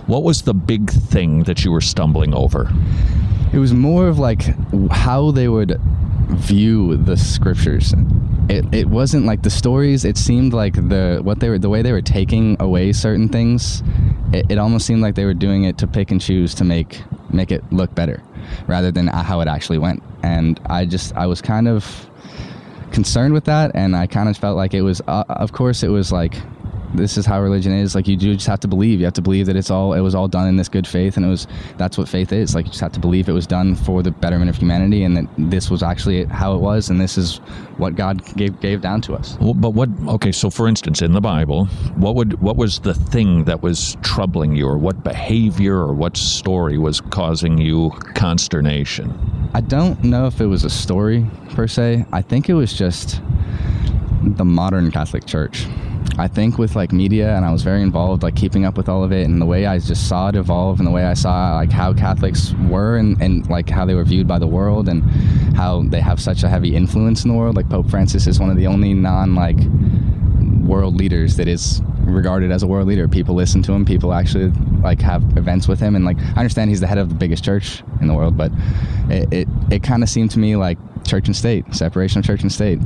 what 0.06 0.22
was 0.22 0.42
the 0.42 0.54
big 0.54 0.90
thing 0.90 1.44
that 1.44 1.64
you 1.64 1.72
were 1.72 1.80
stumbling 1.80 2.34
over? 2.34 2.70
It 3.52 3.58
was 3.58 3.74
more 3.74 4.08
of 4.08 4.18
like 4.18 4.42
how 4.90 5.30
they 5.30 5.48
would 5.48 5.80
view 6.28 6.96
the 6.96 7.16
scriptures 7.16 7.92
it, 8.48 8.64
it 8.74 8.88
wasn't 8.88 9.24
like 9.24 9.42
the 9.42 9.50
stories 9.50 10.04
it 10.04 10.16
seemed 10.16 10.52
like 10.52 10.74
the 10.74 11.20
what 11.22 11.40
they 11.40 11.48
were 11.48 11.58
the 11.58 11.68
way 11.68 11.82
they 11.82 11.92
were 11.92 12.02
taking 12.02 12.56
away 12.60 12.92
certain 12.92 13.28
things 13.28 13.82
it, 14.32 14.50
it 14.50 14.58
almost 14.58 14.86
seemed 14.86 15.02
like 15.02 15.14
they 15.14 15.24
were 15.24 15.34
doing 15.34 15.64
it 15.64 15.78
to 15.78 15.86
pick 15.86 16.10
and 16.10 16.20
choose 16.20 16.54
to 16.54 16.64
make 16.64 17.02
make 17.30 17.50
it 17.52 17.62
look 17.72 17.94
better 17.94 18.22
rather 18.66 18.90
than 18.90 19.06
how 19.06 19.40
it 19.40 19.48
actually 19.48 19.78
went. 19.78 20.02
And 20.22 20.60
i 20.66 20.84
just 20.84 21.14
i 21.16 21.26
was 21.26 21.40
kind 21.40 21.68
of 21.68 22.08
concerned 22.92 23.32
with 23.32 23.44
that 23.44 23.70
and 23.74 23.96
i 23.96 24.06
kind 24.06 24.28
of 24.28 24.36
felt 24.36 24.56
like 24.56 24.74
it 24.74 24.82
was 24.82 25.00
uh, 25.08 25.24
of 25.28 25.52
course 25.52 25.82
it 25.82 25.88
was 25.88 26.12
like 26.12 26.34
this 26.94 27.16
is 27.16 27.26
how 27.26 27.40
religion 27.40 27.72
is. 27.72 27.94
Like 27.94 28.08
you 28.08 28.16
do 28.16 28.34
just 28.34 28.46
have 28.46 28.60
to 28.60 28.68
believe. 28.68 28.98
You 29.00 29.06
have 29.06 29.14
to 29.14 29.22
believe 29.22 29.46
that 29.46 29.56
it's 29.56 29.70
all 29.70 29.92
it 29.94 30.00
was 30.00 30.14
all 30.14 30.28
done 30.28 30.48
in 30.48 30.56
this 30.56 30.68
good 30.68 30.86
faith, 30.86 31.16
and 31.16 31.24
it 31.24 31.28
was 31.28 31.46
that's 31.76 31.98
what 31.98 32.08
faith 32.08 32.32
is. 32.32 32.54
Like 32.54 32.66
you 32.66 32.70
just 32.70 32.80
have 32.80 32.92
to 32.92 33.00
believe 33.00 33.28
it 33.28 33.32
was 33.32 33.46
done 33.46 33.74
for 33.74 34.02
the 34.02 34.10
betterment 34.10 34.50
of 34.50 34.56
humanity, 34.56 35.04
and 35.04 35.16
that 35.16 35.26
this 35.36 35.70
was 35.70 35.82
actually 35.82 36.24
how 36.24 36.54
it 36.54 36.60
was, 36.60 36.90
and 36.90 37.00
this 37.00 37.16
is 37.16 37.38
what 37.78 37.94
God 37.96 38.22
gave 38.36 38.58
gave 38.60 38.80
down 38.80 39.00
to 39.02 39.14
us. 39.14 39.36
Well, 39.40 39.54
but 39.54 39.70
what? 39.70 39.88
Okay, 40.08 40.32
so 40.32 40.50
for 40.50 40.68
instance, 40.68 41.02
in 41.02 41.12
the 41.12 41.20
Bible, 41.20 41.66
what 41.96 42.14
would 42.14 42.40
what 42.40 42.56
was 42.56 42.80
the 42.80 42.94
thing 42.94 43.44
that 43.44 43.62
was 43.62 43.96
troubling 44.02 44.54
you, 44.54 44.66
or 44.66 44.78
what 44.78 45.02
behavior, 45.04 45.76
or 45.76 45.92
what 45.94 46.16
story 46.16 46.78
was 46.78 47.00
causing 47.00 47.58
you 47.58 47.90
consternation? 48.14 49.12
I 49.54 49.60
don't 49.60 50.02
know 50.02 50.26
if 50.26 50.40
it 50.40 50.46
was 50.46 50.64
a 50.64 50.70
story 50.70 51.26
per 51.50 51.68
se. 51.68 52.06
I 52.12 52.22
think 52.22 52.48
it 52.48 52.54
was 52.54 52.72
just 52.72 53.20
the 54.22 54.44
modern 54.44 54.90
Catholic 54.90 55.26
Church. 55.26 55.66
I 56.18 56.28
think 56.28 56.58
with 56.58 56.76
like 56.76 56.92
media, 56.92 57.34
and 57.36 57.44
I 57.44 57.52
was 57.52 57.62
very 57.62 57.80
involved, 57.82 58.22
like 58.22 58.36
keeping 58.36 58.64
up 58.64 58.76
with 58.76 58.88
all 58.88 59.02
of 59.02 59.12
it, 59.12 59.26
and 59.26 59.40
the 59.40 59.46
way 59.46 59.66
I 59.66 59.78
just 59.78 60.08
saw 60.08 60.28
it 60.28 60.36
evolve, 60.36 60.78
and 60.78 60.86
the 60.86 60.90
way 60.90 61.04
I 61.04 61.14
saw 61.14 61.54
like 61.54 61.70
how 61.70 61.94
Catholics 61.94 62.52
were, 62.68 62.96
and, 62.96 63.20
and 63.22 63.48
like 63.48 63.68
how 63.68 63.86
they 63.86 63.94
were 63.94 64.04
viewed 64.04 64.28
by 64.28 64.38
the 64.38 64.46
world, 64.46 64.88
and 64.88 65.02
how 65.56 65.82
they 65.82 66.00
have 66.00 66.20
such 66.20 66.42
a 66.42 66.48
heavy 66.48 66.74
influence 66.74 67.24
in 67.24 67.30
the 67.30 67.36
world. 67.36 67.56
Like 67.56 67.68
Pope 67.68 67.88
Francis 67.88 68.26
is 68.26 68.38
one 68.38 68.50
of 68.50 68.56
the 68.56 68.66
only 68.66 68.94
non 68.94 69.34
like 69.34 69.58
world 70.62 70.96
leaders 70.96 71.36
that 71.36 71.48
is 71.48 71.80
regarded 72.00 72.50
as 72.50 72.62
a 72.62 72.66
world 72.66 72.88
leader. 72.88 73.08
People 73.08 73.34
listen 73.34 73.62
to 73.62 73.72
him. 73.72 73.84
People 73.84 74.12
actually 74.12 74.50
like 74.82 75.00
have 75.00 75.22
events 75.36 75.68
with 75.68 75.80
him. 75.80 75.96
And 75.96 76.04
like 76.04 76.18
I 76.18 76.40
understand 76.40 76.70
he's 76.70 76.80
the 76.80 76.86
head 76.86 76.98
of 76.98 77.08
the 77.08 77.14
biggest 77.14 77.44
church 77.44 77.82
in 78.00 78.08
the 78.08 78.14
world, 78.14 78.36
but 78.36 78.52
it 79.08 79.32
it, 79.32 79.48
it 79.70 79.82
kind 79.82 80.02
of 80.02 80.08
seemed 80.08 80.30
to 80.32 80.38
me 80.38 80.56
like 80.56 80.78
church 81.04 81.26
and 81.26 81.36
state, 81.36 81.64
separation 81.74 82.20
of 82.20 82.24
church 82.24 82.42
and 82.42 82.52
state, 82.52 82.78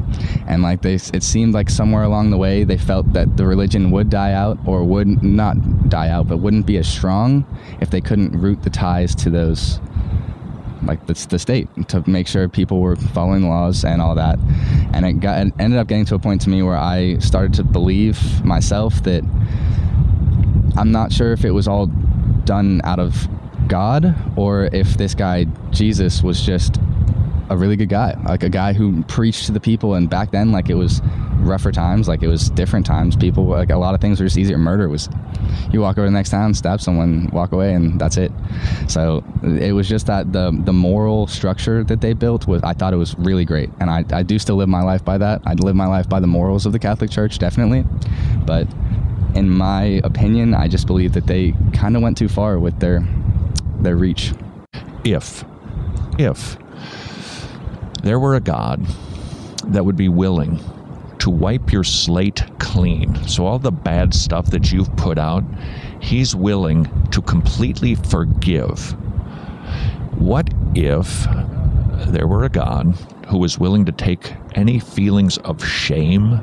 and 0.46 0.62
like 0.62 0.82
they, 0.82 0.94
it 0.94 1.22
seemed 1.22 1.54
like 1.54 1.70
somewhere 1.70 2.02
along 2.02 2.30
the 2.30 2.36
way 2.36 2.64
they 2.64 2.78
felt 2.78 3.12
that 3.12 3.36
the 3.36 3.46
religion 3.46 3.90
would 3.90 4.10
die 4.10 4.32
out 4.32 4.58
or 4.66 4.84
would 4.84 5.22
not 5.22 5.88
die 5.88 6.08
out, 6.08 6.28
but 6.28 6.38
wouldn't 6.38 6.66
be 6.66 6.76
as 6.78 6.88
strong 6.88 7.44
if 7.80 7.90
they 7.90 8.00
couldn't 8.00 8.32
root 8.32 8.62
the 8.62 8.70
ties 8.70 9.14
to 9.14 9.30
those 9.30 9.80
like 10.82 11.04
the, 11.06 11.14
the 11.30 11.38
state 11.38 11.68
to 11.88 12.08
make 12.08 12.28
sure 12.28 12.48
people 12.48 12.80
were 12.80 12.96
following 12.96 13.48
laws 13.48 13.84
and 13.84 14.00
all 14.00 14.14
that. 14.14 14.38
And 14.92 15.04
it 15.04 15.20
got 15.20 15.46
it 15.46 15.52
ended 15.58 15.78
up 15.78 15.88
getting 15.88 16.04
to 16.06 16.14
a 16.14 16.18
point 16.18 16.40
to 16.42 16.50
me 16.50 16.62
where 16.62 16.76
i 16.76 17.18
started 17.18 17.54
to 17.54 17.64
believe 17.64 18.44
myself 18.44 19.02
that 19.04 19.22
i'm 20.76 20.90
not 20.90 21.12
sure 21.12 21.32
if 21.32 21.44
it 21.44 21.50
was 21.50 21.68
all 21.68 21.86
done 22.44 22.80
out 22.84 22.98
of 22.98 23.28
god 23.68 24.14
or 24.36 24.68
if 24.72 24.96
this 24.96 25.14
guy 25.14 25.44
jesus 25.70 26.22
was 26.22 26.40
just 26.40 26.78
a 27.48 27.56
really 27.56 27.76
good 27.76 27.88
guy 27.88 28.16
like 28.24 28.42
a 28.42 28.48
guy 28.48 28.72
who 28.72 29.02
preached 29.04 29.46
to 29.46 29.52
the 29.52 29.60
people 29.60 29.94
and 29.94 30.10
back 30.10 30.30
then 30.30 30.50
like 30.52 30.68
it 30.68 30.74
was 30.74 31.00
rougher 31.46 31.72
times 31.72 32.08
like 32.08 32.22
it 32.22 32.28
was 32.28 32.50
different 32.50 32.84
times. 32.84 33.16
People 33.16 33.46
like 33.46 33.70
a 33.70 33.76
lot 33.76 33.94
of 33.94 34.00
things 34.00 34.20
were 34.20 34.26
just 34.26 34.36
easier. 34.36 34.58
Murder 34.58 34.88
was 34.88 35.08
you 35.72 35.80
walk 35.80 35.98
over 35.98 36.06
the 36.06 36.12
next 36.12 36.30
town 36.30 36.54
stab 36.54 36.80
someone 36.80 37.28
walk 37.32 37.52
away 37.52 37.74
and 37.74 38.00
that's 38.00 38.16
it. 38.16 38.32
So 38.88 39.24
it 39.42 39.72
was 39.72 39.88
just 39.88 40.06
that 40.06 40.32
the 40.32 40.50
the 40.64 40.72
moral 40.72 41.26
structure 41.26 41.84
that 41.84 42.00
they 42.00 42.12
built 42.12 42.46
was 42.46 42.62
i 42.62 42.72
thought 42.72 42.92
it 42.92 42.96
was 42.96 43.16
really 43.18 43.44
great. 43.44 43.70
And 43.80 43.90
i, 43.90 44.04
I 44.10 44.22
do 44.22 44.38
still 44.38 44.56
live 44.56 44.68
my 44.68 44.82
life 44.82 45.04
by 45.04 45.18
that. 45.18 45.42
I 45.46 45.54
live 45.54 45.76
my 45.76 45.86
life 45.86 46.08
by 46.08 46.20
the 46.20 46.26
morals 46.26 46.66
of 46.66 46.72
the 46.72 46.78
catholic 46.78 47.10
church 47.10 47.38
definitely. 47.38 47.84
But 48.44 48.66
in 49.34 49.50
my 49.50 50.00
opinion 50.02 50.54
i 50.54 50.66
just 50.66 50.86
believe 50.86 51.12
that 51.12 51.26
they 51.26 51.52
kind 51.74 51.94
of 51.94 52.02
went 52.02 52.16
too 52.16 52.28
far 52.28 52.58
with 52.58 52.78
their 52.80 53.06
their 53.80 53.96
reach. 53.96 54.32
If 55.04 55.44
if 56.18 56.56
there 58.06 58.20
were 58.20 58.36
a 58.36 58.40
god 58.40 58.80
that 59.66 59.84
would 59.84 59.96
be 59.96 60.08
willing 60.08 60.60
to 61.18 61.30
wipe 61.30 61.72
your 61.72 61.82
slate 61.82 62.44
clean. 62.60 63.12
So, 63.26 63.46
all 63.46 63.58
the 63.58 63.72
bad 63.72 64.14
stuff 64.14 64.46
that 64.52 64.70
you've 64.70 64.94
put 64.96 65.18
out, 65.18 65.42
He's 66.00 66.36
willing 66.36 66.88
to 67.10 67.20
completely 67.20 67.96
forgive. 67.96 68.92
What 70.20 70.48
if 70.76 71.26
there 72.06 72.28
were 72.28 72.44
a 72.44 72.48
God 72.48 72.94
who 73.26 73.38
was 73.38 73.58
willing 73.58 73.84
to 73.86 73.92
take 73.92 74.34
any 74.54 74.78
feelings 74.78 75.38
of 75.38 75.64
shame 75.64 76.40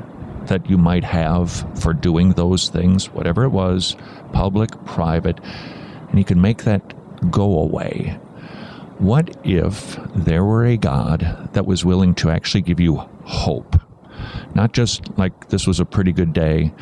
that 0.48 0.68
you 0.68 0.76
might 0.76 1.04
have 1.04 1.50
for 1.80 1.94
doing 1.94 2.32
those 2.32 2.68
things, 2.68 3.06
whatever 3.06 3.44
it 3.44 3.50
was, 3.50 3.96
public, 4.34 4.70
private, 4.84 5.40
and 6.10 6.18
He 6.18 6.24
could 6.24 6.36
make 6.36 6.64
that 6.64 6.92
go 7.30 7.58
away? 7.58 8.18
What 8.98 9.36
if 9.44 9.98
there 10.14 10.44
were 10.44 10.64
a 10.64 10.76
God 10.76 11.50
that 11.52 11.66
was 11.66 11.84
willing 11.84 12.14
to 12.16 12.30
actually 12.30 12.62
give 12.62 12.80
you 12.80 12.96
hope? 13.24 13.76
Not 14.54 14.72
just 14.72 15.16
like 15.18 15.48
this 15.48 15.66
was 15.66 15.80
a 15.80 15.84
pretty 15.84 16.12
good 16.12 16.32
day, 16.32 16.72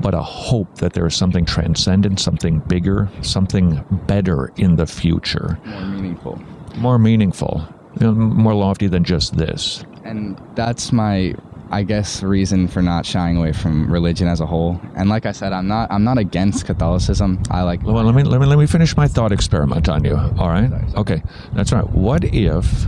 but 0.00 0.14
a 0.14 0.22
hope 0.22 0.76
that 0.76 0.92
there 0.92 1.06
is 1.06 1.14
something 1.14 1.44
transcendent, 1.44 2.20
something 2.20 2.58
bigger, 2.60 3.08
something 3.22 3.84
better 4.06 4.52
in 4.56 4.76
the 4.76 4.86
future. 4.86 5.58
More 5.64 5.86
meaningful. 5.86 6.42
More 6.76 6.98
meaningful, 6.98 7.66
more 8.00 8.54
lofty 8.54 8.86
than 8.86 9.04
just 9.04 9.36
this. 9.36 9.84
And 10.04 10.40
that's 10.54 10.92
my 10.92 11.34
I 11.70 11.82
guess 11.82 12.22
reason 12.22 12.68
for 12.68 12.82
not 12.82 13.06
shying 13.06 13.36
away 13.36 13.52
from 13.52 13.90
religion 13.90 14.28
as 14.28 14.40
a 14.40 14.46
whole. 14.46 14.80
And 14.96 15.08
like 15.08 15.26
I 15.26 15.32
said, 15.32 15.52
I'm 15.52 15.66
not 15.66 15.90
I'm 15.90 16.04
not 16.04 16.18
against 16.18 16.66
Catholicism. 16.66 17.42
I 17.50 17.62
like 17.62 17.82
Well, 17.82 18.04
let 18.04 18.14
me 18.14 18.22
let 18.22 18.40
me 18.40 18.46
let 18.46 18.58
me 18.58 18.66
finish 18.66 18.96
my 18.96 19.08
thought 19.08 19.32
experiment 19.32 19.88
on 19.88 20.04
you. 20.04 20.16
All 20.16 20.48
right? 20.48 20.70
Okay. 20.96 21.22
That's 21.52 21.72
right. 21.72 21.88
What 21.90 22.24
if 22.24 22.86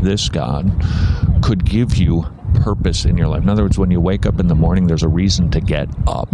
this 0.00 0.28
God 0.28 0.70
could 1.42 1.64
give 1.64 1.96
you 1.96 2.24
purpose 2.54 3.04
in 3.04 3.16
your 3.16 3.28
life. 3.28 3.42
In 3.42 3.48
other 3.48 3.62
words, 3.62 3.78
when 3.78 3.90
you 3.90 4.00
wake 4.00 4.26
up 4.26 4.40
in 4.40 4.48
the 4.48 4.54
morning, 4.54 4.86
there's 4.86 5.02
a 5.02 5.08
reason 5.08 5.50
to 5.50 5.60
get 5.60 5.88
up. 6.06 6.28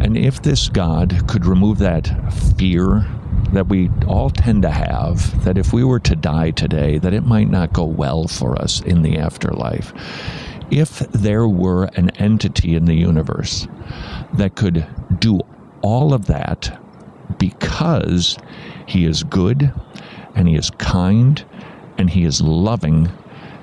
And 0.00 0.16
if 0.16 0.42
this 0.42 0.68
God 0.68 1.26
could 1.28 1.46
remove 1.46 1.78
that 1.78 2.08
fear 2.56 3.06
that 3.52 3.68
we 3.68 3.90
all 4.06 4.30
tend 4.30 4.62
to 4.62 4.70
have, 4.70 5.44
that 5.44 5.56
if 5.56 5.72
we 5.72 5.84
were 5.84 6.00
to 6.00 6.16
die 6.16 6.50
today, 6.50 6.98
that 6.98 7.14
it 7.14 7.22
might 7.22 7.48
not 7.48 7.72
go 7.72 7.84
well 7.84 8.26
for 8.26 8.60
us 8.60 8.80
in 8.80 9.02
the 9.02 9.18
afterlife. 9.18 9.92
If 10.70 10.98
there 11.10 11.46
were 11.46 11.84
an 11.94 12.10
entity 12.10 12.74
in 12.74 12.86
the 12.86 12.94
universe 12.94 13.68
that 14.34 14.56
could 14.56 14.86
do 15.18 15.40
all 15.82 16.12
of 16.14 16.26
that 16.26 16.80
because 17.38 18.38
he 18.86 19.04
is 19.04 19.22
good 19.22 19.72
and 20.34 20.48
he 20.48 20.56
is 20.56 20.70
kind 20.70 21.44
and 21.98 22.10
he 22.10 22.24
is 22.24 22.40
loving 22.40 23.08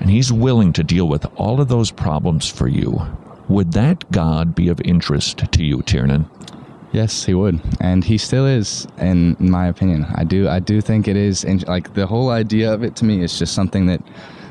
and 0.01 0.09
He's 0.09 0.33
willing 0.33 0.73
to 0.73 0.83
deal 0.83 1.07
with 1.07 1.27
all 1.35 1.61
of 1.61 1.67
those 1.67 1.91
problems 1.91 2.49
for 2.49 2.67
you, 2.67 2.99
would 3.47 3.73
that 3.73 4.11
God 4.11 4.55
be 4.55 4.67
of 4.67 4.81
interest 4.81 5.51
to 5.51 5.63
you, 5.63 5.83
Tiernan? 5.83 6.27
Yes, 6.91 7.23
he 7.23 7.35
would, 7.35 7.61
and 7.79 8.03
he 8.03 8.17
still 8.17 8.47
is, 8.47 8.87
in 8.97 9.37
my 9.39 9.67
opinion. 9.67 10.07
I 10.15 10.23
do, 10.23 10.49
I 10.49 10.59
do 10.59 10.81
think 10.81 11.07
it 11.07 11.15
is. 11.15 11.45
Like 11.67 11.93
the 11.93 12.07
whole 12.07 12.31
idea 12.31 12.73
of 12.73 12.83
it 12.83 12.95
to 12.97 13.05
me 13.05 13.23
is 13.23 13.37
just 13.37 13.53
something 13.53 13.85
that 13.85 14.01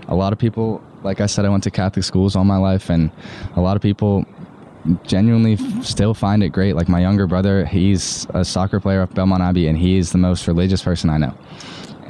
a 0.07 0.15
lot 0.15 0.33
of 0.33 0.39
people, 0.39 0.83
like 1.03 1.21
I 1.21 1.27
said, 1.27 1.45
I 1.45 1.49
went 1.49 1.65
to 1.65 1.71
Catholic 1.71 2.05
schools 2.05 2.37
all 2.37 2.45
my 2.45 2.57
life, 2.57 2.91
and 2.91 3.11
a 3.57 3.61
lot 3.61 3.77
of 3.77 3.83
people 3.83 4.25
genuinely 5.05 5.57
still 5.83 6.15
find 6.15 6.43
it 6.43 6.51
great. 6.51 6.75
Like 6.75 6.89
my 6.89 7.01
younger 7.01 7.27
brother, 7.27 7.67
he's 7.67 8.27
a 8.35 8.45
soccer 8.45 8.81
player 8.81 9.03
at 9.03 9.15
Belmont 9.15 9.43
Abbey, 9.43 9.67
and 9.67 9.79
he's 9.79 10.13
the 10.13 10.19
most 10.19 10.47
religious 10.47 10.83
person 10.83 11.11
I 11.11 11.19
know 11.19 11.35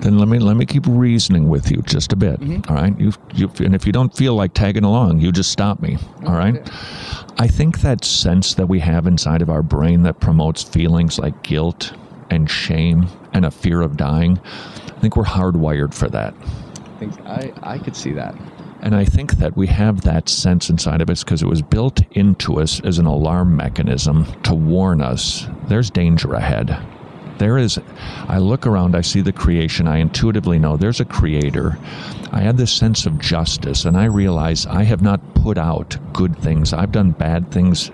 then 0.03 0.19
let 0.19 0.29
me 0.29 0.39
let 0.39 0.57
me 0.57 0.67
keep 0.67 0.87
reasoning 0.87 1.49
with 1.49 1.71
you 1.71 1.83
just 1.83 2.13
a 2.13 2.17
bit. 2.17 2.41
Mm-hmm. 2.41 2.71
All 2.71 2.81
right, 2.81 2.99
you, 2.99 3.13
you 3.35 3.51
and 3.61 3.75
if 3.75 3.87
you 3.87 3.93
don't 3.93 4.15
feel 4.15 4.35
like 4.35 4.55
tagging 4.55 4.85
along, 4.85 5.21
you 5.21 5.33
just 5.33 5.51
stop 5.53 5.81
me. 5.81 5.99
All 6.27 6.35
right. 6.35 6.69
I 7.39 7.47
think 7.47 7.81
that 7.81 8.05
sense 8.05 8.55
that 8.55 8.67
we 8.67 8.81
have 8.81 9.07
inside 9.07 9.43
of 9.43 9.51
our 9.51 9.63
brain 9.63 10.03
that 10.03 10.21
promotes 10.21 10.63
feelings 10.63 11.19
like 11.19 11.43
guilt 11.43 11.93
and 12.31 12.51
shame 12.51 13.07
and 13.33 13.45
a 13.45 13.51
fear 13.51 13.81
of 13.81 13.97
dying, 13.97 14.39
I 14.39 15.01
think 15.01 15.17
we're 15.17 15.25
hardwired 15.25 15.95
for 15.95 16.09
that. 16.09 16.35
I 16.43 16.99
think 16.99 17.27
I 17.27 17.53
I 17.63 17.79
could 17.79 17.97
see 17.97 18.13
that. 18.13 18.35
And 18.83 18.95
I 18.95 19.05
think 19.05 19.33
that 19.33 19.57
we 19.57 19.67
have 19.67 20.03
that 20.03 20.29
sense 20.29 20.71
inside 20.71 21.03
of 21.03 21.11
us 21.11 21.23
because 21.23 21.43
it 21.43 21.49
was 21.49 21.61
built 21.61 22.01
into 22.13 22.61
us 22.61 22.81
as 22.81 22.99
an 22.99 23.07
alarm 23.07 23.55
mechanism 23.57 24.27
to 24.43 24.55
warn 24.55 25.03
us 25.03 25.47
there's 25.69 25.91
danger 25.91 26.33
ahead. 26.33 26.83
There 27.39 27.57
is, 27.57 27.79
I 28.29 28.39
look 28.39 28.67
around, 28.67 28.95
I 28.95 29.01
see 29.01 29.23
the 29.23 29.33
creation, 29.33 29.89
I 29.89 29.99
intuitively 29.99 30.59
know 30.59 30.77
there's 30.77 31.01
a 31.01 31.07
creator. 31.07 31.79
I 32.33 32.41
had 32.41 32.59
this 32.59 32.73
sense 32.73 33.07
of 33.07 33.19
justice, 33.19 33.87
and 33.87 33.97
I 33.97 34.05
realize 34.05 34.67
I 34.67 34.83
have 34.85 35.01
not 35.01 35.35
put 35.35 35.57
out 35.57 35.97
good 36.13 36.37
things. 36.39 36.75
I've 36.75 36.93
done 36.93 37.13
bad 37.13 37.51
things 37.51 37.91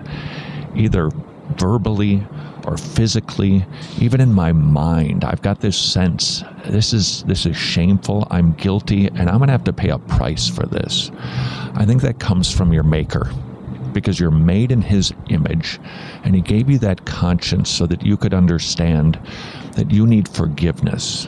either 0.75 1.09
verbally 1.55 2.25
or 2.67 2.77
physically 2.77 3.65
even 3.99 4.21
in 4.21 4.31
my 4.31 4.51
mind 4.51 5.23
i've 5.23 5.41
got 5.41 5.61
this 5.61 5.77
sense 5.77 6.43
this 6.65 6.93
is 6.93 7.23
this 7.23 7.45
is 7.45 7.57
shameful 7.57 8.27
i'm 8.29 8.53
guilty 8.53 9.07
and 9.07 9.29
i'm 9.29 9.37
going 9.37 9.47
to 9.47 9.51
have 9.51 9.63
to 9.63 9.73
pay 9.73 9.89
a 9.89 9.97
price 9.97 10.47
for 10.47 10.65
this 10.67 11.09
i 11.73 11.85
think 11.85 12.01
that 12.01 12.19
comes 12.19 12.53
from 12.53 12.71
your 12.71 12.83
maker 12.83 13.31
because 13.97 14.19
you're 14.19 14.29
made 14.29 14.71
in 14.71 14.81
His 14.81 15.11
image, 15.29 15.79
and 16.23 16.35
He 16.35 16.41
gave 16.41 16.69
you 16.69 16.77
that 16.79 17.05
conscience 17.05 17.69
so 17.69 17.87
that 17.87 18.05
you 18.05 18.15
could 18.15 18.33
understand 18.33 19.19
that 19.71 19.89
you 19.89 20.05
need 20.05 20.27
forgiveness. 20.29 21.27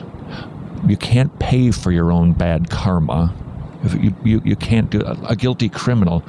You 0.86 0.96
can't 0.96 1.36
pay 1.40 1.72
for 1.72 1.90
your 1.90 2.12
own 2.12 2.32
bad 2.32 2.70
karma. 2.70 3.34
You, 3.98 4.14
you, 4.22 4.42
you 4.44 4.54
can't 4.56 4.88
do 4.88 5.00
a 5.00 5.34
guilty 5.34 5.68
criminal 5.68 6.22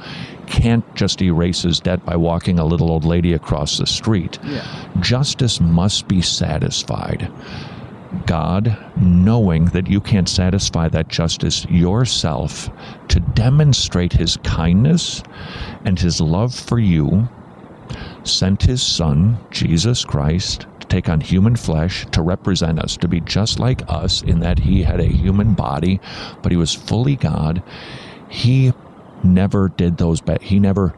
can't 0.46 0.84
just 0.94 1.22
erase 1.22 1.62
his 1.62 1.80
debt 1.80 2.04
by 2.04 2.16
walking 2.16 2.58
a 2.58 2.64
little 2.64 2.90
old 2.90 3.04
lady 3.04 3.32
across 3.32 3.78
the 3.78 3.86
street. 3.86 4.38
Yeah. 4.44 4.66
Justice 5.00 5.60
must 5.60 6.08
be 6.08 6.20
satisfied. 6.22 7.30
God, 8.26 8.76
knowing 8.96 9.66
that 9.66 9.88
you 9.88 10.00
can't 10.00 10.28
satisfy 10.28 10.88
that 10.88 11.08
justice 11.08 11.64
yourself, 11.66 12.70
to 13.08 13.20
demonstrate 13.20 14.12
his 14.12 14.36
kindness 14.38 15.22
and 15.84 15.98
his 15.98 16.20
love 16.20 16.54
for 16.54 16.78
you, 16.78 17.28
sent 18.24 18.62
his 18.62 18.82
Son, 18.82 19.38
Jesus 19.50 20.04
Christ, 20.04 20.66
to 20.80 20.86
take 20.88 21.08
on 21.08 21.20
human 21.20 21.56
flesh 21.56 22.06
to 22.12 22.22
represent 22.22 22.78
us, 22.78 22.96
to 22.98 23.08
be 23.08 23.20
just 23.20 23.58
like 23.58 23.82
us 23.88 24.22
in 24.22 24.40
that 24.40 24.58
he 24.58 24.82
had 24.82 25.00
a 25.00 25.06
human 25.06 25.54
body, 25.54 26.00
but 26.42 26.52
he 26.52 26.58
was 26.58 26.74
fully 26.74 27.16
God. 27.16 27.62
He 28.28 28.72
never 29.24 29.68
did 29.68 29.96
those 29.96 30.20
bad. 30.20 30.42
He 30.42 30.58
never 30.58 30.94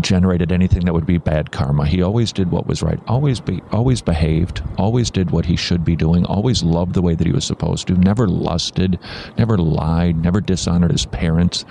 generated 0.00 0.50
anything 0.52 0.84
that 0.84 0.92
would 0.92 1.06
be 1.06 1.18
bad 1.18 1.52
karma. 1.52 1.86
He 1.86 2.02
always 2.02 2.32
did 2.32 2.50
what 2.50 2.66
was 2.66 2.82
right. 2.82 3.00
Always 3.06 3.40
be 3.40 3.62
always 3.70 4.02
behaved, 4.02 4.62
always 4.78 5.10
did 5.10 5.30
what 5.30 5.46
he 5.46 5.56
should 5.56 5.84
be 5.84 5.96
doing, 5.96 6.24
always 6.24 6.62
loved 6.62 6.94
the 6.94 7.02
way 7.02 7.14
that 7.14 7.26
he 7.26 7.32
was 7.32 7.44
supposed 7.44 7.86
to, 7.88 7.94
never 7.94 8.26
lusted, 8.26 8.98
never 9.38 9.56
lied, 9.56 10.16
never 10.16 10.40
dishonored 10.40 10.90
his 10.90 11.06
parents. 11.06 11.64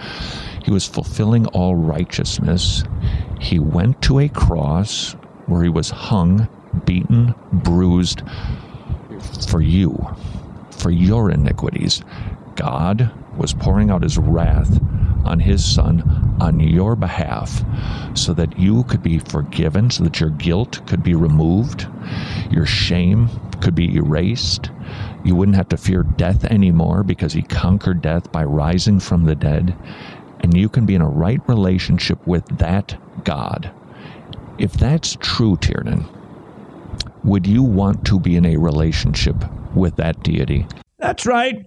He 0.64 0.72
was 0.72 0.88
fulfilling 0.88 1.48
all 1.48 1.76
righteousness. 1.76 2.84
He 3.40 3.60
went 3.60 4.02
to 4.04 4.20
a 4.20 4.30
cross 4.30 5.14
where 5.48 5.64
he 5.64 5.70
was 5.70 5.90
hung, 5.90 6.48
beaten, 6.86 7.36
bruised 7.52 8.22
for 9.50 9.62
you, 9.62 10.16
for 10.72 10.92
your 10.92 11.30
iniquities. 11.30 12.02
God 12.56 13.12
was 13.38 13.54
pouring 13.54 13.90
out 13.90 14.04
his 14.04 14.18
wrath 14.18 14.80
on 15.26 15.40
his 15.40 15.64
son 15.64 16.02
on 16.40 16.60
your 16.60 16.96
behalf 16.96 17.64
so 18.16 18.34
that 18.34 18.58
you 18.60 18.84
could 18.84 19.02
be 19.02 19.20
forgiven, 19.20 19.90
so 19.90 20.04
that 20.04 20.20
your 20.20 20.30
guilt 20.32 20.86
could 20.88 21.04
be 21.04 21.16
removed, 21.16 21.88
your 22.52 22.66
shame 22.66 23.30
could 23.62 23.76
be 23.76 23.96
erased. 23.96 24.72
You 25.24 25.36
wouldn't 25.36 25.58
have 25.58 25.70
to 25.70 25.78
fear 25.78 26.04
death 26.04 26.44
anymore 26.46 27.04
because 27.04 27.34
he 27.34 27.42
conquered 27.42 28.02
death 28.02 28.32
by 28.32 28.44
rising 28.44 29.00
from 29.00 29.24
the 29.24 29.36
dead. 29.36 29.76
And 30.42 30.56
you 30.56 30.68
can 30.68 30.86
be 30.86 30.96
in 30.96 31.02
a 31.02 31.08
right 31.08 31.42
relationship 31.48 32.26
with 32.28 32.46
that 32.58 32.98
God. 33.24 33.72
If 34.58 34.74
that's 34.74 35.18
true, 35.22 35.58
Tiernan, 35.58 36.06
would 37.24 37.48
you 37.48 37.64
want 37.64 38.06
to 38.08 38.20
be 38.20 38.36
in 38.36 38.46
a 38.46 38.58
relationship 38.58 39.36
with 39.74 39.96
that 39.96 40.22
deity? 40.24 40.68
That's 41.00 41.26
right. 41.26 41.66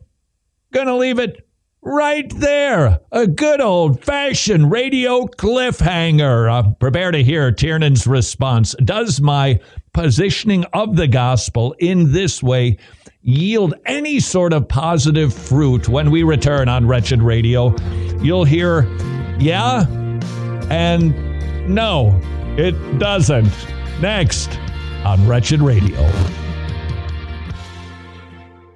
Gonna 0.73 0.97
leave 0.97 1.19
it 1.19 1.46
right 1.87 2.29
there. 2.41 2.99
A 3.13 3.27
good 3.27 3.61
old 3.61 4.05
fashioned 4.05 4.71
radio 4.71 5.27
cliffhanger. 5.27 6.51
Uh, 6.53 6.75
prepare 6.75 7.13
to 7.13 7.23
hear 7.23 7.53
Tiernan's 7.53 8.07
response. 8.07 8.75
Does 8.85 9.21
my 9.21 9.61
positioning 9.95 10.65
of 10.73 10.97
the 10.97 11.07
gospel 11.07 11.75
in 11.79 12.13
this 12.13 12.43
way 12.43 12.79
yield 13.23 13.75
any 13.87 14.21
sort 14.21 14.53
of 14.53 14.69
positive 14.69 15.33
fruit 15.33 15.89
when 15.89 16.11
we 16.11 16.25
return 16.25 16.69
on 16.69 16.87
Wretched 16.89 17.23
Radio? 17.23 17.75
You'll 18.21 18.45
hear, 18.45 18.83
yeah, 19.39 19.87
and 20.69 21.15
no, 21.69 22.21
it 22.59 22.99
doesn't. 22.99 23.53
Next 24.01 24.59
on 25.05 25.27
Wretched 25.27 25.61
Radio. 25.61 26.46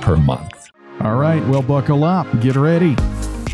per 0.00 0.16
month? 0.16 0.70
All 1.00 1.16
right, 1.16 1.44
well, 1.48 1.62
buckle 1.62 2.04
up. 2.04 2.26
Get 2.40 2.56
ready. 2.56 2.96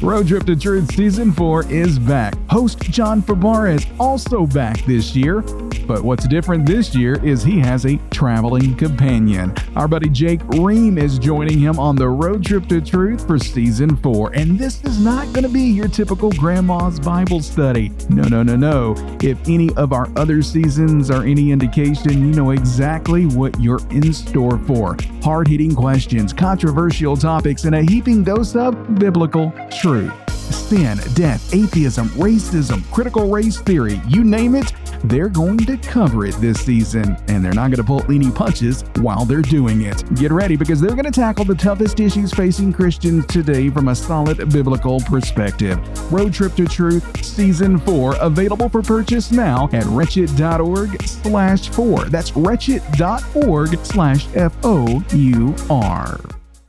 Road 0.01 0.29
Trip 0.29 0.45
to 0.45 0.55
Truth 0.55 0.95
Season 0.95 1.33
4 1.33 1.73
is 1.73 1.99
back. 1.99 2.35
Host 2.51 2.81
John 2.83 3.21
Fabar 3.21 3.69
is 3.75 3.87
also 3.99 4.47
back 4.47 4.85
this 4.85 5.17
year. 5.17 5.43
But 5.89 6.05
what's 6.05 6.29
different 6.29 6.67
this 6.67 6.95
year 6.95 7.19
is 7.25 7.43
he 7.43 7.59
has 7.61 7.87
a 7.87 7.97
traveling 8.11 8.77
companion. 8.77 9.55
Our 9.75 9.89
buddy 9.89 10.11
Jake 10.11 10.47
Ream 10.49 10.99
is 10.99 11.19
joining 11.19 11.59
him 11.59 11.79
on 11.79 11.97
the 11.97 12.07
Road 12.07 12.45
Trip 12.45 12.69
to 12.69 12.83
Truth 12.83 13.27
for 13.27 13.39
Season 13.39 13.97
4. 13.97 14.33
And 14.35 14.59
this 14.59 14.85
is 14.85 15.03
not 15.03 15.25
going 15.33 15.45
to 15.45 15.49
be 15.49 15.63
your 15.63 15.89
typical 15.89 16.31
grandma's 16.33 17.01
Bible 17.01 17.41
study. 17.41 17.91
No, 18.11 18.25
no, 18.25 18.43
no, 18.43 18.55
no. 18.55 18.95
If 19.23 19.39
any 19.49 19.75
of 19.77 19.95
our 19.95 20.11
other 20.19 20.43
seasons 20.43 21.11
are 21.11 21.25
any 21.25 21.53
indication, 21.53 22.11
you 22.11 22.35
know 22.35 22.51
exactly 22.51 23.25
what 23.25 23.59
you're 23.59 23.81
in 23.89 24.13
store 24.13 24.59
for. 24.59 24.95
Hard 25.23 25.49
hitting 25.49 25.75
questions, 25.75 26.35
controversial 26.35 27.17
topics, 27.17 27.65
and 27.65 27.75
a 27.75 27.81
heaping 27.81 28.23
dose 28.23 28.55
of 28.57 28.99
biblical 28.99 29.55
truth. 29.81 30.13
Sin, 30.53 30.99
death, 31.15 31.55
atheism, 31.55 32.09
racism, 32.11 32.85
critical 32.93 33.31
race 33.31 33.59
theory, 33.59 34.03
you 34.07 34.23
name 34.23 34.55
it, 34.55 34.73
they're 35.05 35.29
going 35.29 35.59
to 35.59 35.77
cover 35.77 36.27
it 36.27 36.35
this 36.37 36.61
season. 36.61 37.17
And 37.29 37.45
they're 37.45 37.53
not 37.53 37.71
going 37.71 37.77
to 37.77 37.85
pull 37.85 38.05
any 38.13 38.31
punches 38.31 38.83
while 38.99 39.25
they're 39.25 39.43
doing 39.43 39.83
it. 39.83 40.03
Get 40.15 40.33
ready 40.33 40.57
because 40.57 40.81
they're 40.81 40.91
going 40.91 41.05
to 41.05 41.11
tackle 41.11 41.45
the 41.45 41.55
toughest 41.55 42.01
issues 42.01 42.33
facing 42.33 42.73
Christians 42.73 43.27
today 43.27 43.71
from 43.71 43.89
a 43.89 43.95
solid 43.95 44.37
biblical 44.51 45.01
perspective. 45.01 45.79
Road 46.13 46.33
Trip 46.35 46.55
to 46.57 46.67
Truth 46.67 47.25
Season 47.25 47.79
4 47.79 48.17
available 48.21 48.69
for 48.69 48.83
purchase 48.83 49.31
now 49.31 49.69
at 49.73 49.85
wretched.org 49.87 51.03
slash 51.03 51.69
4. 51.71 52.05
That's 52.07 52.37
wretched.org 52.37 53.79
slash 53.85 54.27
F-O-U-R. 54.35 56.21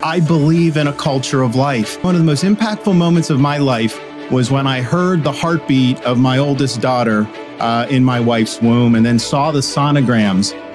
I 0.01 0.21
believe 0.21 0.77
in 0.77 0.87
a 0.87 0.93
culture 0.93 1.41
of 1.41 1.55
life. 1.55 2.01
One 2.03 2.15
of 2.15 2.21
the 2.21 2.25
most 2.25 2.45
impactful 2.45 2.95
moments 2.95 3.29
of 3.29 3.39
my 3.41 3.57
life 3.57 3.99
was 4.31 4.51
when 4.51 4.67
I 4.67 4.81
heard 4.81 5.23
the 5.23 5.31
heartbeat 5.31 5.99
of 6.01 6.19
my 6.19 6.37
oldest 6.37 6.81
daughter 6.81 7.27
uh, 7.59 7.87
in 7.89 8.03
my 8.03 8.19
wife's 8.19 8.61
womb 8.61 8.95
and 8.95 9.05
then 9.05 9.19
saw 9.19 9.51
the 9.51 9.59
sonograms 9.59 10.53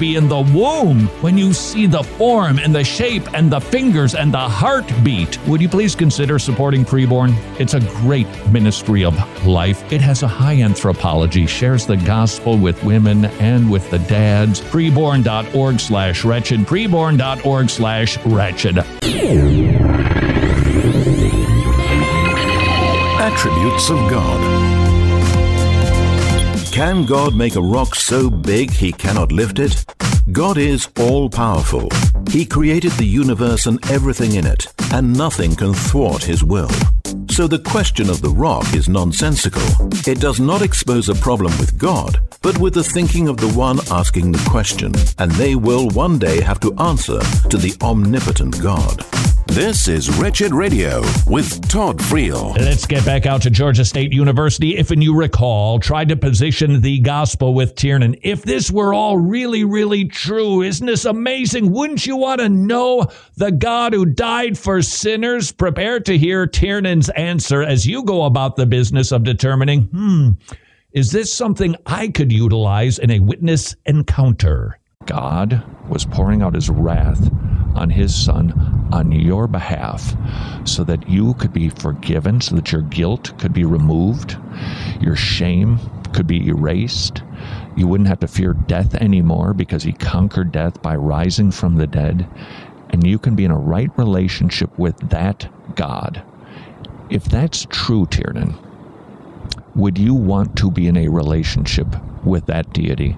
baby 0.00 0.16
in 0.16 0.28
the 0.28 0.40
womb 0.54 1.08
when 1.20 1.36
you 1.36 1.52
see 1.52 1.86
the 1.86 2.02
form 2.02 2.58
and 2.58 2.74
the 2.74 2.82
shape 2.82 3.22
and 3.34 3.50
the 3.52 3.60
fingers 3.60 4.14
and 4.14 4.32
the 4.32 4.38
heartbeat. 4.38 5.38
Would 5.46 5.60
you 5.60 5.68
please 5.68 5.94
consider 5.94 6.38
supporting 6.38 6.86
Preborn? 6.86 7.36
It's 7.60 7.74
a 7.74 7.80
great 7.80 8.26
ministry 8.48 9.04
of 9.04 9.14
life. 9.46 9.84
It 9.92 10.00
has 10.00 10.22
a 10.22 10.28
high 10.28 10.62
anthropology, 10.62 11.46
shares 11.46 11.84
the 11.84 11.98
gospel 11.98 12.56
with 12.56 12.82
women 12.82 13.26
and 13.40 13.70
with 13.70 13.90
the 13.90 13.98
dads. 13.98 14.62
Preborn.org 14.62 15.78
slash 15.78 16.24
wretched. 16.24 16.60
Preborn.org 16.60 17.68
slash 17.68 18.18
wretched. 18.24 18.78
Attributes 23.20 23.90
of 23.90 23.98
God. 24.10 24.59
Can 26.72 27.04
God 27.04 27.34
make 27.34 27.56
a 27.56 27.60
rock 27.60 27.96
so 27.96 28.30
big 28.30 28.70
he 28.70 28.92
cannot 28.92 29.32
lift 29.32 29.58
it? 29.58 29.84
God 30.30 30.56
is 30.56 30.88
all 31.00 31.28
powerful. 31.28 31.88
He 32.30 32.46
created 32.46 32.92
the 32.92 33.04
universe 33.04 33.66
and 33.66 33.84
everything 33.90 34.36
in 34.36 34.46
it, 34.46 34.66
and 34.92 35.12
nothing 35.16 35.56
can 35.56 35.74
thwart 35.74 36.22
his 36.22 36.44
will. 36.44 36.70
So 37.28 37.48
the 37.48 37.58
question 37.58 38.08
of 38.08 38.22
the 38.22 38.30
rock 38.30 38.72
is 38.72 38.88
nonsensical. 38.88 39.62
It 40.06 40.20
does 40.20 40.38
not 40.38 40.62
expose 40.62 41.08
a 41.08 41.14
problem 41.16 41.52
with 41.58 41.76
God, 41.76 42.20
but 42.40 42.56
with 42.58 42.74
the 42.74 42.84
thinking 42.84 43.28
of 43.28 43.36
the 43.36 43.52
one 43.58 43.80
asking 43.90 44.30
the 44.30 44.48
question, 44.48 44.92
and 45.18 45.32
they 45.32 45.56
will 45.56 45.88
one 45.90 46.18
day 46.18 46.40
have 46.40 46.60
to 46.60 46.74
answer 46.76 47.20
to 47.48 47.56
the 47.56 47.76
omnipotent 47.82 48.62
God. 48.62 49.04
This 49.50 49.88
is 49.88 50.16
Wretched 50.16 50.54
Radio 50.54 51.00
with 51.26 51.68
Todd 51.68 51.98
Friel. 51.98 52.56
Let's 52.56 52.86
get 52.86 53.04
back 53.04 53.26
out 53.26 53.42
to 53.42 53.50
Georgia 53.50 53.84
State 53.84 54.12
University. 54.12 54.76
If 54.76 54.92
and 54.92 55.02
you 55.02 55.12
recall, 55.12 55.80
tried 55.80 56.10
to 56.10 56.16
position 56.16 56.80
the 56.80 57.00
gospel 57.00 57.52
with 57.52 57.74
Tiernan. 57.74 58.14
If 58.22 58.44
this 58.44 58.70
were 58.70 58.94
all 58.94 59.18
really, 59.18 59.64
really 59.64 60.04
true, 60.04 60.62
isn't 60.62 60.86
this 60.86 61.04
amazing? 61.04 61.72
Wouldn't 61.72 62.06
you 62.06 62.16
want 62.16 62.40
to 62.40 62.48
know 62.48 63.08
the 63.34 63.50
God 63.50 63.92
who 63.92 64.06
died 64.06 64.56
for 64.56 64.82
sinners? 64.82 65.50
Prepare 65.50 65.98
to 65.98 66.16
hear 66.16 66.46
Tiernan's 66.46 67.08
answer 67.08 67.60
as 67.60 67.84
you 67.84 68.04
go 68.04 68.26
about 68.26 68.54
the 68.54 68.66
business 68.66 69.10
of 69.10 69.24
determining, 69.24 69.82
hmm, 69.86 70.30
is 70.92 71.10
this 71.10 71.32
something 71.32 71.74
I 71.86 72.06
could 72.06 72.30
utilize 72.30 73.00
in 73.00 73.10
a 73.10 73.18
witness 73.18 73.74
encounter? 73.84 74.78
God 75.06 75.64
was 75.88 76.04
pouring 76.04 76.40
out 76.40 76.54
his 76.54 76.70
wrath 76.70 77.28
on 77.74 77.90
his 77.90 78.14
son 78.14 78.88
on 78.92 79.12
your 79.12 79.46
behalf 79.46 80.14
so 80.64 80.84
that 80.84 81.08
you 81.08 81.34
could 81.34 81.52
be 81.52 81.68
forgiven, 81.68 82.40
so 82.40 82.56
that 82.56 82.72
your 82.72 82.82
guilt 82.82 83.36
could 83.38 83.52
be 83.52 83.64
removed, 83.64 84.36
your 85.00 85.16
shame 85.16 85.78
could 86.12 86.26
be 86.26 86.48
erased. 86.48 87.22
You 87.76 87.86
wouldn't 87.86 88.08
have 88.08 88.20
to 88.20 88.28
fear 88.28 88.52
death 88.52 88.94
anymore 88.96 89.54
because 89.54 89.82
he 89.82 89.92
conquered 89.92 90.52
death 90.52 90.82
by 90.82 90.96
rising 90.96 91.50
from 91.50 91.76
the 91.76 91.86
dead. 91.86 92.28
And 92.90 93.06
you 93.06 93.18
can 93.18 93.36
be 93.36 93.44
in 93.44 93.50
a 93.52 93.56
right 93.56 93.90
relationship 93.96 94.76
with 94.78 94.96
that 95.10 95.48
God. 95.76 96.22
If 97.08 97.24
that's 97.24 97.66
true, 97.70 98.06
Tiernan, 98.06 98.54
would 99.74 99.98
you 99.98 100.14
want 100.14 100.56
to 100.58 100.70
be 100.70 100.88
in 100.88 100.96
a 100.96 101.08
relationship 101.08 101.86
with 102.24 102.46
that 102.46 102.72
deity? 102.72 103.16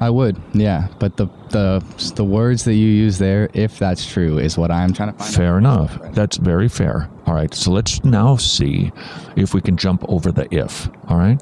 I 0.00 0.08
would, 0.08 0.40
yeah. 0.54 0.88
But 0.98 1.18
the 1.18 1.26
the 1.50 1.84
the 2.14 2.24
words 2.24 2.64
that 2.64 2.74
you 2.74 2.86
use 2.86 3.18
there, 3.18 3.50
if 3.52 3.78
that's 3.78 4.10
true, 4.10 4.38
is 4.38 4.56
what 4.56 4.70
I'm 4.70 4.94
trying 4.94 5.12
to 5.12 5.18
find. 5.18 5.34
Fair 5.34 5.58
enough. 5.58 5.98
That's 6.12 6.38
very 6.38 6.68
fair. 6.68 7.10
All 7.26 7.34
right. 7.34 7.52
So 7.52 7.70
let's 7.70 8.02
now 8.02 8.36
see 8.36 8.92
if 9.36 9.52
we 9.52 9.60
can 9.60 9.76
jump 9.76 10.02
over 10.08 10.32
the 10.32 10.52
if. 10.54 10.88
All 11.08 11.18
right. 11.18 11.40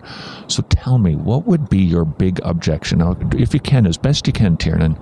So 0.49 0.63
tell 0.71 0.99
me, 0.99 1.15
what 1.15 1.47
would 1.47 1.69
be 1.69 1.79
your 1.79 2.05
big 2.05 2.41
objection? 2.43 2.99
Now, 2.99 3.17
if 3.33 3.55
you 3.55 3.61
can, 3.61 3.87
as 3.87 3.97
best 3.97 4.27
you 4.27 4.33
can, 4.33 4.57
Tiernan, 4.57 4.99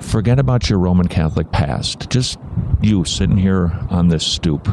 forget 0.00 0.40
about 0.40 0.68
your 0.68 0.80
Roman 0.80 1.06
Catholic 1.06 1.52
past. 1.52 2.10
Just 2.10 2.40
you 2.82 3.04
sitting 3.04 3.38
here 3.38 3.70
on 3.88 4.08
this 4.08 4.26
stoop. 4.26 4.66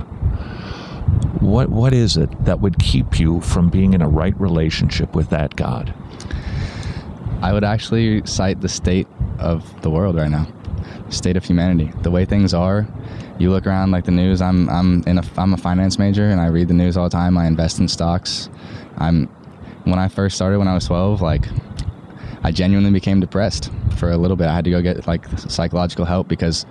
What 1.39 1.69
what 1.69 1.93
is 1.93 2.17
it 2.17 2.45
that 2.45 2.61
would 2.61 2.79
keep 2.79 3.19
you 3.19 3.41
from 3.41 3.69
being 3.69 3.93
in 3.93 4.01
a 4.01 4.09
right 4.09 4.37
relationship 4.41 5.13
with 5.13 5.29
that 5.29 5.55
God? 5.55 5.93
I 7.41 7.53
would 7.53 7.63
actually 7.63 8.25
cite 8.25 8.61
the 8.61 8.69
state 8.69 9.07
of 9.39 9.81
the 9.81 9.89
world 9.89 10.15
right 10.15 10.29
now, 10.29 10.47
state 11.09 11.37
of 11.37 11.43
humanity, 11.43 11.91
the 12.01 12.11
way 12.11 12.25
things 12.25 12.53
are. 12.53 12.87
You 13.39 13.51
look 13.51 13.67
around 13.67 13.91
like 13.91 14.05
the 14.05 14.11
news. 14.11 14.41
I'm 14.41 14.67
I'm 14.69 15.03
in 15.05 15.19
a 15.19 15.23
I'm 15.37 15.53
a 15.53 15.57
finance 15.57 15.99
major 15.99 16.25
and 16.25 16.41
I 16.41 16.47
read 16.47 16.67
the 16.67 16.73
news 16.73 16.97
all 16.97 17.03
the 17.03 17.15
time. 17.15 17.37
I 17.37 17.45
invest 17.45 17.79
in 17.79 17.87
stocks. 17.87 18.49
I'm 18.97 19.27
when 19.83 19.99
I 19.99 20.07
first 20.07 20.35
started 20.35 20.57
when 20.57 20.67
I 20.67 20.73
was 20.73 20.85
12, 20.85 21.21
like 21.21 21.47
I 22.43 22.51
genuinely 22.51 22.91
became 22.91 23.19
depressed 23.19 23.71
for 23.95 24.11
a 24.11 24.17
little 24.17 24.37
bit. 24.37 24.47
I 24.47 24.55
had 24.55 24.65
to 24.65 24.71
go 24.71 24.81
get 24.81 25.05
like 25.07 25.27
psychological 25.37 26.05
help 26.05 26.27
because 26.27 26.65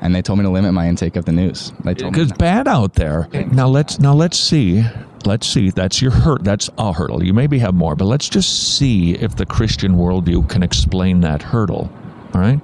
and 0.00 0.14
they 0.14 0.22
told 0.22 0.38
me 0.38 0.44
to 0.44 0.50
limit 0.50 0.72
my 0.74 0.88
intake 0.88 1.16
of 1.16 1.24
the 1.24 1.32
news. 1.32 1.72
They 1.84 1.94
told 1.94 2.12
Because 2.12 2.32
bad 2.32 2.68
out 2.68 2.94
there. 2.94 3.28
Now 3.52 3.68
let's 3.68 3.98
now 3.98 4.14
let's 4.14 4.38
see. 4.38 4.84
Let's 5.24 5.46
see. 5.46 5.70
That's 5.70 6.00
your 6.00 6.10
hurt. 6.10 6.44
That's 6.44 6.70
a 6.78 6.92
hurdle. 6.92 7.22
You 7.22 7.34
maybe 7.34 7.58
have 7.58 7.74
more, 7.74 7.96
but 7.96 8.06
let's 8.06 8.28
just 8.28 8.76
see 8.76 9.14
if 9.14 9.36
the 9.36 9.46
Christian 9.46 9.94
worldview 9.94 10.48
can 10.48 10.62
explain 10.62 11.20
that 11.20 11.42
hurdle. 11.42 11.90
All 12.34 12.40
right? 12.40 12.60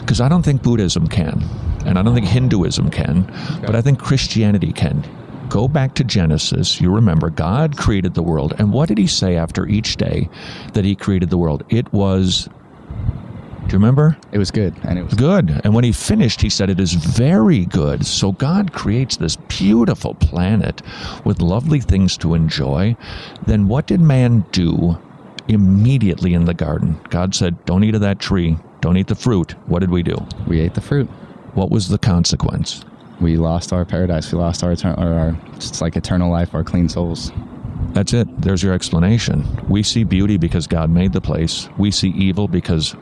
Because 0.00 0.20
I 0.20 0.28
don't 0.28 0.42
think 0.42 0.62
Buddhism 0.62 1.08
can, 1.08 1.42
and 1.84 1.98
I 1.98 2.02
don't 2.02 2.14
think 2.14 2.26
Hinduism 2.26 2.90
can, 2.90 3.22
but 3.62 3.74
I 3.74 3.82
think 3.82 3.98
Christianity 3.98 4.72
can. 4.72 5.04
Go 5.48 5.68
back 5.68 5.94
to 5.94 6.04
Genesis. 6.04 6.80
You 6.80 6.92
remember 6.92 7.30
God 7.30 7.76
created 7.76 8.14
the 8.14 8.22
world, 8.22 8.54
and 8.58 8.72
what 8.72 8.88
did 8.88 8.98
He 8.98 9.06
say 9.06 9.36
after 9.36 9.66
each 9.66 9.96
day 9.96 10.28
that 10.74 10.84
He 10.84 10.94
created 10.94 11.30
the 11.30 11.38
world? 11.38 11.64
It 11.68 11.92
was 11.92 12.48
do 13.66 13.72
you 13.72 13.78
remember? 13.78 14.16
It 14.32 14.38
was 14.38 14.50
good, 14.50 14.74
and 14.84 14.98
it 14.98 15.04
was 15.04 15.14
good. 15.14 15.60
And 15.64 15.74
when 15.74 15.84
he 15.84 15.92
finished, 15.92 16.40
he 16.40 16.48
said, 16.48 16.70
"It 16.70 16.78
is 16.78 16.92
very 16.92 17.64
good." 17.64 18.06
So 18.06 18.32
God 18.32 18.72
creates 18.72 19.16
this 19.16 19.36
beautiful 19.36 20.14
planet 20.14 20.82
with 21.24 21.40
lovely 21.40 21.80
things 21.80 22.16
to 22.18 22.34
enjoy. 22.34 22.96
Then 23.46 23.66
what 23.66 23.86
did 23.86 24.00
man 24.00 24.44
do 24.52 24.98
immediately 25.48 26.34
in 26.34 26.44
the 26.44 26.54
garden? 26.54 26.96
God 27.10 27.34
said, 27.34 27.56
"Don't 27.64 27.82
eat 27.84 27.94
of 27.94 28.00
that 28.02 28.20
tree. 28.20 28.56
Don't 28.80 28.96
eat 28.96 29.08
the 29.08 29.14
fruit." 29.14 29.54
What 29.66 29.80
did 29.80 29.90
we 29.90 30.02
do? 30.02 30.16
We 30.46 30.60
ate 30.60 30.74
the 30.74 30.80
fruit. 30.80 31.08
What 31.54 31.70
was 31.70 31.88
the 31.88 31.98
consequence? 31.98 32.84
We 33.20 33.36
lost 33.36 33.72
our 33.72 33.84
paradise. 33.84 34.30
We 34.30 34.38
lost 34.38 34.62
our 34.62 34.72
eternal, 34.72 35.02
or 35.02 35.12
our 35.14 35.36
it's 35.56 35.80
like 35.80 35.96
eternal 35.96 36.30
life, 36.30 36.54
our 36.54 36.62
clean 36.62 36.88
souls. 36.88 37.32
That's 37.94 38.12
it. 38.12 38.28
There's 38.42 38.62
your 38.62 38.74
explanation. 38.74 39.44
We 39.68 39.82
see 39.82 40.04
beauty 40.04 40.36
because 40.36 40.66
God 40.66 40.90
made 40.90 41.12
the 41.12 41.20
place. 41.20 41.68
We 41.78 41.90
see 41.90 42.10
evil 42.10 42.46
because 42.46 42.94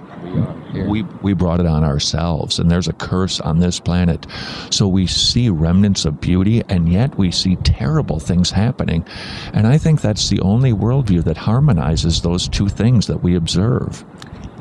we 0.89 1.03
we 1.22 1.32
brought 1.32 1.61
it 1.61 1.66
on 1.66 1.85
ourselves 1.85 2.59
and 2.59 2.70
there's 2.70 2.89
a 2.89 2.93
curse 2.93 3.41
on 3.41 3.61
this 3.61 3.80
planet. 3.80 4.26
So 4.70 4.89
we 4.89 5.07
see 5.07 5.49
remnants 5.49 6.05
of 6.05 6.20
beauty 6.20 6.62
and 6.68 6.91
yet 6.91 7.16
we 7.16 7.30
see 7.30 7.57
terrible 7.57 8.18
things 8.18 8.51
happening. 8.51 9.07
And 9.53 9.66
i 9.66 9.78
think 9.78 10.01
that's 10.01 10.28
the 10.28 10.41
only 10.41 10.72
worldview 10.72 11.24
that 11.24 11.37
harmonizes 11.37 12.22
those 12.22 12.49
two 12.49 12.68
things 12.68 13.07
that 13.07 13.22
we 13.22 13.35
observe 13.37 14.05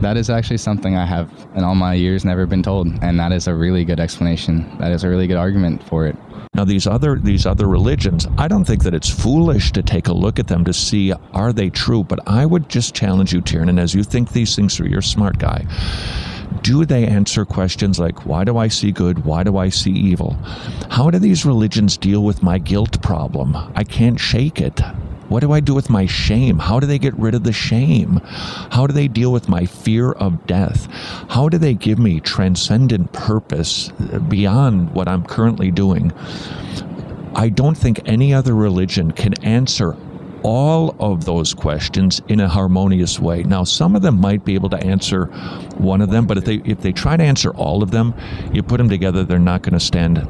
that 0.02 0.18
is 0.18 0.30
actually 0.30 0.58
something 0.58 0.96
I 0.96 1.06
have 1.06 1.30
in 1.56 1.64
all 1.64 1.76
my 1.76 1.94
years 1.94 2.26
never 2.26 2.46
been 2.46 2.64
told, 2.64 2.88
and 3.04 3.20
that 3.20 3.32
is 3.32 3.48
a 3.48 3.54
really 3.54 3.86
good 3.86 4.00
explanation. 4.00 4.78
That 4.80 4.92
is 4.92 5.04
a 5.04 5.10
really 5.10 5.28
good 5.28 5.38
argument 5.38 5.84
for 5.84 6.08
it. 6.08 6.16
Now 6.56 6.66
these 6.66 6.86
other 6.86 7.18
these 7.18 7.46
other 7.46 7.68
religions, 7.68 8.28
I 8.38 8.48
don't 8.48 8.66
think 8.66 8.84
that 8.84 8.94
it's 8.94 9.10
foolish 9.10 9.72
to 9.72 9.82
take 9.82 10.08
a 10.08 10.14
look 10.14 10.38
at 10.40 10.48
them 10.48 10.64
to 10.66 10.74
see 10.74 11.14
are 11.34 11.52
they 11.52 11.70
true, 11.70 12.04
but 12.04 12.20
I 12.28 12.46
would 12.46 12.70
just 12.70 12.94
challenge 12.94 13.34
you, 13.34 13.42
Tiernan, 13.42 13.80
as 13.80 13.96
you 13.96 14.04
think 14.04 14.32
these 14.32 14.56
things 14.56 14.76
through, 14.76 14.90
you're 14.90 15.00
a 15.00 15.04
smart 15.04 15.40
guy. 15.40 15.66
Do 16.62 16.86
they 16.86 17.08
answer 17.08 17.44
questions 17.46 18.00
like 18.00 18.26
why 18.26 18.44
do 18.44 18.58
I 18.58 18.68
see 18.68 18.92
good? 18.92 19.26
Why 19.26 19.44
do 19.44 19.58
I 19.58 19.70
see 19.70 19.92
evil? 19.92 20.38
How 20.90 21.10
do 21.10 21.18
these 21.18 21.46
religions 21.46 21.98
deal 21.98 22.24
with 22.24 22.44
my 22.44 22.60
guilt 22.60 23.02
problem? 23.02 23.56
I 23.76 23.84
can't 23.84 24.20
shake 24.20 24.62
it. 24.62 24.80
What 25.34 25.40
do 25.40 25.52
I 25.52 25.62
do 25.62 25.74
with 25.74 25.90
my 25.90 26.06
shame? 26.06 26.60
How 26.60 26.80
do 26.80 26.86
they 26.86 27.00
get 27.00 27.18
rid 27.18 27.34
of 27.34 27.44
the 27.44 27.52
shame? 27.52 28.22
How 28.70 28.86
do 28.86 28.94
they 28.94 29.08
deal 29.08 29.32
with 29.32 29.50
my 29.50 29.66
fear 29.66 30.12
of 30.12 30.46
death? 30.46 30.88
How 31.28 31.50
do 31.50 31.58
they 31.58 31.74
give 31.74 31.98
me 31.98 32.20
transcendent 32.20 33.14
purpose 33.14 33.90
beyond 34.30 34.92
what 34.94 35.08
I'm 35.08 35.26
currently 35.26 35.72
doing? 35.72 36.14
I 37.34 37.50
don't 37.50 37.76
think 37.76 38.08
any 38.08 38.32
other 38.32 38.54
religion 38.54 39.10
can 39.10 39.34
answer 39.44 39.96
all 40.44 40.96
of 41.00 41.26
those 41.26 41.56
questions 41.56 42.22
in 42.28 42.40
a 42.40 42.48
harmonious 42.48 43.20
way. 43.20 43.42
Now, 43.42 43.64
some 43.64 43.96
of 43.96 44.04
them 44.04 44.22
might 44.22 44.46
be 44.46 44.54
able 44.54 44.70
to 44.70 44.86
answer 44.86 45.26
one 45.78 46.02
of 46.02 46.12
them, 46.12 46.28
but 46.28 46.38
if 46.38 46.46
they 46.46 46.62
if 46.64 46.82
they 46.82 46.92
try 46.92 47.18
to 47.18 47.24
answer 47.24 47.50
all 47.56 47.82
of 47.82 47.90
them, 47.90 48.14
you 48.54 48.62
put 48.62 48.78
them 48.78 48.90
together, 48.90 49.24
they're 49.24 49.40
not 49.40 49.64
going 49.64 49.74
to 49.74 49.80
stand 49.80 50.28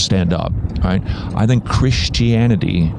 stand 0.00 0.32
up. 0.32 0.50
Right? 0.82 1.02
I 1.34 1.46
think 1.46 1.66
Christianity 1.66 2.90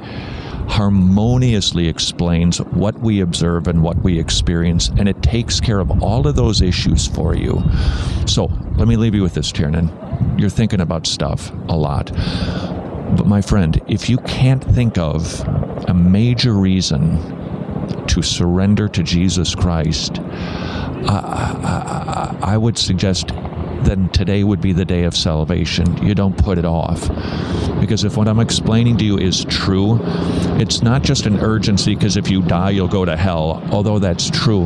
harmoniously 0.68 1.88
explains 1.88 2.59
what 2.59 2.99
we 2.99 3.22
observe 3.22 3.68
and 3.68 3.82
what 3.82 3.97
we 4.03 4.20
experience, 4.20 4.89
and 4.89 5.07
it 5.09 5.22
takes 5.24 5.59
care 5.59 5.80
of 5.80 6.03
all 6.03 6.28
of 6.28 6.36
those 6.36 6.61
issues 6.61 7.07
for 7.07 7.36
you. 7.36 7.63
So 8.26 8.45
let 8.76 8.88
me 8.88 8.95
leave 8.95 9.15
you 9.15 9.24
with 9.24 9.34
this, 9.34 9.51
Tiernan. 9.51 9.91
You're 10.38 10.49
thinking 10.49 10.82
about 10.82 11.07
stuff 11.07 11.51
a 11.70 11.76
lot. 11.76 12.11
But 13.15 13.26
my 13.26 13.41
friend, 13.41 13.82
if 13.88 14.09
you 14.09 14.18
can't 14.20 14.63
think 14.63 14.97
of 14.97 15.41
a 15.88 15.93
major 15.93 16.53
reason 16.53 17.18
to 18.07 18.22
surrender 18.22 18.88
to 18.89 19.01
Jesus 19.03 19.55
Christ, 19.55 20.20
I, 21.09 22.57
would 22.57 22.78
suggest 22.78 23.28
then 23.84 24.09
today 24.09 24.43
would 24.43 24.59
be 24.59 24.74
the 24.74 24.86
day 24.86 25.03
of 25.03 25.15
salvation. 25.15 26.05
You 26.05 26.13
don't 26.15 26.38
put 26.38 26.57
it 26.57 26.65
off. 26.65 27.09
Because 27.80 28.03
if 28.03 28.17
what 28.17 28.28
I'm 28.28 28.39
explaining 28.39 28.97
to 28.97 29.05
you 29.05 29.17
is 29.17 29.45
true, 29.45 29.99
it's 30.59 30.82
not 30.82 31.03
just 31.03 31.25
an 31.25 31.39
urgency 31.39 31.95
because 31.95 32.17
if 32.17 32.30
you 32.30 32.41
die, 32.41 32.71
you'll 32.71 32.88
go 32.88 33.05
to 33.05 33.15
hell, 33.15 33.63
although 33.71 33.99
that's 33.99 34.30
true. 34.30 34.63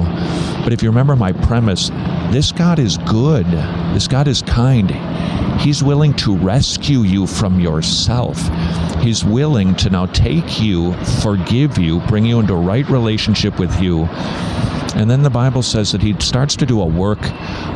But 0.64 0.74
if 0.74 0.82
you 0.82 0.90
remember 0.90 1.16
my 1.16 1.32
premise, 1.32 1.90
this 2.32 2.52
God 2.52 2.80
is 2.80 2.98
good, 2.98 3.46
this 3.94 4.08
God 4.08 4.28
is 4.28 4.42
kind. 4.42 4.92
He's 5.60 5.84
willing 5.84 6.14
to 6.16 6.36
rescue 6.36 7.02
you 7.02 7.28
from 7.28 7.60
yourself. 7.60 8.40
He's 9.02 9.24
willing 9.24 9.76
to 9.76 9.90
now 9.90 10.08
take 10.08 10.62
you, 10.62 10.94
forgive 11.22 11.78
you, 11.78 12.00
bring 12.02 12.26
you 12.26 12.40
into 12.40 12.54
a 12.54 12.60
right 12.60 12.88
relationship 12.90 13.60
with 13.60 13.82
you. 13.82 14.06
And 14.96 15.10
then 15.10 15.24
the 15.24 15.30
Bible 15.30 15.62
says 15.62 15.92
that 15.92 16.02
He 16.02 16.20
starts 16.20 16.56
to 16.58 16.66
do 16.66 16.82
a 16.82 16.86
work 16.86 17.22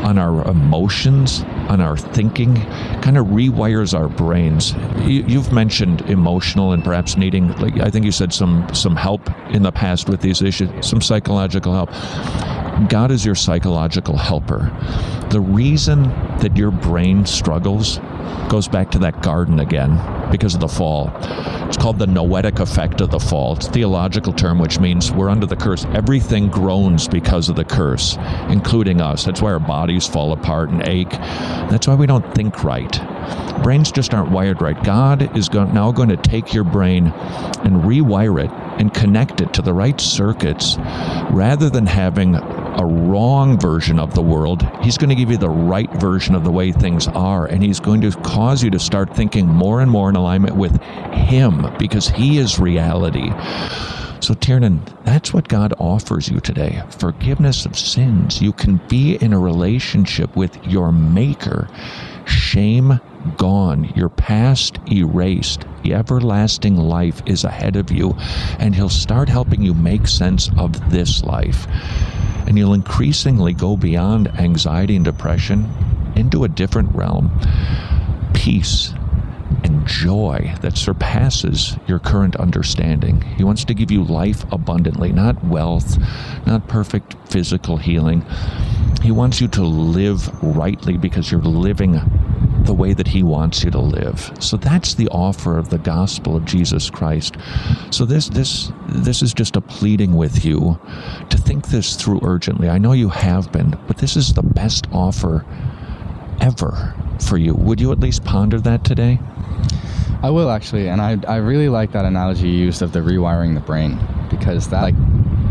on 0.03 0.17
our 0.17 0.47
emotions, 0.47 1.43
on 1.67 1.81
our 1.81 1.97
thinking, 1.97 2.55
kind 3.01 3.17
of 3.17 3.27
rewires 3.27 3.97
our 3.97 4.07
brains. 4.07 4.73
You, 5.03 5.41
have 5.41 5.51
mentioned 5.51 6.01
emotional 6.09 6.71
and 6.71 6.83
perhaps 6.83 7.17
needing, 7.17 7.51
like 7.57 7.79
I 7.79 7.89
think 7.89 8.05
you 8.05 8.11
said 8.11 8.33
some 8.33 8.67
some 8.73 8.95
help 8.95 9.29
in 9.49 9.63
the 9.63 9.71
past 9.71 10.09
with 10.09 10.21
these 10.21 10.41
issues, 10.41 10.69
some 10.87 11.01
psychological 11.01 11.73
help. 11.73 11.89
God 12.89 13.09
is 13.09 13.25
your 13.25 13.35
psychological 13.35 14.17
helper. 14.17 14.71
The 15.29 15.39
reason 15.39 16.03
that 16.39 16.57
your 16.57 16.71
brain 16.71 17.25
struggles 17.25 17.99
goes 18.49 18.67
back 18.67 18.91
to 18.91 18.99
that 18.99 19.21
garden 19.21 19.59
again 19.59 19.99
because 20.29 20.53
of 20.55 20.59
the 20.59 20.67
fall. 20.67 21.07
Called 21.85 21.99
the 21.99 22.07
noetic 22.07 22.57
effect 22.57 22.99
of 22.99 23.11
the 23.11 23.19
fall. 23.19 23.55
It's 23.55 23.67
a 23.67 23.71
theological 23.71 24.33
term 24.33 24.57
which 24.57 24.79
means 24.79 25.11
we're 25.11 25.29
under 25.29 25.45
the 25.45 25.55
curse. 25.55 25.85
Everything 25.93 26.47
groans 26.47 27.07
because 27.07 27.47
of 27.47 27.57
the 27.57 27.63
curse, 27.63 28.17
including 28.49 29.01
us. 29.01 29.23
That's 29.23 29.39
why 29.39 29.53
our 29.53 29.59
bodies 29.59 30.07
fall 30.07 30.33
apart 30.33 30.71
and 30.71 30.81
ache. 30.87 31.11
That's 31.11 31.87
why 31.87 31.93
we 31.93 32.07
don't 32.07 32.33
think 32.33 32.63
right. 32.63 32.91
Brains 33.61 33.91
just 33.91 34.15
aren't 34.15 34.31
wired 34.31 34.63
right. 34.63 34.83
God 34.83 35.37
is 35.37 35.47
go- 35.47 35.65
now 35.65 35.91
going 35.91 36.09
to 36.09 36.17
take 36.17 36.55
your 36.55 36.63
brain 36.63 37.09
and 37.63 37.83
rewire 37.83 38.43
it 38.43 38.49
and 38.81 38.91
connect 38.91 39.41
it 39.41 39.53
to 39.53 39.61
the 39.61 39.71
right 39.71 40.01
circuits 40.01 40.77
rather 41.29 41.69
than 41.69 41.85
having 41.85 42.33
a 42.75 42.85
wrong 42.85 43.59
version 43.59 43.99
of 43.99 44.13
the 44.15 44.21
world. 44.21 44.67
He's 44.81 44.97
going 44.97 45.09
to 45.09 45.15
give 45.15 45.31
you 45.31 45.37
the 45.37 45.49
right 45.49 45.91
version 45.93 46.35
of 46.35 46.43
the 46.43 46.51
way 46.51 46.71
things 46.71 47.07
are. 47.09 47.45
And 47.45 47.63
He's 47.63 47.79
going 47.79 48.01
to 48.01 48.11
cause 48.21 48.63
you 48.63 48.69
to 48.71 48.79
start 48.79 49.15
thinking 49.15 49.47
more 49.47 49.81
and 49.81 49.89
more 49.89 50.09
in 50.09 50.15
alignment 50.15 50.55
with 50.55 50.81
Him 50.81 51.73
because 51.77 52.07
He 52.09 52.37
is 52.37 52.59
reality. 52.59 53.31
So, 54.21 54.33
Tiernan, 54.33 54.81
that's 55.03 55.33
what 55.33 55.47
God 55.47 55.73
offers 55.77 56.29
you 56.29 56.39
today 56.39 56.81
forgiveness 56.97 57.65
of 57.65 57.77
sins. 57.77 58.41
You 58.41 58.53
can 58.53 58.77
be 58.87 59.15
in 59.15 59.33
a 59.33 59.39
relationship 59.39 60.35
with 60.35 60.57
your 60.65 60.91
Maker. 60.91 61.69
Shame 62.25 62.99
gone, 63.37 63.83
your 63.95 64.09
past 64.09 64.79
erased. 64.91 65.65
The 65.83 65.93
everlasting 65.93 66.75
life 66.75 67.21
is 67.25 67.43
ahead 67.43 67.75
of 67.75 67.91
you, 67.91 68.15
and 68.57 68.73
He'll 68.73 68.89
start 68.89 69.29
helping 69.29 69.61
you 69.61 69.73
make 69.73 70.07
sense 70.07 70.49
of 70.57 70.89
this 70.89 71.23
life. 71.23 71.67
And 72.47 72.57
you'll 72.57 72.73
increasingly 72.73 73.53
go 73.53 73.75
beyond 73.75 74.27
anxiety 74.39 74.95
and 74.95 75.05
depression 75.05 75.69
into 76.15 76.43
a 76.43 76.47
different 76.47 76.93
realm 76.95 77.31
peace 78.33 78.93
and 79.63 79.87
joy 79.87 80.53
that 80.61 80.77
surpasses 80.77 81.77
your 81.87 81.97
current 81.97 82.35
understanding. 82.35 83.21
He 83.37 83.43
wants 83.43 83.65
to 83.65 83.73
give 83.73 83.89
you 83.89 84.03
life 84.03 84.45
abundantly, 84.51 85.11
not 85.11 85.43
wealth, 85.43 85.97
not 86.45 86.67
perfect 86.67 87.15
physical 87.27 87.77
healing. 87.77 88.23
He 89.01 89.11
wants 89.11 89.41
you 89.41 89.47
to 89.49 89.63
live 89.63 90.29
rightly 90.43 90.97
because 90.97 91.31
you're 91.31 91.41
living 91.41 91.95
the 92.65 92.73
way 92.73 92.93
that 92.93 93.07
he 93.07 93.23
wants 93.23 93.63
you 93.63 93.71
to 93.71 93.79
live. 93.79 94.31
So 94.39 94.57
that's 94.57 94.95
the 94.95 95.07
offer 95.09 95.57
of 95.57 95.69
the 95.69 95.77
gospel 95.77 96.35
of 96.35 96.45
Jesus 96.45 96.89
Christ. 96.89 97.37
So 97.91 98.05
this 98.05 98.29
this 98.29 98.71
this 98.89 99.21
is 99.21 99.33
just 99.33 99.55
a 99.55 99.61
pleading 99.61 100.15
with 100.15 100.43
you 100.43 100.79
to 101.29 101.37
think 101.37 101.67
this 101.67 101.95
through 101.95 102.19
urgently. 102.23 102.69
I 102.69 102.77
know 102.77 102.93
you 102.93 103.09
have 103.09 103.51
been, 103.51 103.77
but 103.87 103.97
this 103.97 104.15
is 104.15 104.33
the 104.33 104.43
best 104.43 104.87
offer 104.91 105.45
ever 106.41 106.93
for 107.19 107.37
you. 107.37 107.53
Would 107.53 107.79
you 107.79 107.91
at 107.91 107.99
least 107.99 108.23
ponder 108.23 108.59
that 108.61 108.83
today? 108.83 109.19
I 110.21 110.29
will 110.29 110.49
actually, 110.49 110.89
and 110.89 111.01
I, 111.01 111.17
I 111.27 111.37
really 111.37 111.69
like 111.69 111.91
that 111.91 112.05
analogy 112.05 112.49
you 112.49 112.57
used 112.57 112.81
of 112.81 112.91
the 112.91 112.99
rewiring 112.99 113.53
the 113.53 113.59
brain 113.59 113.99
because 114.29 114.67
that 114.69 114.81
like 114.81 114.95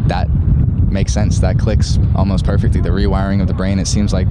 that 0.08 0.28
makes 0.90 1.12
sense. 1.12 1.38
That 1.40 1.58
clicks 1.58 1.98
almost 2.14 2.44
perfectly. 2.44 2.80
The 2.80 2.90
rewiring 2.90 3.40
of 3.40 3.46
the 3.46 3.54
brain. 3.54 3.78
It 3.78 3.86
seems 3.86 4.12
like 4.12 4.28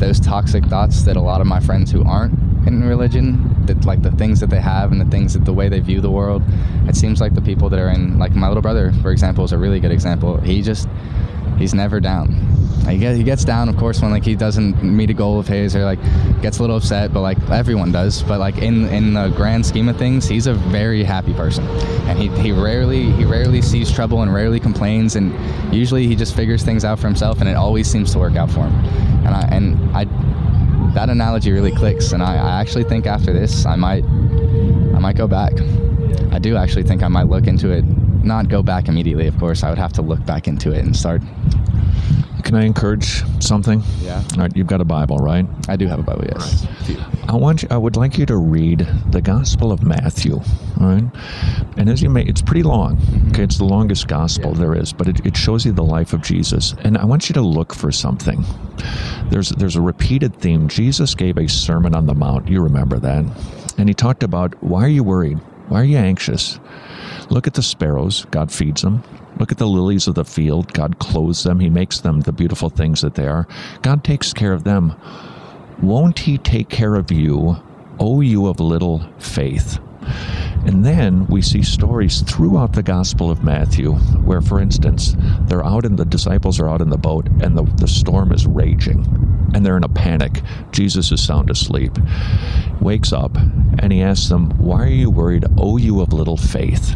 those 0.00 0.18
toxic 0.18 0.64
thoughts 0.64 1.02
that 1.02 1.16
a 1.16 1.20
lot 1.20 1.40
of 1.40 1.46
my 1.46 1.60
friends 1.60 1.90
who 1.92 2.04
aren't 2.04 2.32
in 2.66 2.82
religion, 2.86 3.66
that 3.66 3.84
like 3.84 4.02
the 4.02 4.10
things 4.12 4.40
that 4.40 4.50
they 4.50 4.60
have 4.60 4.92
and 4.92 5.00
the 5.00 5.04
things 5.04 5.34
that 5.34 5.44
the 5.44 5.52
way 5.52 5.68
they 5.68 5.80
view 5.80 6.00
the 6.00 6.10
world, 6.10 6.42
it 6.88 6.96
seems 6.96 7.20
like 7.20 7.34
the 7.34 7.42
people 7.42 7.68
that 7.68 7.78
are 7.78 7.90
in 7.90 8.18
like 8.18 8.34
my 8.34 8.48
little 8.48 8.62
brother, 8.62 8.92
for 9.02 9.12
example, 9.12 9.44
is 9.44 9.52
a 9.52 9.58
really 9.58 9.80
good 9.80 9.92
example. 9.92 10.38
He 10.38 10.62
just 10.62 10.88
he's 11.58 11.74
never 11.74 12.00
down. 12.00 12.32
He, 12.88 12.96
he 12.96 13.22
gets 13.22 13.44
down, 13.44 13.68
of 13.68 13.76
course, 13.76 14.00
when 14.00 14.10
like 14.10 14.24
he 14.24 14.34
doesn't 14.34 14.82
meet 14.82 15.10
a 15.10 15.14
goal 15.14 15.38
of 15.38 15.46
his 15.46 15.76
or 15.76 15.84
like 15.84 16.00
gets 16.40 16.58
a 16.58 16.62
little 16.62 16.76
upset, 16.76 17.12
but 17.12 17.20
like 17.20 17.38
everyone 17.50 17.92
does. 17.92 18.22
But 18.22 18.40
like 18.40 18.58
in 18.58 18.88
in 18.88 19.14
the 19.14 19.28
grand 19.36 19.64
scheme 19.64 19.88
of 19.88 19.96
things, 19.96 20.26
he's 20.26 20.46
a 20.46 20.54
very 20.54 21.04
happy 21.04 21.34
person, 21.34 21.66
and 22.08 22.18
he, 22.18 22.28
he 22.42 22.52
rarely 22.52 23.10
he 23.12 23.24
rarely 23.24 23.62
sees 23.62 23.92
trouble 23.92 24.22
and 24.22 24.32
rarely 24.32 24.60
complains, 24.60 25.16
and 25.16 25.32
usually 25.74 26.06
he 26.06 26.16
just 26.16 26.34
figures 26.34 26.62
things 26.62 26.84
out 26.84 26.98
for 26.98 27.06
himself, 27.06 27.40
and 27.40 27.48
it 27.48 27.56
always 27.56 27.88
seems 27.88 28.12
to 28.12 28.18
work 28.18 28.36
out 28.36 28.50
for 28.50 28.66
him. 28.68 29.09
And 29.24 29.28
I 29.28 29.48
and 29.50 29.96
I 29.96 30.04
that 30.94 31.08
analogy 31.08 31.52
really 31.52 31.72
clicks, 31.72 32.12
and 32.12 32.22
I, 32.22 32.34
I 32.36 32.60
actually 32.60 32.84
think 32.84 33.06
after 33.06 33.32
this, 33.32 33.66
I 33.66 33.76
might 33.76 34.04
I 34.04 34.98
might 34.98 35.16
go 35.16 35.26
back. 35.26 35.52
I 36.32 36.38
do 36.38 36.56
actually 36.56 36.84
think 36.84 37.02
I 37.02 37.08
might 37.08 37.28
look 37.28 37.46
into 37.46 37.70
it 37.70 37.84
not 38.24 38.48
go 38.48 38.62
back 38.62 38.88
immediately, 38.88 39.26
of 39.26 39.38
course. 39.38 39.62
I 39.62 39.70
would 39.70 39.78
have 39.78 39.92
to 39.94 40.02
look 40.02 40.24
back 40.24 40.46
into 40.46 40.72
it 40.72 40.84
and 40.84 40.96
start. 40.96 41.22
Can 42.42 42.54
I 42.54 42.64
encourage 42.64 43.22
something? 43.42 43.82
Yeah. 44.00 44.22
All 44.32 44.42
right, 44.42 44.56
you've 44.56 44.66
got 44.66 44.80
a 44.80 44.84
Bible, 44.84 45.18
right? 45.18 45.46
I 45.68 45.76
do 45.76 45.86
have 45.86 46.00
a 46.00 46.02
Bible, 46.02 46.24
yes. 46.24 46.66
I 47.28 47.36
want 47.36 47.62
you, 47.62 47.68
I 47.70 47.76
would 47.76 47.96
like 47.96 48.18
you 48.18 48.26
to 48.26 48.36
read 48.36 48.86
the 49.10 49.20
Gospel 49.20 49.72
of 49.72 49.82
Matthew, 49.82 50.34
all 50.80 50.86
right? 50.86 51.04
And 51.76 51.88
as 51.88 52.02
you 52.02 52.10
may, 52.10 52.24
it's 52.24 52.42
pretty 52.42 52.62
long. 52.62 52.96
Mm-hmm. 52.96 53.28
Okay, 53.30 53.44
it's 53.44 53.58
the 53.58 53.64
longest 53.64 54.08
gospel 54.08 54.52
there 54.52 54.74
is, 54.74 54.92
but 54.92 55.08
it, 55.08 55.24
it 55.24 55.36
shows 55.36 55.64
you 55.64 55.72
the 55.72 55.84
life 55.84 56.12
of 56.12 56.22
Jesus. 56.22 56.74
And 56.80 56.98
I 56.98 57.04
want 57.04 57.28
you 57.28 57.34
to 57.34 57.40
look 57.40 57.74
for 57.74 57.92
something. 57.92 58.44
There's 59.26 59.50
there's 59.50 59.76
a 59.76 59.80
repeated 59.80 60.34
theme. 60.36 60.68
Jesus 60.68 61.14
gave 61.14 61.38
a 61.38 61.48
Sermon 61.48 61.94
on 61.94 62.06
the 62.06 62.14
Mount. 62.14 62.48
You 62.48 62.62
remember 62.62 62.98
that? 62.98 63.24
And 63.78 63.88
he 63.88 63.94
talked 63.94 64.22
about 64.22 64.60
why 64.62 64.84
are 64.84 64.88
you 64.88 65.04
worried? 65.04 65.38
Why 65.68 65.82
are 65.82 65.84
you 65.84 65.98
anxious? 65.98 66.58
Look 67.28 67.46
at 67.46 67.54
the 67.54 67.62
sparrows, 67.62 68.26
God 68.32 68.50
feeds 68.50 68.82
them. 68.82 69.04
Look 69.38 69.52
at 69.52 69.58
the 69.58 69.66
lilies 69.66 70.06
of 70.06 70.14
the 70.14 70.24
field, 70.24 70.72
God 70.72 70.98
clothes 70.98 71.42
them, 71.44 71.60
He 71.60 71.70
makes 71.70 72.00
them 72.00 72.20
the 72.20 72.32
beautiful 72.32 72.68
things 72.68 73.00
that 73.00 73.14
they 73.14 73.26
are. 73.26 73.46
God 73.82 74.04
takes 74.04 74.32
care 74.32 74.52
of 74.52 74.64
them. 74.64 74.94
Won't 75.82 76.18
He 76.18 76.38
take 76.38 76.68
care 76.68 76.94
of 76.94 77.10
you, 77.10 77.56
O 77.98 78.20
you 78.20 78.46
of 78.46 78.60
little 78.60 79.04
faith? 79.18 79.78
And 80.66 80.84
then 80.84 81.26
we 81.28 81.40
see 81.40 81.62
stories 81.62 82.20
throughout 82.20 82.74
the 82.74 82.82
Gospel 82.82 83.30
of 83.30 83.42
Matthew 83.42 83.94
where, 84.24 84.42
for 84.42 84.60
instance, 84.60 85.16
they're 85.42 85.64
out 85.64 85.86
and 85.86 85.98
the 85.98 86.04
disciples 86.04 86.60
are 86.60 86.68
out 86.68 86.82
in 86.82 86.90
the 86.90 86.98
boat 86.98 87.28
and 87.40 87.56
the, 87.56 87.62
the 87.76 87.88
storm 87.88 88.30
is 88.32 88.46
raging 88.46 89.00
and 89.54 89.64
they're 89.64 89.78
in 89.78 89.84
a 89.84 89.88
panic. 89.88 90.42
Jesus 90.70 91.12
is 91.12 91.22
sound 91.22 91.50
asleep. 91.50 91.92
Wakes 92.80 93.12
up 93.12 93.36
and 93.78 93.90
he 93.92 94.02
asks 94.02 94.28
them, 94.28 94.50
Why 94.58 94.84
are 94.84 94.88
you 94.88 95.10
worried, 95.10 95.46
O 95.56 95.78
you 95.78 96.00
of 96.02 96.12
little 96.12 96.36
faith? 96.36 96.94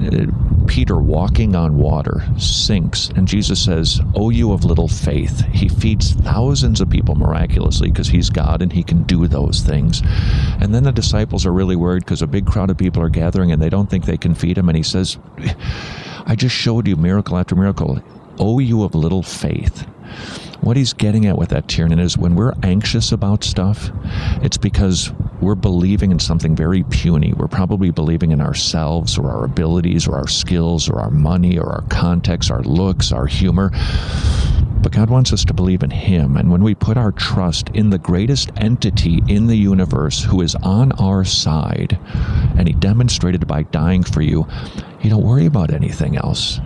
Uh, 0.00 0.26
Peter 0.68 0.96
walking 0.96 1.56
on 1.56 1.78
water 1.78 2.22
sinks, 2.38 3.08
and 3.16 3.26
Jesus 3.26 3.64
says, 3.64 4.00
O 4.14 4.30
you 4.30 4.52
of 4.52 4.64
little 4.64 4.86
faith. 4.86 5.40
He 5.46 5.68
feeds 5.68 6.12
thousands 6.12 6.80
of 6.80 6.90
people 6.90 7.14
miraculously 7.14 7.90
because 7.90 8.06
he's 8.06 8.30
God 8.30 8.62
and 8.62 8.72
he 8.72 8.84
can 8.84 9.02
do 9.04 9.26
those 9.26 9.62
things. 9.62 10.02
And 10.60 10.74
then 10.74 10.84
the 10.84 10.92
disciples 10.92 11.46
are 11.46 11.52
really 11.52 11.74
worried 11.74 12.04
because 12.04 12.22
a 12.22 12.26
big 12.26 12.46
crowd 12.46 12.70
of 12.70 12.76
people 12.76 13.02
are 13.02 13.08
gathering 13.08 13.50
and 13.50 13.60
they 13.60 13.70
don't 13.70 13.88
think 13.88 14.04
they 14.04 14.18
can 14.18 14.34
feed 14.34 14.58
him. 14.58 14.68
And 14.68 14.76
he 14.76 14.82
says, 14.82 15.18
I 16.26 16.36
just 16.36 16.54
showed 16.54 16.86
you 16.86 16.96
miracle 16.96 17.38
after 17.38 17.56
miracle. 17.56 18.00
O 18.38 18.58
you 18.58 18.84
of 18.84 18.94
little 18.94 19.22
faith. 19.22 19.86
What 20.60 20.76
he's 20.76 20.92
getting 20.92 21.26
at 21.26 21.38
with 21.38 21.50
that, 21.50 21.68
Tiernan, 21.68 22.00
is 22.00 22.18
when 22.18 22.34
we're 22.34 22.52
anxious 22.62 23.12
about 23.12 23.44
stuff, 23.44 23.90
it's 24.42 24.58
because 24.58 25.12
we're 25.40 25.54
believing 25.54 26.10
in 26.10 26.18
something 26.18 26.56
very 26.56 26.82
puny. 26.82 27.32
We're 27.32 27.48
probably 27.48 27.90
believing 27.90 28.32
in 28.32 28.40
ourselves 28.40 29.16
or 29.16 29.30
our 29.30 29.44
abilities 29.44 30.08
or 30.08 30.16
our 30.16 30.26
skills 30.26 30.88
or 30.88 31.00
our 31.00 31.10
money 31.10 31.58
or 31.58 31.70
our 31.70 31.82
context, 31.88 32.50
our 32.50 32.62
looks, 32.62 33.12
our 33.12 33.26
humor. 33.26 33.70
But 34.82 34.92
God 34.92 35.10
wants 35.10 35.32
us 35.32 35.44
to 35.46 35.54
believe 35.54 35.82
in 35.82 35.90
Him. 35.90 36.36
And 36.36 36.50
when 36.50 36.62
we 36.62 36.74
put 36.74 36.96
our 36.96 37.12
trust 37.12 37.68
in 37.70 37.90
the 37.90 37.98
greatest 37.98 38.50
entity 38.56 39.22
in 39.28 39.46
the 39.46 39.56
universe 39.56 40.22
who 40.24 40.40
is 40.40 40.54
on 40.56 40.92
our 40.92 41.24
side, 41.24 41.98
and 42.56 42.66
He 42.66 42.74
demonstrated 42.74 43.46
by 43.46 43.62
dying 43.64 44.02
for 44.02 44.22
you, 44.22 44.46
you 45.02 45.10
don't 45.10 45.24
worry 45.24 45.46
about 45.46 45.72
anything 45.72 46.16
else 46.16 46.60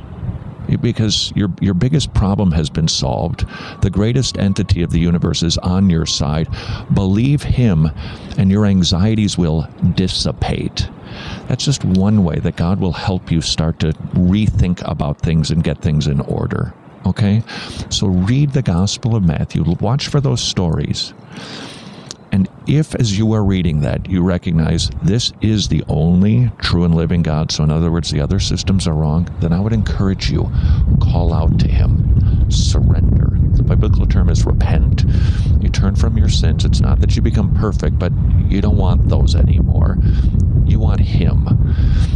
because 0.76 1.32
your 1.34 1.50
your 1.60 1.74
biggest 1.74 2.12
problem 2.14 2.52
has 2.52 2.70
been 2.70 2.88
solved. 2.88 3.44
The 3.82 3.90
greatest 3.90 4.38
entity 4.38 4.82
of 4.82 4.90
the 4.90 5.00
universe 5.00 5.42
is 5.42 5.58
on 5.58 5.90
your 5.90 6.06
side. 6.06 6.48
Believe 6.94 7.42
him 7.42 7.90
and 8.38 8.50
your 8.50 8.66
anxieties 8.66 9.36
will 9.38 9.68
dissipate. 9.94 10.88
That's 11.48 11.64
just 11.64 11.84
one 11.84 12.24
way 12.24 12.38
that 12.40 12.56
God 12.56 12.80
will 12.80 12.92
help 12.92 13.30
you 13.30 13.40
start 13.40 13.78
to 13.80 13.92
rethink 14.14 14.82
about 14.88 15.20
things 15.20 15.50
and 15.50 15.62
get 15.62 15.78
things 15.78 16.06
in 16.06 16.20
order. 16.20 16.72
Okay? 17.04 17.42
So 17.90 18.06
read 18.06 18.52
the 18.52 18.62
Gospel 18.62 19.16
of 19.16 19.24
Matthew, 19.24 19.64
watch 19.80 20.08
for 20.08 20.20
those 20.20 20.40
stories. 20.40 21.12
And 22.32 22.48
if, 22.66 22.94
as 22.94 23.18
you 23.18 23.32
are 23.34 23.44
reading 23.44 23.82
that, 23.82 24.08
you 24.08 24.22
recognize 24.22 24.90
this 25.02 25.32
is 25.42 25.68
the 25.68 25.84
only 25.86 26.50
true 26.58 26.84
and 26.84 26.94
living 26.94 27.22
God, 27.22 27.52
so 27.52 27.62
in 27.62 27.70
other 27.70 27.90
words, 27.90 28.10
the 28.10 28.20
other 28.20 28.40
systems 28.40 28.88
are 28.88 28.94
wrong, 28.94 29.28
then 29.40 29.52
I 29.52 29.60
would 29.60 29.74
encourage 29.74 30.30
you 30.30 30.50
call 31.00 31.34
out 31.34 31.58
to 31.60 31.68
Him, 31.68 32.50
surrender. 32.50 33.28
The 33.56 33.62
biblical 33.62 34.06
term 34.06 34.30
is 34.30 34.46
repent. 34.46 35.04
You 35.60 35.68
turn 35.68 35.94
from 35.94 36.16
your 36.16 36.30
sins. 36.30 36.64
It's 36.64 36.80
not 36.80 37.00
that 37.00 37.14
you 37.16 37.22
become 37.22 37.54
perfect, 37.54 37.98
but 37.98 38.12
you 38.48 38.62
don't 38.62 38.78
want 38.78 39.10
those 39.10 39.34
anymore. 39.34 39.98
You 40.64 40.78
want 40.78 41.00
Him. 41.00 41.46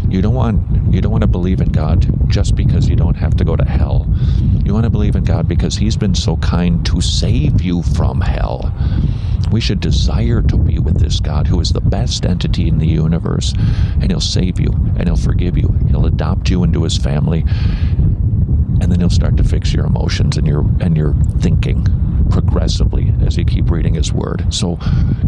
You 0.09 0.23
don't 0.23 0.35
want 0.35 0.95
you 0.95 1.03
don't 1.03 1.13
want 1.13 1.23
to 1.23 1.29
believe 1.29 1.61
in 1.61 1.69
God 1.69 2.07
just 2.31 2.55
because 2.57 2.89
you 2.89 2.97
don't 2.97 3.17
have 3.17 3.37
to 3.37 3.45
go 3.45 3.55
to 3.55 3.65
hell. 3.65 4.07
You 4.67 4.75
want 4.75 4.83
to 4.83 4.91
believe 4.91 5.15
in 5.15 5.23
God 5.23 5.47
because 5.47 5.77
He's 5.77 5.97
been 5.97 6.17
so 6.17 6.39
kind 6.39 6.85
to 6.87 7.01
save 7.01 7.63
you 7.63 7.85
from 7.85 8.21
hell. 8.21 8.75
We 9.53 9.61
should 9.61 9.79
desire 9.79 10.43
to 10.43 10.57
be 10.57 10.81
with 10.81 10.99
this 10.99 11.21
God 11.21 11.47
who 11.47 11.61
is 11.61 11.71
the 11.71 11.81
best 11.81 12.27
entity 12.27 12.67
in 12.67 12.79
the 12.79 12.87
universe, 12.89 13.55
and 14.01 14.11
He'll 14.11 14.21
save 14.21 14.59
you, 14.59 14.71
and 14.99 15.05
He'll 15.05 15.17
forgive 15.17 15.57
you, 15.57 15.69
He'll 15.89 16.07
adopt 16.07 16.51
you 16.51 16.65
into 16.65 16.83
His 16.83 16.99
family, 16.99 17.45
and 17.47 18.91
then 18.91 18.99
He'll 18.99 19.09
start 19.09 19.37
to 19.37 19.45
fix 19.45 19.73
your 19.73 19.87
emotions 19.87 20.37
and 20.37 20.49
your 20.49 20.67
and 20.81 20.97
your 20.97 21.15
thinking 21.39 21.87
progressively 22.33 23.15
as 23.25 23.37
you 23.37 23.45
keep 23.45 23.71
reading 23.71 23.95
His 23.95 24.13
Word. 24.13 24.53
So, 24.53 24.81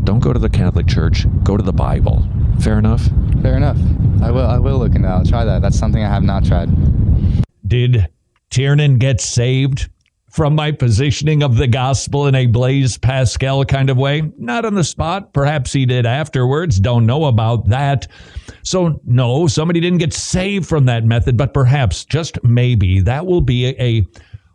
don't 0.02 0.18
go 0.18 0.32
to 0.32 0.40
the 0.40 0.50
Catholic 0.50 0.88
Church. 0.88 1.26
Go 1.44 1.56
to 1.56 1.62
the 1.62 1.72
Bible. 1.72 2.26
Fair 2.58 2.80
enough. 2.80 3.08
Fair 3.40 3.56
enough. 3.56 3.78
I 4.20 4.32
will. 4.32 4.46
I 4.46 4.58
will 4.58 4.78
look 4.78 4.96
into. 4.96 5.06
That. 5.06 5.14
I'll 5.14 5.24
try 5.24 5.44
that. 5.44 5.62
That's 5.62 5.78
something 5.78 6.02
I 6.02 6.08
have 6.08 6.24
not 6.24 6.44
tried. 6.44 6.70
Did 7.68 8.08
Tiernan 8.50 8.98
gets 8.98 9.24
saved? 9.24 9.88
from 10.30 10.54
my 10.54 10.70
positioning 10.70 11.42
of 11.42 11.56
the 11.56 11.66
gospel 11.66 12.26
in 12.26 12.34
a 12.34 12.46
Blaise 12.46 12.98
Pascal 12.98 13.64
kind 13.64 13.90
of 13.90 13.96
way? 13.96 14.22
Not 14.38 14.64
on 14.64 14.74
the 14.74 14.84
spot. 14.84 15.32
Perhaps 15.32 15.72
he 15.72 15.86
did 15.86 16.06
afterwards. 16.06 16.78
Don't 16.78 17.06
know 17.06 17.24
about 17.24 17.68
that. 17.68 18.06
So, 18.62 19.00
no, 19.04 19.46
somebody 19.46 19.80
didn't 19.80 19.98
get 19.98 20.12
saved 20.12 20.68
from 20.68 20.84
that 20.86 21.04
method, 21.04 21.36
but 21.36 21.54
perhaps, 21.54 22.04
just 22.04 22.38
maybe, 22.44 23.00
that 23.00 23.26
will 23.26 23.40
be 23.40 23.66
a, 23.66 24.06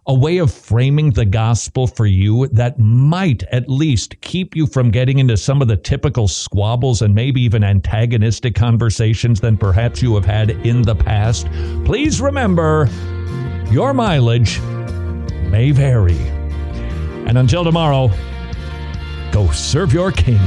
a, 0.08 0.14
way 0.14 0.38
of 0.38 0.54
framing 0.54 1.10
the 1.10 1.26
gospel 1.26 1.88
for 1.88 2.06
you 2.06 2.48
that 2.48 2.78
might 2.78 3.44
at 3.52 3.68
least 3.68 4.20
keep 4.22 4.56
you 4.56 4.68
from 4.68 4.91
getting 4.91 5.18
into 5.20 5.36
some 5.36 5.62
of 5.62 5.68
the 5.68 5.78
typical 5.78 6.28
squabbles 6.28 7.02
and 7.02 7.16
maybe 7.16 7.41
even 7.41 7.64
antagonistic 7.64 8.54
conversations 8.54 9.39
than 9.39 9.58
perhaps 9.58 10.02
you 10.02 10.14
have 10.14 10.26
had 10.26 10.52
in 10.66 10.84
the 10.84 10.96
past. 10.96 11.48
Please 11.84 12.22
remember 12.22 12.88
your 13.74 13.92
mileage 13.92 14.62
may 15.50 15.72
vary. 15.72 16.20
And 17.26 17.40
until 17.40 17.64
tomorrow, 17.64 18.12
go 19.32 19.50
serve 19.50 19.92
your 19.92 20.12
king. 20.12 20.40